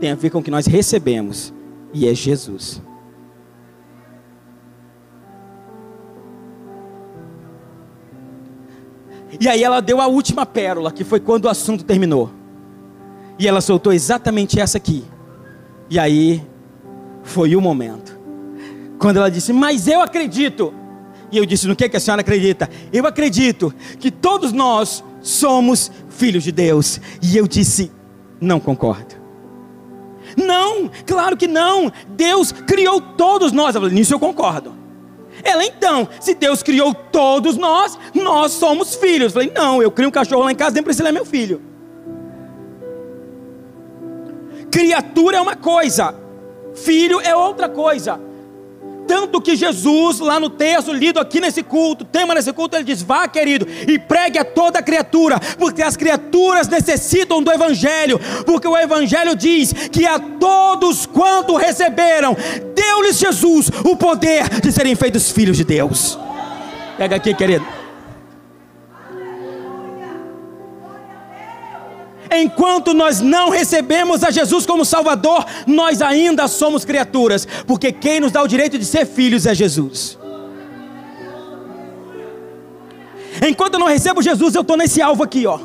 tem 0.00 0.10
a 0.10 0.14
ver 0.14 0.30
com 0.30 0.38
o 0.38 0.42
que 0.42 0.50
nós 0.50 0.66
recebemos, 0.66 1.52
e 1.92 2.08
é 2.08 2.14
Jesus. 2.14 2.80
E 9.38 9.46
aí 9.46 9.62
ela 9.62 9.80
deu 9.80 10.00
a 10.00 10.06
última 10.06 10.46
pérola, 10.46 10.90
que 10.90 11.04
foi 11.04 11.20
quando 11.20 11.44
o 11.44 11.48
assunto 11.48 11.84
terminou. 11.84 12.30
E 13.38 13.46
ela 13.46 13.60
soltou 13.60 13.92
exatamente 13.92 14.58
essa 14.58 14.78
aqui. 14.78 15.04
E 15.88 15.98
aí 15.98 16.44
foi 17.22 17.54
o 17.54 17.60
momento. 17.60 18.17
Quando 18.98 19.18
ela 19.18 19.30
disse, 19.30 19.52
mas 19.52 19.86
eu 19.86 20.00
acredito. 20.00 20.74
E 21.30 21.36
eu 21.36 21.46
disse, 21.46 21.68
no 21.68 21.76
que, 21.76 21.88
que 21.88 21.96
a 21.96 22.00
senhora 22.00 22.22
acredita? 22.22 22.68
Eu 22.92 23.06
acredito 23.06 23.72
que 23.98 24.10
todos 24.10 24.52
nós 24.52 25.04
somos 25.20 25.90
filhos 26.08 26.42
de 26.42 26.52
Deus. 26.52 27.00
E 27.22 27.36
eu 27.36 27.46
disse, 27.46 27.92
não 28.40 28.58
concordo. 28.58 29.16
Não, 30.36 30.90
claro 31.06 31.36
que 31.36 31.46
não. 31.46 31.92
Deus 32.08 32.52
criou 32.52 33.00
todos 33.00 33.52
nós. 33.52 33.74
Falei, 33.74 33.90
nisso 33.90 34.14
eu 34.14 34.18
concordo. 34.18 34.74
Ela 35.42 35.64
então, 35.64 36.08
se 36.20 36.34
Deus 36.34 36.62
criou 36.62 36.92
todos 36.92 37.56
nós, 37.56 37.98
nós 38.14 38.52
somos 38.52 38.94
filhos. 38.94 39.34
Eu 39.34 39.40
falei, 39.40 39.52
não, 39.54 39.82
eu 39.82 39.90
crio 39.90 40.08
um 40.08 40.12
cachorro 40.12 40.44
lá 40.44 40.52
em 40.52 40.56
casa, 40.56 40.74
nem 40.74 40.82
precisa 40.82 41.08
é 41.08 41.12
meu 41.12 41.24
filho. 41.24 41.62
Criatura 44.70 45.38
é 45.38 45.40
uma 45.40 45.56
coisa, 45.56 46.14
filho 46.74 47.20
é 47.20 47.34
outra 47.34 47.68
coisa. 47.68 48.20
Tanto 49.08 49.40
que 49.40 49.56
Jesus, 49.56 50.20
lá 50.20 50.38
no 50.38 50.50
texto 50.50 50.92
lido 50.92 51.18
aqui 51.18 51.40
nesse 51.40 51.62
culto, 51.62 52.04
tema 52.04 52.34
nesse 52.34 52.52
culto, 52.52 52.76
ele 52.76 52.84
diz: 52.84 53.00
Vá, 53.00 53.26
querido, 53.26 53.66
e 53.88 53.98
pregue 53.98 54.38
a 54.38 54.44
toda 54.44 54.82
criatura, 54.82 55.40
porque 55.58 55.82
as 55.82 55.96
criaturas 55.96 56.68
necessitam 56.68 57.42
do 57.42 57.50
Evangelho, 57.50 58.20
porque 58.44 58.68
o 58.68 58.76
Evangelho 58.76 59.34
diz 59.34 59.72
que 59.72 60.06
a 60.06 60.18
todos 60.18 61.06
quanto 61.06 61.56
receberam, 61.56 62.36
deu-lhes 62.74 63.18
Jesus 63.18 63.70
o 63.82 63.96
poder 63.96 64.60
de 64.60 64.70
serem 64.70 64.94
feitos 64.94 65.32
filhos 65.32 65.56
de 65.56 65.64
Deus. 65.64 66.18
Pega 66.98 67.16
aqui, 67.16 67.32
querido. 67.32 67.77
Enquanto 72.30 72.92
nós 72.92 73.20
não 73.20 73.50
recebemos 73.50 74.22
a 74.22 74.30
Jesus 74.30 74.66
como 74.66 74.84
Salvador, 74.84 75.44
nós 75.66 76.02
ainda 76.02 76.46
somos 76.46 76.84
criaturas, 76.84 77.46
porque 77.66 77.90
quem 77.92 78.20
nos 78.20 78.32
dá 78.32 78.42
o 78.42 78.48
direito 78.48 78.78
de 78.78 78.84
ser 78.84 79.06
filhos 79.06 79.46
é 79.46 79.54
Jesus. 79.54 80.18
Enquanto 83.46 83.74
eu 83.74 83.80
não 83.80 83.86
recebo 83.86 84.20
Jesus, 84.20 84.54
eu 84.54 84.62
estou 84.62 84.76
nesse 84.76 85.00
alvo 85.00 85.22
aqui, 85.22 85.46
ó. 85.46 85.58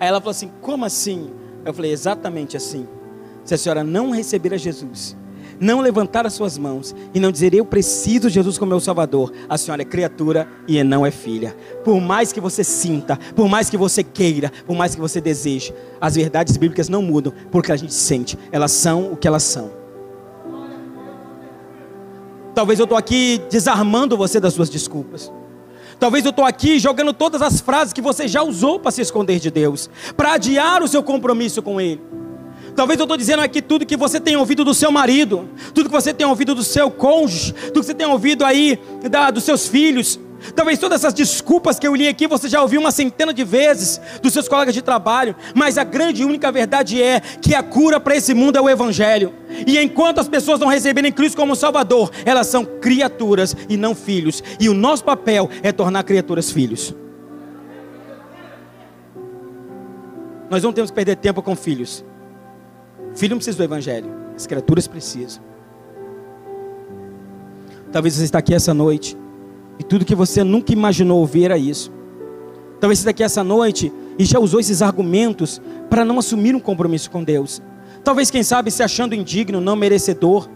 Aí 0.00 0.08
ela 0.08 0.20
falou 0.20 0.32
assim: 0.32 0.50
como 0.60 0.84
assim? 0.84 1.30
Eu 1.64 1.72
falei: 1.72 1.92
exatamente 1.92 2.56
assim. 2.56 2.88
Se 3.44 3.54
a 3.54 3.58
senhora 3.58 3.84
não 3.84 4.10
receber 4.10 4.54
a 4.54 4.56
Jesus, 4.56 5.16
não 5.62 5.80
levantar 5.80 6.26
as 6.26 6.32
suas 6.32 6.58
mãos 6.58 6.94
e 7.14 7.20
não 7.20 7.30
dizer 7.30 7.54
eu 7.54 7.64
preciso 7.64 8.28
de 8.28 8.34
Jesus 8.34 8.58
como 8.58 8.70
meu 8.70 8.80
Salvador, 8.80 9.32
a 9.48 9.56
senhora 9.56 9.82
é 9.82 9.84
criatura 9.84 10.48
e 10.66 10.82
não 10.82 11.06
é 11.06 11.10
filha. 11.10 11.56
Por 11.84 12.00
mais 12.00 12.32
que 12.32 12.40
você 12.40 12.64
sinta, 12.64 13.16
por 13.36 13.48
mais 13.48 13.70
que 13.70 13.76
você 13.76 14.02
queira, 14.02 14.52
por 14.66 14.74
mais 14.74 14.94
que 14.94 15.00
você 15.00 15.20
deseje, 15.20 15.72
as 16.00 16.16
verdades 16.16 16.56
bíblicas 16.56 16.88
não 16.88 17.00
mudam 17.00 17.32
porque 17.50 17.70
a 17.70 17.76
gente 17.76 17.94
sente, 17.94 18.36
elas 18.50 18.72
são 18.72 19.12
o 19.12 19.16
que 19.16 19.28
elas 19.28 19.44
são. 19.44 19.70
Talvez 22.54 22.80
eu 22.80 22.84
estou 22.84 22.98
aqui 22.98 23.40
desarmando 23.48 24.16
você 24.16 24.40
das 24.40 24.54
suas 24.54 24.68
desculpas. 24.68 25.32
Talvez 25.98 26.24
eu 26.24 26.30
estou 26.30 26.44
aqui 26.44 26.80
jogando 26.80 27.12
todas 27.12 27.40
as 27.40 27.60
frases 27.60 27.92
que 27.92 28.02
você 28.02 28.26
já 28.26 28.42
usou 28.42 28.80
para 28.80 28.90
se 28.90 29.00
esconder 29.00 29.38
de 29.38 29.50
Deus, 29.50 29.88
para 30.16 30.32
adiar 30.32 30.82
o 30.82 30.88
seu 30.88 31.02
compromisso 31.04 31.62
com 31.62 31.80
Ele. 31.80 32.00
Talvez 32.74 32.98
eu 32.98 33.04
estou 33.04 33.16
dizendo 33.16 33.40
aqui 33.42 33.60
tudo 33.60 33.84
que 33.84 33.96
você 33.96 34.18
tem 34.18 34.36
ouvido 34.36 34.64
do 34.64 34.72
seu 34.72 34.90
marido, 34.90 35.48
tudo 35.74 35.88
que 35.88 35.94
você 35.94 36.12
tem 36.14 36.26
ouvido 36.26 36.54
do 36.54 36.64
seu 36.64 36.90
cônjuge, 36.90 37.52
tudo 37.52 37.80
que 37.80 37.86
você 37.86 37.94
tem 37.94 38.06
ouvido 38.06 38.44
aí 38.44 38.78
da, 39.10 39.30
dos 39.30 39.44
seus 39.44 39.66
filhos. 39.66 40.18
Talvez 40.56 40.78
todas 40.78 41.00
essas 41.00 41.14
desculpas 41.14 41.78
que 41.78 41.86
eu 41.86 41.94
li 41.94 42.08
aqui 42.08 42.26
você 42.26 42.48
já 42.48 42.60
ouviu 42.60 42.80
uma 42.80 42.90
centena 42.90 43.32
de 43.32 43.44
vezes 43.44 44.00
dos 44.20 44.32
seus 44.32 44.48
colegas 44.48 44.74
de 44.74 44.82
trabalho, 44.82 45.36
mas 45.54 45.78
a 45.78 45.84
grande 45.84 46.22
e 46.22 46.24
única 46.24 46.50
verdade 46.50 47.00
é 47.00 47.20
que 47.20 47.54
a 47.54 47.62
cura 47.62 48.00
para 48.00 48.16
esse 48.16 48.34
mundo 48.34 48.56
é 48.56 48.60
o 48.60 48.68
Evangelho. 48.68 49.32
E 49.66 49.78
enquanto 49.78 50.18
as 50.18 50.28
pessoas 50.28 50.58
não 50.58 50.66
receberem 50.66 51.12
Cristo 51.12 51.36
como 51.36 51.54
Salvador, 51.54 52.10
elas 52.24 52.48
são 52.48 52.64
criaturas 52.64 53.54
e 53.68 53.76
não 53.76 53.94
filhos. 53.94 54.42
E 54.58 54.68
o 54.68 54.74
nosso 54.74 55.04
papel 55.04 55.48
é 55.62 55.70
tornar 55.70 56.02
criaturas 56.02 56.50
filhos. 56.50 56.94
Nós 60.50 60.62
não 60.62 60.72
temos 60.72 60.90
que 60.90 60.94
perder 60.94 61.16
tempo 61.16 61.40
com 61.40 61.54
filhos. 61.54 62.04
Filho 63.14 63.30
não 63.30 63.38
precisa 63.38 63.56
do 63.56 63.64
Evangelho, 63.64 64.10
as 64.34 64.46
criaturas 64.46 64.86
precisam. 64.86 65.42
Talvez 67.90 68.14
você 68.14 68.24
está 68.24 68.38
aqui 68.38 68.54
essa 68.54 68.72
noite 68.72 69.16
e 69.78 69.84
tudo 69.84 70.04
que 70.04 70.14
você 70.14 70.42
nunca 70.42 70.72
imaginou 70.72 71.20
ouvir 71.20 71.44
era 71.44 71.58
isso. 71.58 71.92
Talvez 72.80 72.98
você 72.98 73.02
está 73.02 73.10
aqui 73.10 73.22
essa 73.22 73.44
noite 73.44 73.92
e 74.18 74.24
já 74.24 74.38
usou 74.38 74.58
esses 74.58 74.82
argumentos 74.82 75.60
para 75.88 76.04
não 76.04 76.18
assumir 76.18 76.54
um 76.54 76.60
compromisso 76.60 77.10
com 77.10 77.22
Deus. 77.22 77.62
Talvez, 78.02 78.30
quem 78.30 78.42
sabe, 78.42 78.70
se 78.70 78.82
achando 78.82 79.14
indigno, 79.14 79.60
não 79.60 79.76
merecedor. 79.76 80.48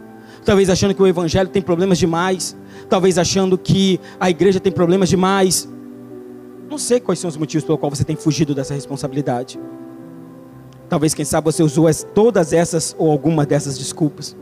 Talvez 0.45 0.69
achando 0.69 0.95
que 0.95 1.03
o 1.03 1.07
Evangelho 1.07 1.49
tem 1.49 1.63
problemas 1.63 1.99
demais. 1.99 2.57
Talvez 2.89 3.19
achando 3.19 3.57
que 3.57 4.01
a 4.19 4.29
igreja 4.29 4.59
tem 4.59 4.73
problemas 4.73 5.09
demais. 5.09 5.69
Não 6.69 6.79
sei 6.79 6.99
quais 6.99 7.19
são 7.19 7.29
os 7.29 7.37
motivos 7.37 7.65
pelo 7.65 7.79
qual 7.79 7.91
você 7.91 8.03
tem 8.03 8.17
fugido 8.17 8.55
dessa 8.55 8.75
responsabilidade. 8.75 9.59
Talvez, 10.89 11.15
quem 11.15 11.25
sabe, 11.25 11.45
você 11.45 11.63
usou 11.63 11.87
todas 12.15 12.53
essas 12.53 12.95
ou 12.99 13.11
alguma 13.11 13.45
dessas 13.45 13.79
desculpas 13.79 14.37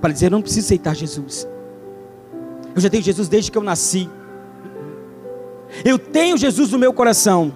para 0.00 0.12
dizer: 0.12 0.26
Eu 0.26 0.30
não 0.32 0.42
preciso 0.42 0.66
aceitar 0.66 0.94
Jesus. 0.94 1.48
Eu 2.74 2.80
já 2.80 2.90
tenho 2.90 3.02
Jesus 3.02 3.28
desde 3.28 3.50
que 3.50 3.58
eu 3.58 3.62
nasci. 3.62 4.08
Eu 5.84 5.98
tenho 5.98 6.36
Jesus 6.36 6.70
no 6.70 6.78
meu 6.78 6.92
coração. 6.92 7.52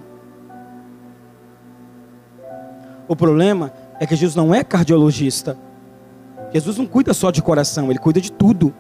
O 3.07 3.17
problema 3.17 3.73
é 4.01 4.07
que 4.07 4.17
Jesus 4.17 4.35
não 4.35 4.55
é 4.55 4.65
cardiologista. 4.65 5.57
Jesus 6.53 6.77
não 6.77 6.87
cuida 6.87 7.15
só 7.15 7.31
de 7.31 7.43
coração, 7.43 7.91
ele 7.91 7.99
cuida 7.99 8.21
de 8.21 8.31
tudo. 8.31 8.75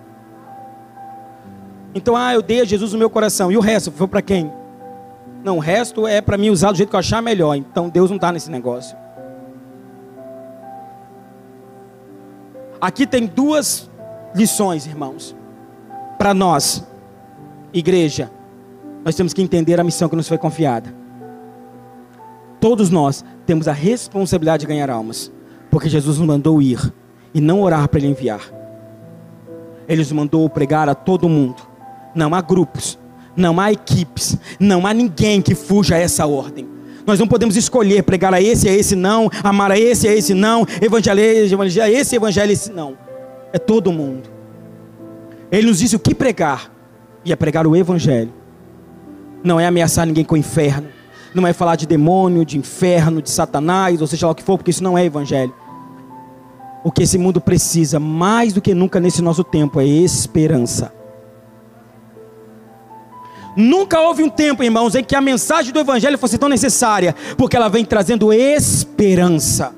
Então, 1.94 2.16
ah, 2.16 2.34
eu 2.34 2.42
dei 2.42 2.60
a 2.60 2.64
Jesus 2.64 2.92
no 2.92 2.98
meu 2.98 3.10
coração. 3.10 3.52
E 3.52 3.56
o 3.56 3.60
resto 3.60 3.90
foi 3.90 4.08
para 4.08 4.22
quem? 4.22 4.50
Não, 5.44 5.56
o 5.56 5.60
resto 5.60 6.06
é 6.06 6.20
para 6.20 6.38
mim 6.38 6.50
usar 6.50 6.70
do 6.70 6.76
jeito 6.76 6.90
que 6.90 6.96
eu 6.96 7.00
achar 7.00 7.20
melhor. 7.22 7.54
Então 7.54 7.88
Deus 7.88 8.10
não 8.10 8.16
está 8.16 8.30
nesse 8.32 8.50
negócio. 8.50 8.96
Aqui 12.82 13.06
tem 13.06 13.26
duas 13.26 13.88
lições, 14.34 14.86
irmãos 14.86 15.34
para 16.22 16.32
nós, 16.32 16.86
igreja, 17.74 18.30
nós 19.04 19.16
temos 19.16 19.34
que 19.34 19.42
entender 19.42 19.80
a 19.80 19.82
missão 19.82 20.08
que 20.08 20.14
nos 20.14 20.28
foi 20.28 20.38
confiada. 20.38 20.94
Todos 22.60 22.90
nós 22.90 23.24
temos 23.44 23.66
a 23.66 23.72
responsabilidade 23.72 24.60
de 24.60 24.68
ganhar 24.68 24.88
almas, 24.88 25.32
porque 25.68 25.88
Jesus 25.88 26.18
nos 26.18 26.26
mandou 26.28 26.62
ir 26.62 26.94
e 27.34 27.40
não 27.40 27.60
orar 27.60 27.88
para 27.88 27.98
Ele 27.98 28.06
enviar. 28.06 28.40
Ele 29.88 30.00
nos 30.00 30.12
mandou 30.12 30.48
pregar 30.48 30.88
a 30.88 30.94
todo 30.94 31.28
mundo. 31.28 31.60
Não 32.14 32.36
há 32.36 32.40
grupos, 32.40 32.96
não 33.34 33.58
há 33.58 33.72
equipes, 33.72 34.38
não 34.60 34.86
há 34.86 34.94
ninguém 34.94 35.42
que 35.42 35.56
fuja 35.56 35.96
a 35.96 35.98
essa 35.98 36.24
ordem. 36.24 36.68
Nós 37.06 37.18
não 37.18 37.26
podemos 37.26 37.56
escolher 37.56 38.02
pregar 38.02 38.32
a 38.32 38.40
esse, 38.40 38.68
a 38.68 38.72
esse 38.72 38.94
não, 38.94 39.30
amar 39.42 39.72
a 39.72 39.78
esse, 39.78 40.06
a 40.08 40.14
esse 40.14 40.34
não, 40.34 40.66
evangelizar 40.80 41.84
a 41.84 41.90
esse, 41.90 42.16
evangelho 42.16 42.50
a 42.50 42.52
esse 42.52 42.72
não. 42.72 42.96
É 43.52 43.58
todo 43.58 43.92
mundo. 43.92 44.30
Ele 45.50 45.66
nos 45.66 45.78
disse 45.78 45.96
o 45.96 45.98
que 45.98 46.14
pregar. 46.14 46.72
E 47.24 47.32
é 47.32 47.36
pregar 47.36 47.66
o 47.66 47.76
Evangelho. 47.76 48.32
Não 49.44 49.60
é 49.60 49.66
ameaçar 49.66 50.06
ninguém 50.06 50.24
com 50.24 50.34
o 50.34 50.38
inferno. 50.38 50.88
Não 51.34 51.46
é 51.46 51.52
falar 51.52 51.76
de 51.76 51.86
demônio, 51.86 52.44
de 52.44 52.58
inferno, 52.58 53.22
de 53.22 53.30
Satanás, 53.30 54.00
ou 54.00 54.06
seja 54.06 54.26
lá 54.26 54.32
o 54.32 54.34
que 54.34 54.42
for, 54.42 54.58
porque 54.58 54.70
isso 54.70 54.82
não 54.82 54.96
é 54.96 55.04
Evangelho. 55.04 55.54
O 56.84 56.90
que 56.90 57.02
esse 57.02 57.16
mundo 57.16 57.40
precisa, 57.40 58.00
mais 58.00 58.52
do 58.52 58.60
que 58.60 58.74
nunca 58.74 58.98
nesse 58.98 59.22
nosso 59.22 59.44
tempo, 59.44 59.80
é 59.80 59.84
esperança. 59.84 60.92
Nunca 63.56 64.00
houve 64.00 64.22
um 64.22 64.30
tempo, 64.30 64.62
irmãos, 64.62 64.94
em 64.94 65.04
que 65.04 65.14
a 65.14 65.20
mensagem 65.20 65.72
do 65.72 65.80
Evangelho 65.80 66.16
fosse 66.18 66.38
tão 66.38 66.48
necessária, 66.48 67.14
porque 67.36 67.56
ela 67.56 67.68
vem 67.68 67.84
trazendo 67.84 68.32
esperança. 68.32 69.74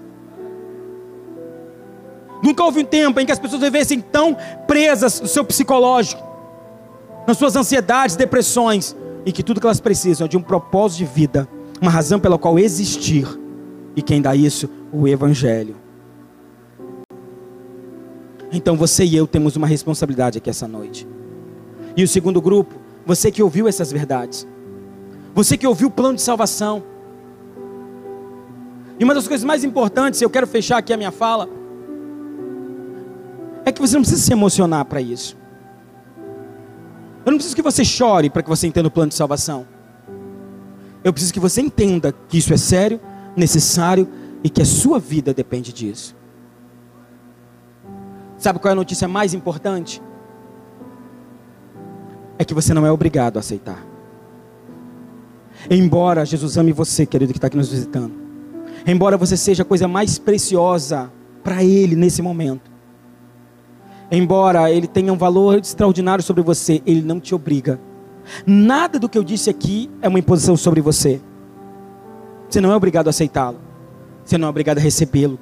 Nunca 2.42 2.62
houve 2.62 2.80
um 2.80 2.84
tempo 2.84 3.18
em 3.20 3.26
que 3.26 3.32
as 3.32 3.38
pessoas 3.38 3.62
vivessem 3.62 4.00
tão 4.00 4.36
presas 4.66 5.20
no 5.20 5.26
seu 5.26 5.44
psicológico, 5.44 6.22
nas 7.26 7.38
suas 7.38 7.56
ansiedades, 7.56 8.16
depressões, 8.16 8.94
e 9.24 9.32
que 9.32 9.42
tudo 9.42 9.60
que 9.60 9.66
elas 9.66 9.80
precisam 9.80 10.26
é 10.26 10.28
de 10.28 10.36
um 10.36 10.42
propósito 10.42 10.98
de 10.98 11.04
vida, 11.06 11.48
uma 11.80 11.90
razão 11.90 12.20
pela 12.20 12.38
qual 12.38 12.58
existir. 12.58 13.26
E 13.96 14.02
quem 14.02 14.20
dá 14.20 14.36
isso? 14.36 14.68
O 14.92 15.08
Evangelho. 15.08 15.76
Então 18.52 18.76
você 18.76 19.04
e 19.04 19.16
eu 19.16 19.26
temos 19.26 19.56
uma 19.56 19.66
responsabilidade 19.66 20.38
aqui 20.38 20.50
essa 20.50 20.68
noite. 20.68 21.08
E 21.96 22.04
o 22.04 22.08
segundo 22.08 22.40
grupo, 22.40 22.83
você 23.06 23.30
que 23.30 23.42
ouviu 23.42 23.68
essas 23.68 23.92
verdades, 23.92 24.46
você 25.34 25.56
que 25.56 25.66
ouviu 25.66 25.88
o 25.88 25.90
plano 25.90 26.14
de 26.14 26.22
salvação. 26.22 26.82
E 28.98 29.04
uma 29.04 29.14
das 29.14 29.26
coisas 29.26 29.44
mais 29.44 29.64
importantes, 29.64 30.22
eu 30.22 30.30
quero 30.30 30.46
fechar 30.46 30.78
aqui 30.78 30.92
a 30.92 30.96
minha 30.96 31.10
fala, 31.10 31.48
é 33.64 33.72
que 33.72 33.80
você 33.80 33.94
não 33.94 34.02
precisa 34.02 34.22
se 34.22 34.32
emocionar 34.32 34.84
para 34.84 35.00
isso. 35.00 35.36
Eu 37.24 37.32
não 37.32 37.38
preciso 37.38 37.56
que 37.56 37.62
você 37.62 37.84
chore 37.84 38.28
para 38.28 38.42
que 38.42 38.48
você 38.48 38.66
entenda 38.66 38.88
o 38.88 38.90
plano 38.90 39.08
de 39.08 39.14
salvação. 39.14 39.66
Eu 41.02 41.12
preciso 41.12 41.32
que 41.32 41.40
você 41.40 41.60
entenda 41.60 42.14
que 42.28 42.38
isso 42.38 42.52
é 42.52 42.56
sério, 42.56 43.00
necessário 43.36 44.08
e 44.42 44.50
que 44.50 44.62
a 44.62 44.64
sua 44.64 44.98
vida 44.98 45.32
depende 45.32 45.72
disso. 45.72 46.14
Sabe 48.36 48.58
qual 48.58 48.70
é 48.70 48.72
a 48.72 48.76
notícia 48.76 49.08
mais 49.08 49.32
importante? 49.32 50.02
É 52.38 52.44
que 52.44 52.54
você 52.54 52.74
não 52.74 52.86
é 52.86 52.90
obrigado 52.90 53.36
a 53.36 53.40
aceitar. 53.40 53.84
Embora 55.70 56.24
Jesus 56.24 56.58
ame 56.58 56.72
você, 56.72 57.06
querido 57.06 57.32
que 57.32 57.38
está 57.38 57.46
aqui 57.46 57.56
nos 57.56 57.70
visitando, 57.70 58.12
embora 58.86 59.16
você 59.16 59.36
seja 59.36 59.62
a 59.62 59.66
coisa 59.66 59.88
mais 59.88 60.18
preciosa 60.18 61.10
para 61.42 61.62
Ele 61.62 61.96
nesse 61.96 62.20
momento, 62.20 62.70
embora 64.10 64.70
ele 64.70 64.86
tenha 64.86 65.12
um 65.12 65.16
valor 65.16 65.58
extraordinário 65.58 66.22
sobre 66.22 66.42
você, 66.42 66.82
ele 66.84 67.02
não 67.02 67.18
te 67.18 67.34
obriga. 67.34 67.80
Nada 68.46 68.98
do 68.98 69.08
que 69.08 69.18
eu 69.18 69.24
disse 69.24 69.50
aqui 69.50 69.90
é 70.00 70.08
uma 70.08 70.18
imposição 70.18 70.56
sobre 70.56 70.80
você. 70.80 71.20
Você 72.48 72.60
não 72.60 72.72
é 72.72 72.76
obrigado 72.76 73.06
a 73.08 73.10
aceitá-lo. 73.10 73.58
Você 74.24 74.38
não 74.38 74.46
é 74.46 74.50
obrigado 74.50 74.78
a 74.78 74.80
recebê-lo. 74.80 75.38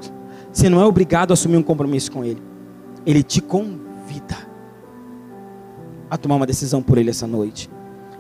Você 0.53 0.69
não 0.69 0.81
é 0.81 0.85
obrigado 0.85 1.31
a 1.31 1.35
assumir 1.35 1.57
um 1.57 1.63
compromisso 1.63 2.11
com 2.11 2.25
ele. 2.25 2.43
Ele 3.07 3.23
te 3.23 3.41
convida 3.41 4.52
a 6.13 6.19
tomar 6.19 6.37
uma 6.37 6.47
decisão 6.47 6.83
por 6.83 6.99
ele 6.99 7.09
essa 7.09 7.27
noite. 7.27 7.71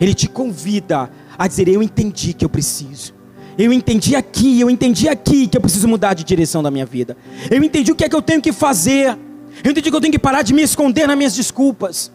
Ele 0.00 0.14
te 0.14 0.26
convida 0.26 1.10
a 1.36 1.46
dizer: 1.46 1.68
Eu 1.68 1.82
entendi 1.82 2.32
que 2.32 2.42
eu 2.42 2.48
preciso. 2.48 3.12
Eu 3.58 3.70
entendi 3.70 4.16
aqui, 4.16 4.58
eu 4.58 4.70
entendi 4.70 5.10
aqui 5.10 5.46
que 5.46 5.58
eu 5.58 5.60
preciso 5.60 5.86
mudar 5.86 6.14
de 6.14 6.24
direção 6.24 6.62
da 6.62 6.70
minha 6.70 6.86
vida. 6.86 7.14
Eu 7.50 7.62
entendi 7.62 7.92
o 7.92 7.94
que 7.94 8.02
é 8.02 8.08
que 8.08 8.16
eu 8.16 8.22
tenho 8.22 8.40
que 8.40 8.50
fazer. 8.50 9.18
Eu 9.62 9.70
entendi 9.70 9.90
que 9.90 9.96
eu 9.96 10.00
tenho 10.00 10.10
que 10.10 10.18
parar 10.18 10.40
de 10.40 10.54
me 10.54 10.62
esconder 10.62 11.06
nas 11.06 11.18
minhas 11.18 11.34
desculpas. 11.34 12.10